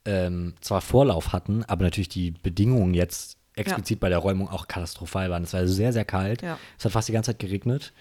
ähm, 0.07 0.55
zwar 0.61 0.81
Vorlauf 0.81 1.33
hatten, 1.33 1.65
aber 1.65 1.85
natürlich 1.85 2.09
die 2.09 2.31
Bedingungen 2.31 2.95
jetzt 2.95 3.37
explizit 3.57 3.99
ja. 3.99 4.01
bei 4.01 4.09
der 4.09 4.19
Räumung 4.19 4.49
auch 4.49 4.67
katastrophal 4.67 5.31
waren. 5.31 5.45
Es 5.45 5.53
war 5.53 5.67
sehr, 5.67 5.93
sehr 5.93 6.05
kalt. 6.05 6.43
Ja. 6.43 6.59
Es 6.79 6.85
hat 6.85 6.93
fast 6.93 7.09
die 7.09 7.13
ganze 7.13 7.31
Zeit 7.31 7.39
geregnet. 7.39 7.93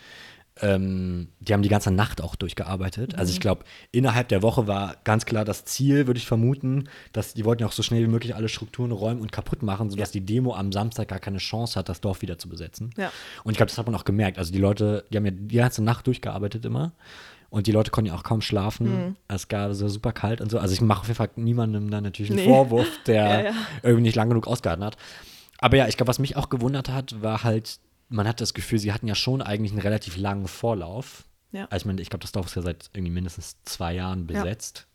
Ähm, 0.62 1.30
die 1.40 1.54
haben 1.54 1.64
die 1.64 1.70
ganze 1.70 1.90
Nacht 1.90 2.22
auch 2.22 2.36
durchgearbeitet. 2.36 3.14
Mhm. 3.14 3.20
Also 3.20 3.32
ich 3.32 3.40
mhm. 3.40 3.42
glaube, 3.42 3.64
innerhalb 3.92 4.28
der 4.28 4.44
Woche 4.44 4.68
war 4.68 4.98
ganz 5.04 5.26
klar 5.26 5.46
das 5.46 5.66
Ziel, 5.66 6.06
würde 6.06 6.20
ich 6.20 6.28
vermuten, 6.28 6.90
dass 7.12 7.34
die 7.34 7.44
wollten 7.44 7.64
ja 7.64 7.68
auch 7.68 7.74
so 7.74 7.82
schnell 7.82 8.04
wie 8.04 8.08
möglich 8.08 8.36
alle 8.36 8.50
Strukturen 8.50 8.92
räumen 8.92 9.22
und 9.22 9.32
kaputt 9.32 9.64
machen, 9.64 9.90
sodass 9.90 10.14
ja. 10.14 10.20
die 10.20 10.26
Demo 10.26 10.54
am 10.54 10.72
Samstag 10.72 11.08
gar 11.08 11.20
keine 11.20 11.40
Chance 11.40 11.80
hat, 11.80 11.90
das 11.90 12.02
Dorf 12.02 12.22
wieder 12.22 12.38
zu 12.38 12.50
besetzen. 12.50 12.92
Ja. 12.98 13.12
Und 13.44 13.52
ich 13.52 13.58
glaube, 13.58 13.70
das 13.70 13.78
hat 13.78 13.88
man 13.88 13.96
auch 13.96 14.06
gemerkt. 14.06 14.38
Also 14.38 14.54
die 14.54 14.60
Leute, 14.60 15.06
die 15.12 15.18
haben 15.18 15.26
ja 15.26 15.32
die 15.32 15.56
ganze 15.56 15.84
Nacht 15.84 16.06
durchgearbeitet 16.06 16.66
immer. 16.66 16.94
Und 17.50 17.68
die 17.68 17.72
Leute 17.72 17.92
konnten 17.92 18.08
ja 18.08 18.16
auch 18.16 18.24
kaum 18.24 18.42
schlafen. 18.42 18.88
Mhm. 18.88 19.16
Es 19.28 19.48
gab 19.48 19.74
so 19.74 19.88
super 19.88 20.12
kalt 20.12 20.42
und 20.42 20.50
so. 20.50 20.58
Also 20.58 20.74
ich 20.74 20.82
mache 20.82 21.02
auf 21.02 21.08
jeden 21.08 21.18
Fall 21.18 21.30
niemandem 21.36 21.90
da 21.92 22.02
natürlich 22.02 22.32
einen 22.32 22.42
nee. 22.42 22.48
Vorwurf, 22.48 22.88
der 23.06 23.44
ja. 23.46 23.52
irgendwie 23.84 24.02
nicht 24.02 24.16
lang 24.16 24.30
genug 24.30 24.48
ausgehalten 24.48 24.84
hat. 24.84 24.98
Aber 25.60 25.78
ja, 25.78 25.88
ich 25.88 25.96
glaube, 25.96 26.08
was 26.10 26.20
mich 26.20 26.36
auch 26.36 26.50
gewundert 26.50 26.90
hat, 26.90 27.22
war 27.22 27.44
halt 27.44 27.80
man 28.10 28.28
hat 28.28 28.42
das 28.42 28.54
Gefühl, 28.54 28.80
sie 28.80 28.94
hatten 28.94 29.08
ja 29.08 29.16
schon 29.16 29.42
eigentlich 29.42 29.72
einen 29.72 29.82
relativ 29.82 30.18
langen 30.18 30.48
Vorlauf. 30.48 31.26
Ja. 31.52 31.66
Also 31.66 31.84
ich 31.84 31.86
meine, 31.86 32.02
ich 32.02 32.10
glaube, 32.10 32.22
das 32.22 32.32
Dorf 32.32 32.48
ist 32.48 32.56
ja 32.56 32.62
seit 32.62 32.90
irgendwie 32.94 33.14
mindestens 33.14 33.58
zwei 33.64 33.94
Jahren 33.94 34.28
besetzt. 34.28 34.88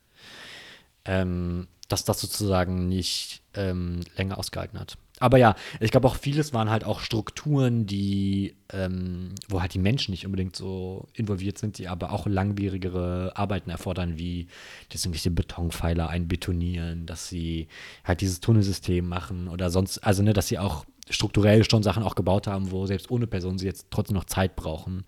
Ja. 1.06 1.22
Ähm, 1.22 1.68
dass 1.88 2.04
das 2.04 2.20
sozusagen 2.20 2.86
nicht 2.88 3.42
ähm, 3.54 4.00
länger 4.16 4.38
ausgehalten 4.38 4.78
hat. 4.78 4.98
Aber 5.20 5.38
ja, 5.38 5.56
ich 5.80 5.90
glaube 5.90 6.06
auch 6.06 6.16
vieles 6.16 6.52
waren 6.52 6.70
halt 6.70 6.84
auch 6.84 7.00
Strukturen, 7.00 7.86
die, 7.86 8.54
ähm, 8.72 9.34
wo 9.48 9.60
halt 9.60 9.74
die 9.74 9.80
Menschen 9.80 10.12
nicht 10.12 10.26
unbedingt 10.26 10.54
so 10.54 11.08
involviert 11.12 11.58
sind, 11.58 11.78
die 11.78 11.88
aber 11.88 12.12
auch 12.12 12.26
langwierigere 12.26 13.32
Arbeiten 13.34 13.70
erfordern, 13.70 14.16
wie 14.16 14.46
dass 14.90 15.04
irgendwelche 15.04 15.32
Betonpfeiler 15.32 16.08
einbetonieren, 16.08 17.06
dass 17.06 17.28
sie 17.28 17.68
halt 18.04 18.20
dieses 18.20 18.40
Tunnelsystem 18.40 19.08
machen 19.08 19.48
oder 19.48 19.70
sonst, 19.70 19.98
also 19.98 20.22
ne, 20.22 20.34
dass 20.34 20.48
sie 20.48 20.58
auch 20.58 20.84
strukturell 21.10 21.68
schon 21.68 21.82
Sachen 21.82 22.02
auch 22.02 22.14
gebaut 22.14 22.46
haben, 22.46 22.70
wo 22.70 22.86
selbst 22.86 23.10
ohne 23.10 23.26
Personen 23.26 23.58
sie 23.58 23.66
jetzt 23.66 23.86
trotzdem 23.90 24.14
noch 24.14 24.24
Zeit 24.24 24.56
brauchen, 24.56 25.04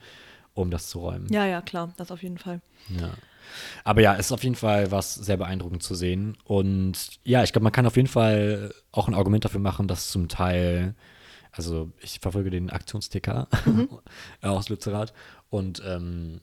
um 0.54 0.70
das 0.70 0.88
zu 0.88 1.00
räumen. 1.00 1.26
Ja, 1.30 1.46
ja, 1.46 1.60
klar, 1.62 1.92
das 1.96 2.10
auf 2.10 2.22
jeden 2.22 2.38
Fall. 2.38 2.60
Ja. 2.88 3.10
Aber 3.84 4.00
ja, 4.00 4.14
es 4.14 4.26
ist 4.26 4.32
auf 4.32 4.44
jeden 4.44 4.54
Fall 4.54 4.90
was 4.90 5.14
sehr 5.14 5.36
beeindruckend 5.36 5.82
zu 5.82 5.94
sehen. 5.94 6.36
Und 6.44 6.94
ja, 7.24 7.42
ich 7.42 7.52
glaube, 7.52 7.64
man 7.64 7.72
kann 7.72 7.86
auf 7.86 7.96
jeden 7.96 8.08
Fall 8.08 8.72
auch 8.92 9.08
ein 9.08 9.14
Argument 9.14 9.44
dafür 9.44 9.60
machen, 9.60 9.88
dass 9.88 10.10
zum 10.10 10.28
Teil, 10.28 10.94
also 11.52 11.90
ich 12.00 12.20
verfolge 12.20 12.50
den 12.50 12.70
Aktionsticker 12.70 13.48
mhm. 13.64 13.88
aus 14.42 14.68
Lützerath 14.68 15.12
und 15.48 15.82
ähm, 15.84 16.40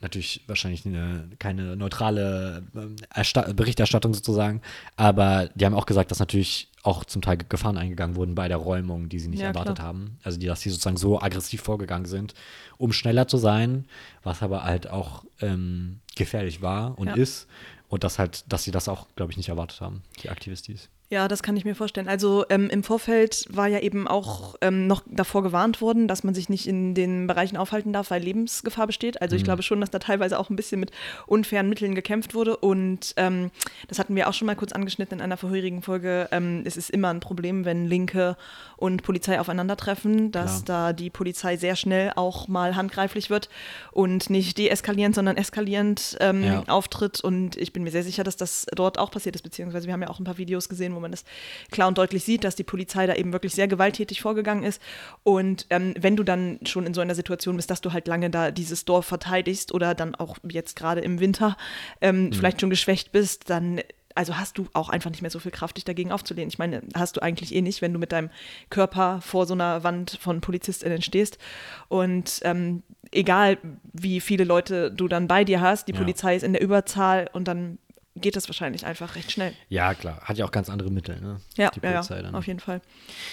natürlich 0.00 0.42
wahrscheinlich 0.46 0.84
eine, 0.84 1.30
keine 1.38 1.76
neutrale 1.76 2.66
äh, 2.74 3.52
Berichterstattung 3.54 4.12
sozusagen, 4.12 4.60
aber 4.96 5.48
die 5.54 5.64
haben 5.64 5.74
auch 5.74 5.86
gesagt, 5.86 6.10
dass 6.10 6.18
natürlich 6.18 6.71
auch 6.82 7.04
zum 7.04 7.22
Teil 7.22 7.38
Gefahren 7.48 7.78
eingegangen 7.78 8.16
wurden 8.16 8.34
bei 8.34 8.48
der 8.48 8.56
Räumung, 8.56 9.08
die 9.08 9.20
sie 9.20 9.28
nicht 9.28 9.40
ja, 9.40 9.48
erwartet 9.48 9.76
klar. 9.76 9.88
haben. 9.88 10.18
Also 10.22 10.38
die, 10.38 10.46
dass 10.46 10.60
sie 10.60 10.70
sozusagen 10.70 10.96
so 10.96 11.20
aggressiv 11.20 11.62
vorgegangen 11.62 12.06
sind, 12.06 12.34
um 12.76 12.92
schneller 12.92 13.28
zu 13.28 13.38
sein, 13.38 13.86
was 14.22 14.42
aber 14.42 14.64
halt 14.64 14.88
auch 14.88 15.24
ähm, 15.40 16.00
gefährlich 16.16 16.60
war 16.60 16.98
und 16.98 17.08
ja. 17.08 17.14
ist. 17.14 17.46
Und 17.88 18.04
dass 18.04 18.18
halt, 18.18 18.44
dass 18.48 18.64
sie 18.64 18.70
das 18.70 18.88
auch, 18.88 19.06
glaube 19.16 19.32
ich, 19.32 19.36
nicht 19.36 19.50
erwartet 19.50 19.80
haben, 19.80 20.02
die 20.22 20.30
Aktivistis. 20.30 20.88
Ja, 21.12 21.28
das 21.28 21.42
kann 21.42 21.58
ich 21.58 21.66
mir 21.66 21.74
vorstellen. 21.74 22.08
Also 22.08 22.46
ähm, 22.48 22.70
im 22.70 22.82
Vorfeld 22.82 23.44
war 23.50 23.66
ja 23.66 23.80
eben 23.80 24.08
auch 24.08 24.54
ähm, 24.62 24.86
noch 24.86 25.02
davor 25.04 25.42
gewarnt 25.42 25.82
worden, 25.82 26.08
dass 26.08 26.24
man 26.24 26.32
sich 26.32 26.48
nicht 26.48 26.66
in 26.66 26.94
den 26.94 27.26
Bereichen 27.26 27.58
aufhalten 27.58 27.92
darf, 27.92 28.10
weil 28.10 28.22
Lebensgefahr 28.22 28.86
besteht. 28.86 29.20
Also 29.20 29.36
ich 29.36 29.42
mhm. 29.42 29.44
glaube 29.44 29.62
schon, 29.62 29.78
dass 29.82 29.90
da 29.90 29.98
teilweise 29.98 30.38
auch 30.38 30.48
ein 30.48 30.56
bisschen 30.56 30.80
mit 30.80 30.90
unfairen 31.26 31.68
Mitteln 31.68 31.94
gekämpft 31.94 32.34
wurde. 32.34 32.56
Und 32.56 33.12
ähm, 33.18 33.50
das 33.88 33.98
hatten 33.98 34.16
wir 34.16 34.26
auch 34.26 34.32
schon 34.32 34.46
mal 34.46 34.56
kurz 34.56 34.72
angeschnitten 34.72 35.18
in 35.18 35.22
einer 35.22 35.36
vorherigen 35.36 35.82
Folge. 35.82 36.30
Ähm, 36.32 36.62
es 36.64 36.78
ist 36.78 36.88
immer 36.88 37.10
ein 37.10 37.20
Problem, 37.20 37.66
wenn 37.66 37.84
Linke 37.84 38.38
und 38.78 39.02
Polizei 39.02 39.38
aufeinandertreffen, 39.38 40.32
dass 40.32 40.64
Klar. 40.64 40.88
da 40.88 40.92
die 40.94 41.10
Polizei 41.10 41.58
sehr 41.58 41.76
schnell 41.76 42.12
auch 42.16 42.48
mal 42.48 42.74
handgreiflich 42.74 43.28
wird 43.28 43.50
und 43.90 44.30
nicht 44.30 44.56
deeskalierend, 44.56 45.14
sondern 45.14 45.36
eskalierend 45.36 46.16
ähm, 46.20 46.42
ja. 46.42 46.62
auftritt. 46.68 47.20
Und 47.20 47.58
ich 47.58 47.74
bin 47.74 47.82
mir 47.82 47.90
sehr 47.90 48.02
sicher, 48.02 48.24
dass 48.24 48.38
das 48.38 48.64
dort 48.74 48.98
auch 48.98 49.10
passiert 49.10 49.36
ist, 49.36 49.42
beziehungsweise 49.42 49.86
wir 49.86 49.92
haben 49.92 50.00
ja 50.00 50.08
auch 50.08 50.18
ein 50.18 50.24
paar 50.24 50.38
Videos 50.38 50.70
gesehen, 50.70 50.94
wo 50.94 51.01
man 51.02 51.10
das 51.10 51.24
klar 51.70 51.88
und 51.88 51.98
deutlich 51.98 52.24
sieht, 52.24 52.44
dass 52.44 52.56
die 52.56 52.64
Polizei 52.64 53.06
da 53.06 53.14
eben 53.14 53.32
wirklich 53.32 53.54
sehr 53.54 53.68
gewalttätig 53.68 54.22
vorgegangen 54.22 54.64
ist. 54.64 54.80
Und 55.22 55.66
ähm, 55.70 55.94
wenn 55.98 56.16
du 56.16 56.22
dann 56.22 56.58
schon 56.64 56.86
in 56.86 56.94
so 56.94 57.00
einer 57.00 57.14
Situation 57.14 57.56
bist, 57.56 57.70
dass 57.70 57.80
du 57.80 57.92
halt 57.92 58.06
lange 58.06 58.30
da 58.30 58.50
dieses 58.50 58.84
Dorf 58.84 59.06
verteidigst 59.06 59.72
oder 59.72 59.94
dann 59.94 60.14
auch 60.14 60.38
jetzt 60.48 60.76
gerade 60.76 61.00
im 61.00 61.20
Winter 61.20 61.56
ähm, 62.00 62.26
mhm. 62.26 62.32
vielleicht 62.32 62.60
schon 62.60 62.70
geschwächt 62.70 63.12
bist, 63.12 63.50
dann 63.50 63.80
also 64.14 64.36
hast 64.36 64.58
du 64.58 64.66
auch 64.72 64.88
einfach 64.88 65.10
nicht 65.10 65.22
mehr 65.22 65.30
so 65.30 65.38
viel 65.38 65.50
Kraft, 65.50 65.76
dich 65.76 65.84
dagegen 65.84 66.12
aufzulehnen. 66.12 66.48
Ich 66.48 66.58
meine, 66.58 66.82
hast 66.94 67.16
du 67.16 67.22
eigentlich 67.22 67.54
eh 67.54 67.62
nicht, 67.62 67.82
wenn 67.82 67.92
du 67.92 67.98
mit 67.98 68.12
deinem 68.12 68.30
Körper 68.70 69.20
vor 69.20 69.46
so 69.46 69.54
einer 69.54 69.84
Wand 69.84 70.18
von 70.20 70.40
PolizistInnen 70.40 71.02
stehst. 71.02 71.38
Und 71.88 72.40
ähm, 72.42 72.82
egal, 73.10 73.58
wie 73.92 74.20
viele 74.20 74.44
Leute 74.44 74.90
du 74.90 75.08
dann 75.08 75.28
bei 75.28 75.44
dir 75.44 75.60
hast, 75.60 75.88
die 75.88 75.92
ja. 75.92 75.98
Polizei 75.98 76.36
ist 76.36 76.42
in 76.42 76.52
der 76.52 76.62
Überzahl 76.62 77.28
und 77.32 77.48
dann 77.48 77.78
geht 78.16 78.36
das 78.36 78.48
wahrscheinlich 78.48 78.84
einfach 78.84 79.16
recht 79.16 79.32
schnell. 79.32 79.54
Ja, 79.68 79.94
klar. 79.94 80.20
Hat 80.22 80.36
ja 80.36 80.44
auch 80.44 80.50
ganz 80.50 80.68
andere 80.68 80.90
Mittel, 80.90 81.20
ne? 81.20 81.38
Ja, 81.56 81.70
die 81.70 81.80
Polizei 81.80 82.16
ja, 82.16 82.22
dann. 82.22 82.34
auf 82.34 82.46
jeden 82.46 82.60
Fall. 82.60 82.82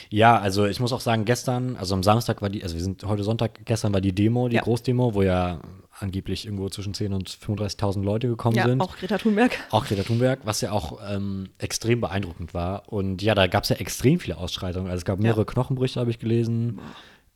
Ja, 0.10 0.38
also 0.38 0.66
ich 0.66 0.80
muss 0.80 0.94
auch 0.94 1.02
sagen, 1.02 1.26
gestern, 1.26 1.76
also 1.76 1.96
am 1.96 2.04
Samstag 2.04 2.42
war 2.42 2.50
die, 2.50 2.64
also 2.64 2.76
wir 2.76 2.82
sind 2.82 3.04
heute 3.04 3.24
Sonntag, 3.24 3.66
gestern 3.66 3.94
war 3.94 4.02
die 4.02 4.14
Demo, 4.14 4.48
die 4.48 4.56
ja. 4.56 4.62
Großdemo, 4.62 5.14
wo 5.14 5.22
ja 5.22 5.60
angeblich 6.00 6.46
irgendwo 6.46 6.70
zwischen 6.70 6.94
10.000 6.94 7.14
und 7.14 7.30
35.000 7.30 8.04
Leute 8.04 8.28
gekommen 8.30 8.56
ja, 8.56 8.66
sind. 8.66 8.80
auch 8.80 8.96
Greta 8.96 9.18
Thunberg. 9.18 9.52
Auch 9.72 9.86
Greta 9.86 10.04
Thunberg, 10.04 10.40
was 10.44 10.62
ja 10.62 10.72
auch 10.72 11.00
ähm, 11.10 11.50
extrem 11.58 12.00
beeindruckend 12.00 12.54
war. 12.54 12.92
Und 12.92 13.22
ja, 13.22 13.36
da 13.36 13.48
gab 13.48 13.64
es 13.64 13.70
ja 13.70 13.76
extrem 13.78 14.20
viele 14.20 14.38
Ausschreitungen. 14.38 14.88
Also 14.90 15.00
es 15.00 15.06
gab 15.06 15.20
mehrere 15.20 15.42
ja. 15.42 15.46
Knochenbrüche, 15.46 16.00
habe 16.00 16.10
ich 16.10 16.20
gelesen. 16.20 16.78
Boah. 16.78 16.84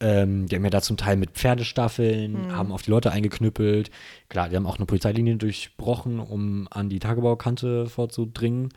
Ähm, 0.04 0.48
die 0.48 0.56
haben 0.58 0.66
ja 0.66 0.70
da 0.70 0.82
zum 0.82 0.98
Teil 0.98 1.16
mit 1.16 1.32
Pferdestaffeln, 1.32 2.34
mhm. 2.34 2.52
haben 2.52 2.72
auf 2.74 2.82
die 2.82 2.92
Leute 2.92 3.12
eingeknüppelt. 3.14 3.90
Klar, 4.28 4.50
die 4.50 4.58
haben 4.58 4.68
auch 4.68 4.76
eine 4.76 4.86
Polizeilinie 4.86 5.38
durchbrochen, 5.38 6.20
um 6.20 6.68
an 6.72 6.90
die 6.90 7.00
Tagebaukante 7.00 7.88
vorzudringen. 7.88 8.74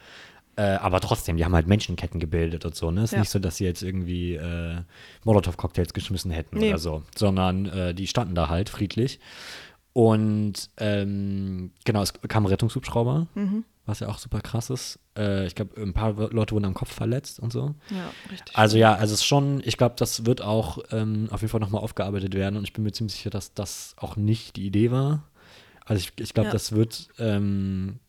Äh, 0.54 0.62
aber 0.62 1.00
trotzdem, 1.00 1.36
die 1.36 1.44
haben 1.44 1.54
halt 1.54 1.66
Menschenketten 1.66 2.20
gebildet 2.20 2.64
und 2.64 2.76
so. 2.76 2.92
Ne? 2.92 3.00
Es 3.00 3.06
ist 3.06 3.12
ja. 3.12 3.18
nicht 3.18 3.30
so, 3.30 3.40
dass 3.40 3.56
sie 3.56 3.64
jetzt 3.64 3.82
irgendwie 3.82 4.34
äh, 4.36 4.76
Molotow-Cocktails 5.24 5.92
geschmissen 5.92 6.30
hätten 6.30 6.58
nee. 6.58 6.68
oder 6.68 6.78
so, 6.78 7.02
sondern 7.16 7.66
äh, 7.66 7.92
die 7.92 8.06
standen 8.06 8.36
da 8.36 8.48
halt 8.48 8.68
friedlich. 8.68 9.18
Und 9.92 10.70
ähm, 10.76 11.72
genau, 11.84 12.02
es 12.02 12.12
kam 12.28 12.44
ein 12.44 12.50
Rettungshubschrauber. 12.50 13.26
Mhm 13.34 13.64
was 13.86 14.00
ja 14.00 14.08
auch 14.08 14.18
super 14.18 14.40
krass 14.40 14.68
ist. 14.70 14.98
Äh, 15.16 15.46
ich 15.46 15.54
glaube, 15.54 15.80
ein 15.80 15.92
paar 15.92 16.12
Leute 16.12 16.54
wurden 16.54 16.64
am 16.64 16.74
Kopf 16.74 16.92
verletzt 16.92 17.38
und 17.38 17.52
so. 17.52 17.74
Ja, 17.90 18.10
richtig. 18.30 18.56
Also 18.56 18.76
ja, 18.76 18.94
also 18.94 19.14
es 19.14 19.20
ist 19.20 19.26
schon, 19.26 19.62
ich 19.64 19.76
glaube, 19.76 19.94
das 19.96 20.26
wird 20.26 20.42
auch 20.42 20.78
ähm, 20.90 21.28
auf 21.30 21.40
jeden 21.40 21.50
Fall 21.50 21.60
nochmal 21.60 21.82
aufgearbeitet 21.82 22.34
werden 22.34 22.56
und 22.56 22.64
ich 22.64 22.72
bin 22.72 22.84
mir 22.84 22.92
ziemlich 22.92 23.14
sicher, 23.14 23.30
dass 23.30 23.54
das 23.54 23.94
auch 23.96 24.16
nicht 24.16 24.56
die 24.56 24.66
Idee 24.66 24.90
war. 24.90 25.22
Also 25.84 26.00
ich, 26.00 26.12
ich 26.20 26.34
glaube, 26.34 26.48
ja. 26.48 26.52
das 26.52 26.72
wird, 26.72 27.08
ähm, 27.18 28.00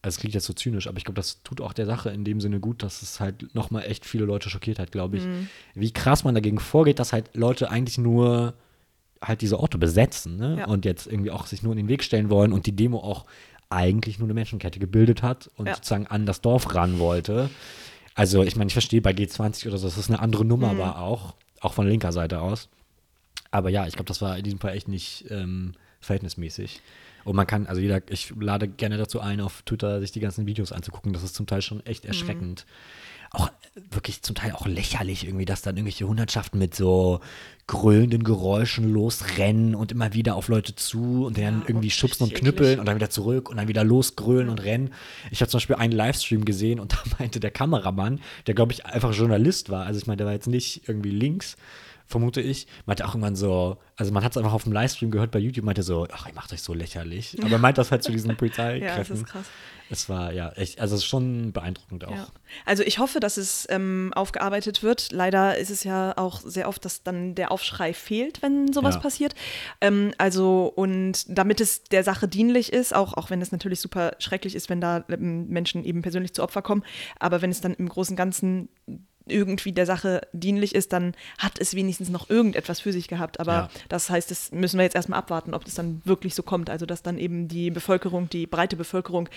also 0.00 0.14
es 0.14 0.20
klingt 0.20 0.34
jetzt 0.34 0.46
so 0.46 0.52
zynisch, 0.52 0.86
aber 0.86 0.96
ich 0.96 1.04
glaube, 1.04 1.16
das 1.16 1.42
tut 1.42 1.60
auch 1.60 1.72
der 1.72 1.86
Sache 1.86 2.10
in 2.10 2.22
dem 2.22 2.40
Sinne 2.40 2.60
gut, 2.60 2.84
dass 2.84 3.02
es 3.02 3.18
halt 3.18 3.52
nochmal 3.56 3.82
echt 3.84 4.06
viele 4.06 4.24
Leute 4.24 4.48
schockiert 4.48 4.78
hat, 4.78 4.92
glaube 4.92 5.16
ich. 5.16 5.24
Mhm. 5.24 5.48
Wie 5.74 5.92
krass 5.92 6.22
man 6.22 6.36
dagegen 6.36 6.60
vorgeht, 6.60 7.00
dass 7.00 7.12
halt 7.12 7.34
Leute 7.34 7.70
eigentlich 7.70 7.98
nur 7.98 8.54
halt 9.20 9.40
diese 9.40 9.58
Orte 9.58 9.78
besetzen 9.78 10.36
ne? 10.36 10.58
Ja. 10.60 10.66
und 10.66 10.84
jetzt 10.84 11.08
irgendwie 11.08 11.32
auch 11.32 11.46
sich 11.46 11.64
nur 11.64 11.72
in 11.72 11.78
den 11.78 11.88
Weg 11.88 12.04
stellen 12.04 12.30
wollen 12.30 12.52
und 12.52 12.66
die 12.66 12.76
Demo 12.76 12.98
auch 12.98 13.26
eigentlich 13.70 14.18
nur 14.18 14.26
eine 14.26 14.34
Menschenkette 14.34 14.78
gebildet 14.78 15.22
hat 15.22 15.50
und 15.56 15.66
ja. 15.66 15.74
sozusagen 15.74 16.06
an 16.06 16.26
das 16.26 16.40
Dorf 16.40 16.74
ran 16.74 16.98
wollte. 16.98 17.50
Also 18.14 18.42
ich 18.42 18.56
meine, 18.56 18.68
ich 18.68 18.72
verstehe 18.72 19.00
bei 19.00 19.12
G20 19.12 19.68
oder 19.68 19.78
so, 19.78 19.86
dass 19.86 19.96
das 19.96 20.08
eine 20.08 20.20
andere 20.20 20.44
Nummer 20.44 20.74
mhm. 20.74 20.78
war 20.78 21.02
auch, 21.02 21.34
auch 21.60 21.74
von 21.74 21.86
linker 21.86 22.12
Seite 22.12 22.40
aus. 22.40 22.68
Aber 23.50 23.70
ja, 23.70 23.86
ich 23.86 23.94
glaube, 23.94 24.08
das 24.08 24.20
war 24.20 24.36
in 24.36 24.44
diesem 24.44 24.58
Fall 24.58 24.74
echt 24.74 24.88
nicht 24.88 25.26
ähm, 25.30 25.72
verhältnismäßig. 26.00 26.80
Und 27.24 27.36
man 27.36 27.46
kann, 27.46 27.66
also 27.66 27.80
jeder, 27.80 28.00
ich 28.10 28.32
lade 28.38 28.68
gerne 28.68 28.96
dazu 28.96 29.20
ein, 29.20 29.40
auf 29.40 29.62
Twitter 29.62 30.00
sich 30.00 30.12
die 30.12 30.20
ganzen 30.20 30.46
Videos 30.46 30.72
anzugucken. 30.72 31.12
Das 31.12 31.22
ist 31.22 31.34
zum 31.34 31.46
Teil 31.46 31.62
schon 31.62 31.84
echt 31.84 32.04
mhm. 32.04 32.08
erschreckend. 32.08 32.66
Mhm 32.66 33.08
auch 33.30 33.50
wirklich 33.90 34.22
zum 34.22 34.34
Teil 34.34 34.52
auch 34.52 34.66
lächerlich 34.66 35.24
irgendwie, 35.24 35.44
dass 35.44 35.62
dann 35.62 35.76
irgendwelche 35.76 36.06
Hundertschaften 36.06 36.58
mit 36.58 36.74
so 36.74 37.20
grölenden 37.66 38.24
Geräuschen 38.24 38.92
losrennen 38.92 39.74
und 39.74 39.92
immer 39.92 40.14
wieder 40.14 40.34
auf 40.34 40.48
Leute 40.48 40.74
zu 40.74 41.26
und 41.26 41.36
dann 41.36 41.60
ja, 41.60 41.64
irgendwie 41.68 41.90
schubsen 41.90 42.24
und 42.24 42.34
knüppeln 42.34 42.80
und 42.80 42.86
dann 42.86 42.96
wieder 42.96 43.10
zurück 43.10 43.50
und 43.50 43.58
dann 43.58 43.68
wieder 43.68 43.84
losgrölen 43.84 44.48
und 44.48 44.64
rennen. 44.64 44.92
Ich 45.30 45.40
habe 45.42 45.50
zum 45.50 45.58
Beispiel 45.58 45.76
einen 45.76 45.92
Livestream 45.92 46.44
gesehen 46.44 46.80
und 46.80 46.92
da 46.94 47.02
meinte 47.18 47.40
der 47.40 47.50
Kameramann, 47.50 48.20
der 48.46 48.54
glaube 48.54 48.72
ich 48.72 48.86
einfach 48.86 49.14
Journalist 49.14 49.70
war, 49.70 49.86
also 49.86 50.00
ich 50.00 50.06
meine, 50.06 50.16
der 50.16 50.26
war 50.26 50.32
jetzt 50.32 50.48
nicht 50.48 50.88
irgendwie 50.88 51.10
links, 51.10 51.56
vermute 52.08 52.40
ich, 52.40 52.66
meinte 52.86 53.04
auch 53.04 53.10
irgendwann 53.10 53.36
so, 53.36 53.76
also 53.96 54.12
man 54.12 54.24
hat 54.24 54.32
es 54.32 54.38
einfach 54.38 54.54
auf 54.54 54.64
dem 54.64 54.72
Livestream 54.72 55.10
gehört 55.10 55.30
bei 55.30 55.38
YouTube, 55.38 55.64
meinte 55.64 55.82
so, 55.82 56.06
ach, 56.10 56.26
ihr 56.26 56.34
macht 56.34 56.52
euch 56.52 56.62
so 56.62 56.72
lächerlich. 56.72 57.36
Aber 57.40 57.52
er 57.52 57.58
meint 57.58 57.78
das 57.78 57.90
halt 57.90 58.02
zu 58.02 58.10
diesen 58.10 58.36
Polizeikräften. 58.36 58.88
ja, 58.88 58.96
das 58.96 59.10
ist 59.10 59.26
krass. 59.26 59.46
Es 59.90 60.08
war 60.08 60.32
ja 60.32 60.50
echt, 60.52 60.80
also 60.80 60.96
es 60.96 61.02
ist 61.02 61.06
schon 61.06 61.52
beeindruckend 61.52 62.04
auch. 62.04 62.14
Ja. 62.14 62.28
Also 62.66 62.82
ich 62.82 62.98
hoffe, 62.98 63.20
dass 63.20 63.36
es 63.36 63.66
ähm, 63.70 64.12
aufgearbeitet 64.14 64.82
wird. 64.82 65.12
Leider 65.12 65.56
ist 65.56 65.70
es 65.70 65.84
ja 65.84 66.16
auch 66.16 66.40
sehr 66.40 66.68
oft, 66.68 66.84
dass 66.84 67.02
dann 67.02 67.34
der 67.34 67.50
Aufschrei 67.52 67.94
fehlt, 67.94 68.42
wenn 68.42 68.72
sowas 68.72 68.96
ja. 68.96 69.00
passiert. 69.00 69.34
Ähm, 69.80 70.12
also 70.18 70.72
und 70.74 71.24
damit 71.28 71.60
es 71.60 71.84
der 71.84 72.04
Sache 72.04 72.28
dienlich 72.28 72.72
ist, 72.72 72.94
auch, 72.94 73.14
auch 73.14 73.30
wenn 73.30 73.40
es 73.40 73.52
natürlich 73.52 73.80
super 73.80 74.12
schrecklich 74.18 74.54
ist, 74.54 74.68
wenn 74.68 74.80
da 74.80 75.04
ähm, 75.08 75.48
Menschen 75.48 75.84
eben 75.84 76.02
persönlich 76.02 76.34
zu 76.34 76.42
Opfer 76.42 76.62
kommen, 76.62 76.84
aber 77.18 77.40
wenn 77.40 77.50
es 77.50 77.60
dann 77.60 77.74
im 77.74 77.88
Großen 77.88 78.12
und 78.12 78.16
Ganzen 78.16 78.68
irgendwie 79.30 79.72
der 79.72 79.86
Sache 79.86 80.22
dienlich 80.32 80.74
ist, 80.74 80.92
dann 80.92 81.14
hat 81.38 81.58
es 81.58 81.74
wenigstens 81.74 82.08
noch 82.08 82.30
irgendetwas 82.30 82.80
für 82.80 82.92
sich 82.92 83.08
gehabt. 83.08 83.40
Aber 83.40 83.52
ja. 83.52 83.70
das 83.88 84.10
heißt, 84.10 84.30
das 84.30 84.52
müssen 84.52 84.78
wir 84.78 84.84
jetzt 84.84 84.96
erstmal 84.96 85.18
abwarten, 85.18 85.54
ob 85.54 85.64
das 85.64 85.74
dann 85.74 86.02
wirklich 86.04 86.34
so 86.34 86.42
kommt. 86.42 86.70
Also, 86.70 86.86
dass 86.86 87.02
dann 87.02 87.18
eben 87.18 87.48
die 87.48 87.70
Bevölkerung, 87.70 88.28
die 88.28 88.46
breite 88.46 88.76
Bevölkerung 88.76 89.28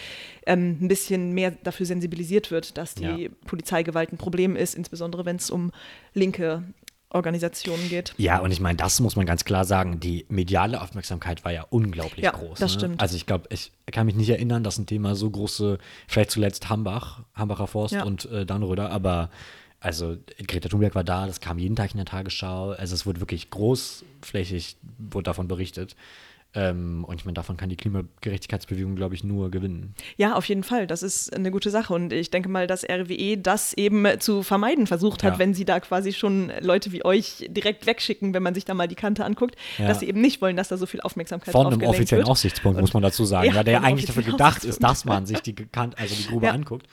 ähm, 0.46 0.78
ein 0.82 0.88
bisschen 0.88 1.34
mehr 1.34 1.52
dafür 1.52 1.86
sensibilisiert 1.86 2.52
wird, 2.52 2.78
dass 2.78 2.96
die 2.96 3.24
ja. 3.24 3.30
Polizeigewalt 3.46 4.12
ein 4.12 4.18
Problem 4.18 4.56
ist, 4.56 4.76
insbesondere 4.76 5.26
wenn 5.26 5.36
es 5.36 5.50
um 5.50 5.72
linke 6.14 6.64
Organisationen 7.14 7.90
geht. 7.90 8.14
Ja, 8.18 8.40
und 8.40 8.52
ich 8.52 8.60
meine, 8.60 8.78
das 8.78 9.00
muss 9.00 9.16
man 9.16 9.26
ganz 9.26 9.44
klar 9.44 9.66
sagen, 9.66 10.00
die 10.00 10.26
mediale 10.30 10.82
Aufmerksamkeit 10.82 11.44
war 11.44 11.52
ja 11.52 11.66
unglaublich 11.70 12.24
ja, 12.24 12.32
groß. 12.32 12.60
Das 12.60 12.74
ne? 12.74 12.80
stimmt. 12.80 13.02
Also 13.02 13.16
ich 13.16 13.26
glaube, 13.26 13.48
ich 13.50 13.72
kann 13.92 14.06
mich 14.06 14.16
nicht 14.16 14.30
erinnern, 14.30 14.64
dass 14.64 14.78
ein 14.78 14.86
Thema 14.86 15.16
so 15.16 15.30
große, 15.30 15.78
vielleicht 16.08 16.32
zuletzt 16.32 16.70
Hambach, 16.70 17.24
Hambacher 17.36 17.68
Forst 17.68 17.94
ja. 17.94 18.04
und 18.04 18.26
äh, 18.26 18.46
Dannröder, 18.46 18.92
aber 18.92 19.30
also 19.82 20.16
Greta 20.48 20.70
Thunberg 20.70 20.94
war 20.94 21.04
da, 21.04 21.26
das 21.26 21.42
kam 21.42 21.58
jeden 21.58 21.76
Tag 21.76 21.92
in 21.92 21.98
der 21.98 22.06
Tagesschau. 22.06 22.70
Also 22.70 22.94
es 22.94 23.08
wurde 23.08 23.20
wirklich 23.20 23.50
großflächig 23.50 24.78
wurde 25.00 25.24
davon 25.24 25.48
berichtet. 25.48 25.96
Ähm, 26.54 27.06
und 27.06 27.20
ich 27.20 27.26
meine, 27.26 27.34
davon 27.34 27.58
kann 27.58 27.70
die 27.70 27.78
Klimagerechtigkeitsbewegung, 27.78 28.96
glaube 28.96 29.16
ich, 29.16 29.24
nur 29.24 29.50
gewinnen. 29.50 29.96
Ja, 30.18 30.36
auf 30.36 30.46
jeden 30.46 30.64
Fall. 30.64 30.86
Das 30.86 31.02
ist 31.02 31.34
eine 31.34 31.50
gute 31.50 31.72
Sache. 31.72 31.94
Und 31.94 32.14
ich 32.14 32.30
denke 32.30 32.50
mal, 32.50 32.68
dass 32.68 32.84
RWE 32.84 33.38
das 33.38 33.74
eben 33.74 34.06
zu 34.20 34.44
vermeiden 34.44 34.86
versucht 34.86 35.24
hat, 35.24 35.34
ja. 35.34 35.40
wenn 35.40 35.54
sie 35.54 35.66
da 35.66 35.80
quasi 35.80 36.14
schon 36.14 36.52
Leute 36.60 36.92
wie 36.92 37.04
euch 37.04 37.48
direkt 37.50 37.88
wegschicken, 37.88 38.34
wenn 38.34 38.44
man 38.44 38.54
sich 38.54 38.66
da 38.66 38.74
mal 38.74 38.88
die 38.88 38.96
Kante 38.96 39.26
anguckt, 39.26 39.56
ja. 39.80 39.88
dass 39.88 40.02
sie 40.02 40.10
eben 40.10 40.22
nicht 40.22 40.42
wollen, 40.42 40.58
dass 40.58 40.68
da 40.68 40.78
so 40.78 40.86
viel 40.86 41.02
Aufmerksamkeit 41.02 41.54
Von 41.54 41.68
einem 41.68 41.82
offiziellen 41.84 42.26
wird. 42.26 42.30
Aussichtspunkt, 42.30 42.78
und, 42.78 42.82
muss 42.82 42.94
man 42.94 43.02
dazu 43.02 43.24
sagen, 43.26 43.52
ja, 43.52 43.64
der 43.64 43.74
ja 43.74 43.82
eigentlich 43.82 44.06
dafür 44.06 44.24
gedacht 44.24 44.64
ist, 44.64 44.84
dass 44.84 45.06
man 45.06 45.26
sich 45.26 45.40
die, 45.40 45.56
Kante, 45.56 45.98
also 45.98 46.14
die 46.14 46.28
Grube 46.28 46.52
anguckt. 46.52 46.86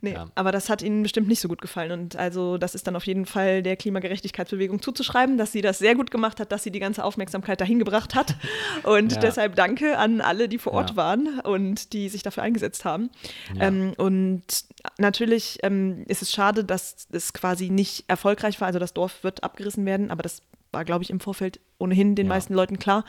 Nee, 0.00 0.12
ja. 0.12 0.26
aber 0.34 0.52
das 0.52 0.68
hat 0.68 0.82
ihnen 0.82 1.02
bestimmt 1.02 1.28
nicht 1.28 1.40
so 1.40 1.48
gut 1.48 1.60
gefallen. 1.60 1.92
Und 1.92 2.16
also 2.16 2.58
das 2.58 2.74
ist 2.74 2.86
dann 2.86 2.96
auf 2.96 3.06
jeden 3.06 3.26
Fall 3.26 3.62
der 3.62 3.76
Klimagerechtigkeitsbewegung 3.76 4.82
zuzuschreiben, 4.82 5.38
dass 5.38 5.52
sie 5.52 5.62
das 5.62 5.78
sehr 5.78 5.94
gut 5.94 6.10
gemacht 6.10 6.40
hat, 6.40 6.52
dass 6.52 6.62
sie 6.62 6.70
die 6.70 6.80
ganze 6.80 7.04
Aufmerksamkeit 7.04 7.60
dahin 7.60 7.78
gebracht 7.78 8.14
hat. 8.14 8.34
Und 8.82 9.12
ja. 9.12 9.20
deshalb 9.20 9.56
danke 9.56 9.98
an 9.98 10.20
alle, 10.20 10.48
die 10.48 10.58
vor 10.58 10.72
Ort 10.72 10.90
ja. 10.90 10.96
waren 10.96 11.40
und 11.40 11.92
die 11.92 12.08
sich 12.08 12.22
dafür 12.22 12.42
eingesetzt 12.42 12.84
haben. 12.84 13.10
Ähm, 13.58 13.94
und 13.96 14.42
natürlich 14.98 15.58
ähm, 15.62 16.04
ist 16.08 16.22
es 16.22 16.30
schade, 16.30 16.64
dass 16.64 17.06
es 17.10 17.32
quasi 17.32 17.70
nicht 17.70 18.04
erfolgreich 18.08 18.60
war. 18.60 18.66
Also 18.66 18.78
das 18.78 18.94
Dorf 18.94 19.22
wird 19.24 19.44
abgerissen 19.44 19.84
werden, 19.86 20.10
aber 20.10 20.22
das 20.22 20.42
war, 20.72 20.84
glaube 20.84 21.02
ich, 21.02 21.10
im 21.10 21.20
Vorfeld 21.20 21.60
ohnehin 21.78 22.14
den 22.14 22.26
ja. 22.26 22.32
meisten 22.32 22.54
Leuten 22.54 22.78
klar. 22.78 23.04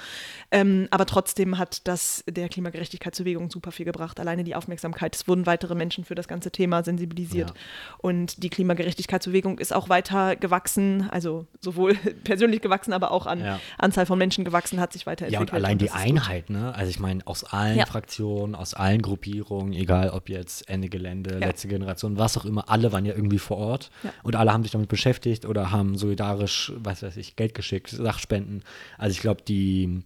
Ähm, 0.51 0.87
aber 0.91 1.05
trotzdem 1.05 1.57
hat 1.57 1.87
das 1.87 2.23
der 2.29 2.49
Klimagerechtigkeitsbewegung 2.49 3.49
super 3.49 3.71
viel 3.71 3.85
gebracht. 3.85 4.19
Alleine 4.19 4.43
die 4.43 4.55
Aufmerksamkeit. 4.55 5.15
Es 5.15 5.27
wurden 5.27 5.45
weitere 5.45 5.75
Menschen 5.75 6.03
für 6.03 6.15
das 6.15 6.27
ganze 6.27 6.51
Thema 6.51 6.83
sensibilisiert. 6.83 7.49
Ja. 7.49 7.55
Und 7.99 8.43
die 8.43 8.49
Klimagerechtigkeitsbewegung 8.49 9.59
ist 9.59 9.73
auch 9.73 9.89
weiter 9.89 10.35
gewachsen, 10.35 11.09
also 11.09 11.47
sowohl 11.61 11.95
persönlich 12.23 12.61
gewachsen, 12.61 12.93
aber 12.93 13.11
auch 13.11 13.25
an 13.25 13.39
ja. 13.39 13.59
Anzahl 13.77 14.05
von 14.05 14.17
Menschen 14.17 14.45
gewachsen, 14.45 14.79
hat 14.79 14.93
sich 14.93 15.05
weiterentwickelt. 15.05 15.49
Ja, 15.49 15.53
und 15.53 15.53
allein 15.53 15.73
und 15.73 15.81
die 15.81 15.91
Einheit, 15.91 16.49
ne? 16.49 16.73
Also 16.75 16.89
ich 16.89 16.99
meine, 16.99 17.25
aus 17.25 17.43
allen 17.43 17.85
Fraktionen, 17.85 18.55
aus 18.55 18.73
allen 18.73 19.01
Gruppierungen, 19.01 19.73
egal 19.73 20.09
ob 20.09 20.29
jetzt 20.29 20.69
Ende 20.69 20.89
Gelände, 20.89 21.39
letzte 21.39 21.67
Generation, 21.67 22.17
was 22.17 22.37
auch 22.37 22.45
immer, 22.45 22.69
alle 22.69 22.91
waren 22.91 23.05
ja 23.05 23.13
irgendwie 23.13 23.39
vor 23.39 23.57
Ort 23.57 23.91
und 24.23 24.35
alle 24.35 24.51
haben 24.53 24.63
sich 24.63 24.71
damit 24.71 24.89
beschäftigt 24.89 25.45
oder 25.45 25.71
haben 25.71 25.97
solidarisch, 25.97 26.73
was 26.77 27.03
weiß 27.03 27.17
ich, 27.17 27.35
Geld 27.35 27.53
geschickt, 27.53 27.89
Sachspenden. 27.89 28.56
Also 28.97 29.11
ich 29.11 29.21
glaube, 29.21 29.41
die, 29.47 30.03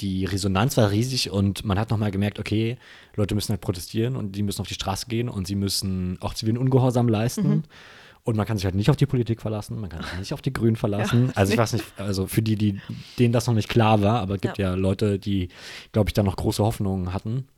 die 0.00 0.24
Resonanz 0.24 0.76
war 0.76 0.90
riesig 0.90 1.30
und 1.30 1.64
man 1.64 1.78
hat 1.78 1.90
nochmal 1.90 2.10
gemerkt, 2.10 2.38
okay, 2.38 2.78
Leute 3.16 3.34
müssen 3.34 3.50
halt 3.50 3.60
protestieren 3.60 4.16
und 4.16 4.32
die 4.32 4.42
müssen 4.42 4.60
auf 4.60 4.68
die 4.68 4.74
Straße 4.74 5.06
gehen 5.06 5.28
und 5.28 5.46
sie 5.46 5.54
müssen 5.54 6.18
auch 6.20 6.34
zivilen 6.34 6.58
Ungehorsam 6.58 7.08
leisten. 7.08 7.48
Mhm. 7.48 7.62
Und 8.24 8.36
man 8.36 8.46
kann 8.46 8.58
sich 8.58 8.66
halt 8.66 8.74
nicht 8.74 8.90
auf 8.90 8.96
die 8.96 9.06
Politik 9.06 9.40
verlassen, 9.40 9.80
man 9.80 9.88
kann 9.88 10.02
sich 10.02 10.18
nicht 10.18 10.34
auf 10.34 10.42
die 10.42 10.52
Grünen 10.52 10.76
verlassen. 10.76 11.28
Ja, 11.28 11.32
also 11.36 11.52
ich 11.52 11.58
weiß 11.58 11.72
nicht, 11.72 11.84
also 11.96 12.26
für 12.26 12.42
die, 12.42 12.56
die 12.56 12.80
denen 13.18 13.32
das 13.32 13.46
noch 13.46 13.54
nicht 13.54 13.70
klar 13.70 14.02
war, 14.02 14.20
aber 14.20 14.34
es 14.34 14.42
gibt 14.42 14.58
ja, 14.58 14.70
ja 14.70 14.74
Leute, 14.74 15.18
die, 15.18 15.48
glaube 15.92 16.10
ich, 16.10 16.14
da 16.14 16.22
noch 16.22 16.36
große 16.36 16.62
Hoffnungen 16.62 17.14
hatten. 17.14 17.48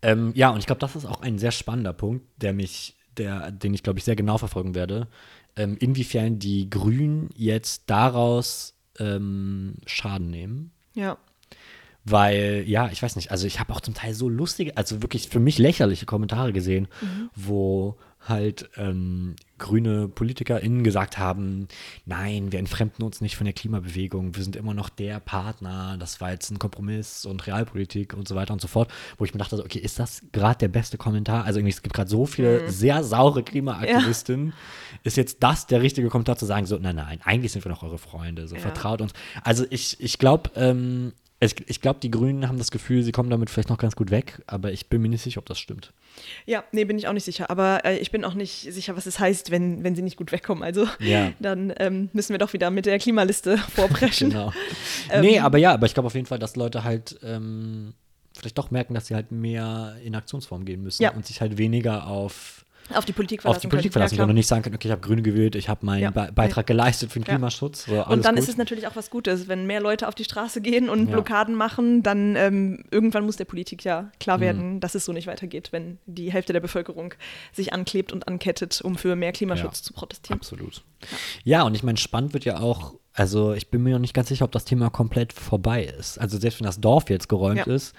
Ähm, 0.00 0.32
ja, 0.34 0.48
und 0.48 0.58
ich 0.58 0.66
glaube, 0.66 0.80
das 0.80 0.96
ist 0.96 1.04
auch 1.04 1.20
ein 1.20 1.38
sehr 1.38 1.50
spannender 1.50 1.92
Punkt, 1.92 2.24
der 2.36 2.54
mich, 2.54 2.96
der, 3.18 3.52
den 3.52 3.74
ich, 3.74 3.82
glaube 3.82 3.98
ich, 3.98 4.04
sehr 4.04 4.16
genau 4.16 4.38
verfolgen 4.38 4.74
werde 4.74 5.08
ähm, 5.56 5.76
inwiefern 5.78 6.38
die 6.38 6.70
Grünen 6.70 7.30
jetzt 7.36 7.84
daraus 7.86 8.74
ähm, 8.98 9.74
Schaden 9.86 10.30
nehmen. 10.30 10.72
Ja. 10.94 11.18
Weil, 12.04 12.64
ja, 12.66 12.90
ich 12.90 13.02
weiß 13.02 13.14
nicht, 13.16 13.30
also 13.30 13.46
ich 13.46 13.60
habe 13.60 13.72
auch 13.72 13.80
zum 13.80 13.94
Teil 13.94 14.12
so 14.14 14.28
lustige, 14.28 14.76
also 14.76 15.02
wirklich 15.02 15.28
für 15.28 15.38
mich 15.38 15.58
lächerliche 15.58 16.04
Kommentare 16.04 16.52
gesehen, 16.52 16.88
mhm. 17.00 17.30
wo 17.36 17.96
halt 18.28 18.70
ähm, 18.76 19.36
grüne 19.58 20.08
PolitikerInnen 20.08 20.82
gesagt 20.82 21.18
haben, 21.18 21.68
nein, 22.04 22.52
wir 22.52 22.58
entfremden 22.58 23.04
uns 23.04 23.20
nicht 23.20 23.36
von 23.36 23.44
der 23.44 23.54
Klimabewegung, 23.54 24.34
wir 24.34 24.42
sind 24.42 24.56
immer 24.56 24.74
noch 24.74 24.88
der 24.88 25.20
Partner, 25.20 25.96
das 25.98 26.20
war 26.20 26.32
jetzt 26.32 26.50
ein 26.50 26.58
Kompromiss 26.58 27.24
und 27.24 27.46
Realpolitik 27.46 28.14
und 28.14 28.26
so 28.26 28.34
weiter 28.34 28.52
und 28.52 28.60
so 28.60 28.68
fort, 28.68 28.92
wo 29.18 29.24
ich 29.24 29.34
mir 29.34 29.38
dachte, 29.38 29.58
okay, 29.58 29.78
ist 29.78 29.98
das 29.98 30.22
gerade 30.32 30.58
der 30.58 30.68
beste 30.68 30.98
Kommentar? 30.98 31.44
Also 31.44 31.60
irgendwie, 31.60 31.74
es 31.74 31.82
gibt 31.82 31.94
gerade 31.94 32.10
so 32.10 32.26
viele 32.26 32.62
mhm. 32.62 32.70
sehr 32.70 33.04
saure 33.04 33.42
Klimaaktivistinnen. 33.42 34.48
Ja. 34.48 34.52
Ist 35.04 35.16
jetzt 35.16 35.42
das 35.42 35.66
der 35.66 35.82
richtige 35.82 36.08
Kommentar 36.08 36.36
zu 36.36 36.46
sagen, 36.46 36.66
so, 36.66 36.76
nein, 36.78 36.96
nein, 36.96 37.20
eigentlich 37.24 37.52
sind 37.52 37.64
wir 37.64 37.70
noch 37.70 37.82
eure 37.82 37.98
Freunde, 37.98 38.48
so 38.48 38.56
ja. 38.56 38.60
vertraut 38.60 39.00
uns. 39.00 39.12
Also 39.42 39.64
ich, 39.70 40.00
ich 40.00 40.18
glaube, 40.18 40.50
ähm, 40.56 41.12
ich, 41.44 41.56
ich 41.68 41.80
glaube, 41.80 41.98
die 42.00 42.10
Grünen 42.10 42.46
haben 42.48 42.58
das 42.58 42.70
Gefühl, 42.70 43.02
sie 43.02 43.12
kommen 43.12 43.28
damit 43.28 43.50
vielleicht 43.50 43.68
noch 43.68 43.78
ganz 43.78 43.96
gut 43.96 44.10
weg, 44.10 44.42
aber 44.46 44.72
ich 44.72 44.88
bin 44.88 45.02
mir 45.02 45.08
nicht 45.08 45.22
sicher, 45.22 45.38
ob 45.38 45.46
das 45.46 45.58
stimmt. 45.58 45.92
Ja, 46.46 46.62
nee, 46.72 46.84
bin 46.84 46.98
ich 46.98 47.08
auch 47.08 47.12
nicht 47.12 47.24
sicher. 47.24 47.50
Aber 47.50 47.84
äh, 47.84 47.98
ich 47.98 48.10
bin 48.10 48.24
auch 48.24 48.34
nicht 48.34 48.72
sicher, 48.72 48.96
was 48.96 49.06
es 49.06 49.18
heißt, 49.18 49.50
wenn, 49.50 49.82
wenn 49.82 49.96
sie 49.96 50.02
nicht 50.02 50.16
gut 50.16 50.30
wegkommen. 50.30 50.62
Also 50.62 50.86
ja. 51.00 51.32
dann 51.40 51.72
ähm, 51.78 52.10
müssen 52.12 52.32
wir 52.32 52.38
doch 52.38 52.52
wieder 52.52 52.70
mit 52.70 52.86
der 52.86 52.98
Klimaliste 52.98 53.58
vorbrechen. 53.74 54.30
genau. 54.30 54.52
ähm, 55.10 55.22
nee, 55.22 55.38
aber 55.40 55.58
ja, 55.58 55.72
aber 55.72 55.86
ich 55.86 55.94
glaube 55.94 56.06
auf 56.06 56.14
jeden 56.14 56.26
Fall, 56.26 56.38
dass 56.38 56.54
Leute 56.54 56.84
halt 56.84 57.18
ähm, 57.24 57.94
vielleicht 58.36 58.58
doch 58.58 58.70
merken, 58.70 58.94
dass 58.94 59.08
sie 59.08 59.14
halt 59.14 59.32
mehr 59.32 59.96
in 60.04 60.14
Aktionsform 60.14 60.64
gehen 60.64 60.82
müssen 60.82 61.02
ja. 61.02 61.12
und 61.12 61.26
sich 61.26 61.40
halt 61.40 61.58
weniger 61.58 62.06
auf 62.06 62.61
auf 62.96 63.04
die 63.04 63.12
Politik 63.12 63.42
verlassen. 63.42 63.58
Auf 63.58 63.62
die 63.62 63.68
Politik 63.68 63.92
verlassen 63.92 64.16
ja, 64.16 64.24
und 64.24 64.34
nicht 64.34 64.46
sagen 64.46 64.62
können, 64.62 64.74
okay, 64.74 64.88
ich 64.88 64.92
habe 64.92 65.00
Grüne 65.00 65.22
gewählt, 65.22 65.54
ich 65.54 65.68
habe 65.68 65.84
meinen 65.84 66.02
ja. 66.02 66.10
Be 66.10 66.30
Beitrag 66.34 66.66
geleistet 66.66 67.12
für 67.12 67.20
den 67.20 67.24
Klimaschutz. 67.24 67.86
So, 67.86 68.04
und 68.06 68.24
dann 68.24 68.34
gut. 68.34 68.44
ist 68.44 68.48
es 68.48 68.56
natürlich 68.56 68.86
auch 68.86 68.96
was 68.96 69.10
Gutes, 69.10 69.48
wenn 69.48 69.66
mehr 69.66 69.80
Leute 69.80 70.08
auf 70.08 70.14
die 70.14 70.24
Straße 70.24 70.60
gehen 70.60 70.88
und 70.88 71.06
ja. 71.06 71.12
Blockaden 71.12 71.54
machen, 71.54 72.02
dann 72.02 72.36
ähm, 72.36 72.84
irgendwann 72.90 73.24
muss 73.24 73.36
der 73.36 73.44
Politik 73.44 73.84
ja 73.84 74.10
klar 74.20 74.38
mhm. 74.38 74.42
werden, 74.42 74.74
mhm. 74.74 74.80
dass 74.80 74.94
es 74.94 75.04
so 75.04 75.12
nicht 75.12 75.26
weitergeht, 75.26 75.68
wenn 75.72 75.98
die 76.06 76.32
Hälfte 76.32 76.52
der 76.52 76.60
Bevölkerung 76.60 77.14
sich 77.52 77.72
anklebt 77.72 78.12
und 78.12 78.28
ankettet, 78.28 78.80
um 78.82 78.96
für 78.96 79.16
mehr 79.16 79.32
Klimaschutz 79.32 79.82
zu 79.82 79.92
protestieren. 79.92 80.38
Absolut. 80.38 80.82
Ja, 81.44 81.62
und 81.62 81.74
ich 81.74 81.82
meine, 81.82 81.98
spannend 81.98 82.32
wird 82.32 82.44
ja 82.44 82.60
auch, 82.60 82.94
also 83.12 83.52
ich 83.52 83.70
bin 83.70 83.82
mir 83.82 83.94
noch 83.94 84.00
nicht 84.00 84.14
ganz 84.14 84.28
sicher, 84.28 84.44
ob 84.44 84.52
das 84.52 84.64
Thema 84.64 84.90
komplett 84.90 85.32
vorbei 85.32 85.84
ist. 85.84 86.18
Also 86.18 86.38
selbst 86.38 86.60
wenn 86.60 86.66
das 86.66 86.80
Dorf 86.80 87.10
jetzt 87.10 87.28
geräumt 87.28 87.66
ist, 87.66 87.94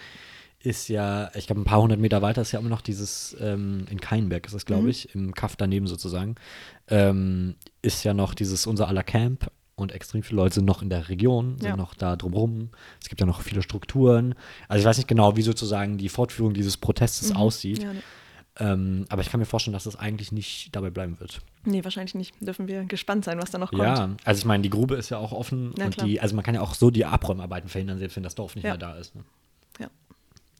ist 0.63 0.87
ja, 0.87 1.29
ich 1.35 1.45
glaube, 1.45 1.61
ein 1.61 1.65
paar 1.65 1.81
hundert 1.81 1.99
Meter 1.99 2.21
weiter 2.21 2.41
ist 2.41 2.53
ja 2.53 2.59
immer 2.59 2.69
noch 2.69 2.81
dieses, 2.81 3.35
ähm, 3.39 3.85
in 3.89 3.99
Keinberg 3.99 4.45
ist 4.45 4.55
das, 4.55 4.65
glaube 4.65 4.83
mhm. 4.83 4.89
ich, 4.89 5.13
im 5.13 5.33
Kaff 5.33 5.55
daneben 5.57 5.87
sozusagen, 5.87 6.35
ähm, 6.87 7.55
ist 7.81 8.03
ja 8.03 8.13
noch 8.13 8.33
dieses 8.33 8.65
unser 8.65 8.87
aller 8.87 9.03
Camp 9.03 9.51
und 9.75 9.91
extrem 9.91 10.23
viele 10.23 10.37
Leute 10.37 10.55
sind 10.55 10.65
noch 10.65 10.81
in 10.81 10.89
der 10.89 11.09
Region, 11.09 11.57
sind 11.59 11.67
ja. 11.67 11.75
noch 11.75 11.95
da 11.95 12.15
drumherum. 12.15 12.69
Es 13.01 13.09
gibt 13.09 13.19
ja 13.19 13.27
noch 13.27 13.41
viele 13.41 13.61
Strukturen. 13.61 14.35
Also 14.69 14.79
ich 14.79 14.85
weiß 14.85 14.97
nicht 14.97 15.09
genau, 15.09 15.35
wie 15.35 15.41
sozusagen 15.41 15.97
die 15.97 16.09
Fortführung 16.09 16.53
dieses 16.53 16.77
Protestes 16.77 17.31
mhm. 17.31 17.35
aussieht. 17.37 17.83
Ja, 17.83 17.91
nee. 17.91 17.99
ähm, 18.59 19.05
aber 19.09 19.21
ich 19.21 19.29
kann 19.29 19.41
mir 19.41 19.45
vorstellen, 19.45 19.73
dass 19.73 19.83
das 19.83 19.97
eigentlich 19.97 20.31
nicht 20.31 20.73
dabei 20.73 20.91
bleiben 20.91 21.19
wird. 21.19 21.41
Nee, 21.65 21.83
wahrscheinlich 21.83 22.15
nicht. 22.15 22.35
Dürfen 22.39 22.69
wir 22.69 22.85
gespannt 22.85 23.25
sein, 23.25 23.41
was 23.41 23.51
da 23.51 23.57
noch 23.57 23.71
kommt. 23.71 23.83
Ja, 23.83 24.15
also 24.23 24.39
ich 24.39 24.45
meine, 24.45 24.63
die 24.63 24.69
Grube 24.69 24.95
ist 24.95 25.09
ja 25.09 25.17
auch 25.17 25.33
offen 25.33 25.73
ja, 25.77 25.85
und 25.85 26.01
die, 26.01 26.21
also 26.21 26.35
man 26.35 26.45
kann 26.45 26.55
ja 26.55 26.61
auch 26.61 26.75
so 26.75 26.89
die 26.89 27.03
Abräumarbeiten 27.03 27.67
verhindern, 27.67 27.99
selbst 27.99 28.15
wenn 28.15 28.23
das 28.23 28.35
Dorf 28.35 28.55
nicht 28.55 28.63
mehr 28.63 28.77
da 28.77 28.95
ist. 28.95 29.15
Ne? 29.15 29.25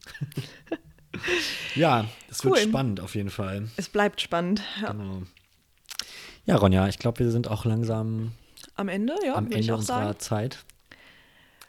Ja. 1.74 2.06
es 2.30 2.44
cool. 2.44 2.52
wird 2.52 2.68
spannend 2.68 3.00
auf 3.00 3.14
jeden 3.14 3.30
Fall. 3.30 3.68
Es 3.76 3.88
bleibt 3.88 4.20
spannend. 4.20 4.62
Ja, 4.82 4.92
genau. 4.92 5.22
ja 6.44 6.56
Ronja, 6.56 6.88
ich 6.88 6.98
glaube, 6.98 7.20
wir 7.20 7.30
sind 7.30 7.48
auch 7.48 7.64
langsam 7.64 8.32
am 8.76 8.88
Ende, 8.88 9.14
ja, 9.24 9.34
am 9.34 9.50
Ende 9.50 9.74
unserer 9.74 10.06
sagen. 10.06 10.18
Zeit. 10.18 10.64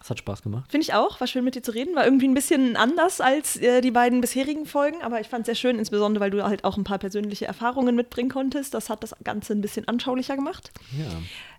Es 0.01 0.09
hat 0.11 0.19
Spaß 0.19 0.43
gemacht. 0.43 0.69
Finde 0.69 0.83
ich 0.83 0.93
auch. 0.93 1.19
War 1.19 1.25
schön 1.25 1.43
mit 1.43 1.55
dir 1.55 1.63
zu 1.63 1.71
reden. 1.71 1.95
War 1.95 2.05
irgendwie 2.05 2.27
ein 2.27 2.35
bisschen 2.35 2.75
anders 2.75 3.21
als 3.21 3.55
äh, 3.57 3.81
die 3.81 3.89
beiden 3.89 4.21
bisherigen 4.21 4.67
Folgen, 4.67 5.01
aber 5.01 5.19
ich 5.19 5.27
fand 5.27 5.41
es 5.41 5.45
sehr 5.47 5.55
schön, 5.55 5.79
insbesondere 5.79 6.23
weil 6.23 6.29
du 6.29 6.43
halt 6.43 6.63
auch 6.63 6.77
ein 6.77 6.83
paar 6.83 6.99
persönliche 6.99 7.45
Erfahrungen 7.45 7.95
mitbringen 7.95 8.29
konntest. 8.29 8.75
Das 8.75 8.91
hat 8.91 9.01
das 9.01 9.15
Ganze 9.23 9.53
ein 9.53 9.61
bisschen 9.61 9.87
anschaulicher 9.87 10.35
gemacht. 10.35 10.69
Ja. 10.95 11.07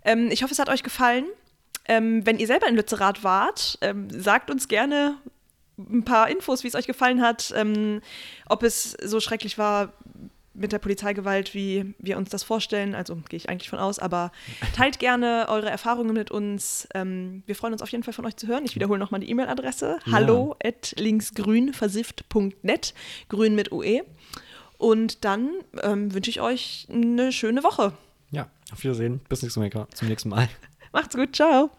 Ähm, 0.05 0.29
ich 0.31 0.45
hoffe, 0.45 0.53
es 0.53 0.61
hat 0.61 0.69
euch 0.69 0.85
gefallen. 0.85 1.25
Ähm, 1.89 2.25
wenn 2.25 2.39
ihr 2.39 2.47
selber 2.47 2.69
in 2.69 2.77
Lützerath 2.77 3.25
wart, 3.25 3.79
ähm, 3.81 4.09
sagt 4.11 4.49
uns 4.49 4.69
gerne, 4.69 5.17
ein 5.79 6.05
paar 6.05 6.29
Infos, 6.31 6.65
wie 6.65 6.69
es 6.69 6.75
euch 6.75 6.87
gefallen 6.87 7.21
hat, 7.21 7.53
ähm, 7.57 8.01
ob 8.49 8.63
es 8.63 8.93
so 8.93 9.21
schrecklich 9.21 9.59
war 9.59 9.93
mit 10.57 10.73
der 10.73 10.79
Polizeigewalt, 10.79 11.55
wie 11.55 11.95
wir 11.99 12.17
uns 12.17 12.31
das 12.31 12.43
vorstellen. 12.43 12.95
Also 12.95 13.17
gehe 13.29 13.37
ich 13.37 13.51
eigentlich 13.51 13.69
von 13.71 13.79
aus, 13.79 13.99
aber 13.99 14.33
teilt 14.75 14.99
gerne 14.99 15.47
eure 15.49 15.69
Erfahrungen 15.71 16.15
mit 16.15 16.31
uns. 16.31 16.89
Ähm, 16.95 17.43
wir 17.47 17.55
freuen 17.55 17.75
uns 17.75 17.83
auf 17.83 17.91
jeden 17.91 18.05
Fall 18.05 18.15
von 18.15 18.25
euch 18.27 18.37
zu 18.37 18.47
hören. 18.47 18.65
Ich 18.65 18.75
wiederhole 18.75 18.99
nochmal 18.99 19.21
die 19.21 19.31
E-Mail-Adresse: 19.31 19.99
ja. 20.05 20.13
hallo 20.13 20.57
at 20.65 20.95
linksgrünversifft.net, 20.99 22.95
grün 23.29 23.55
mit 23.55 23.71
UE. 23.73 24.03
Und 24.79 25.25
dann 25.25 25.51
ähm, 25.83 26.13
wünsche 26.13 26.31
ich 26.31 26.41
euch 26.41 26.87
eine 26.91 27.33
schöne 27.33 27.63
Woche. 27.63 27.93
Ja, 28.31 28.51
auf 28.73 28.83
Wiedersehen. 28.83 29.21
Bis 29.29 29.43
nächstes 29.43 29.61
Mal. 29.61 29.87
Zum 29.95 30.09
nächsten 30.09 30.29
Mal. 30.29 30.49
Macht's 30.93 31.17
gut. 31.17 31.35
Ciao. 31.35 31.71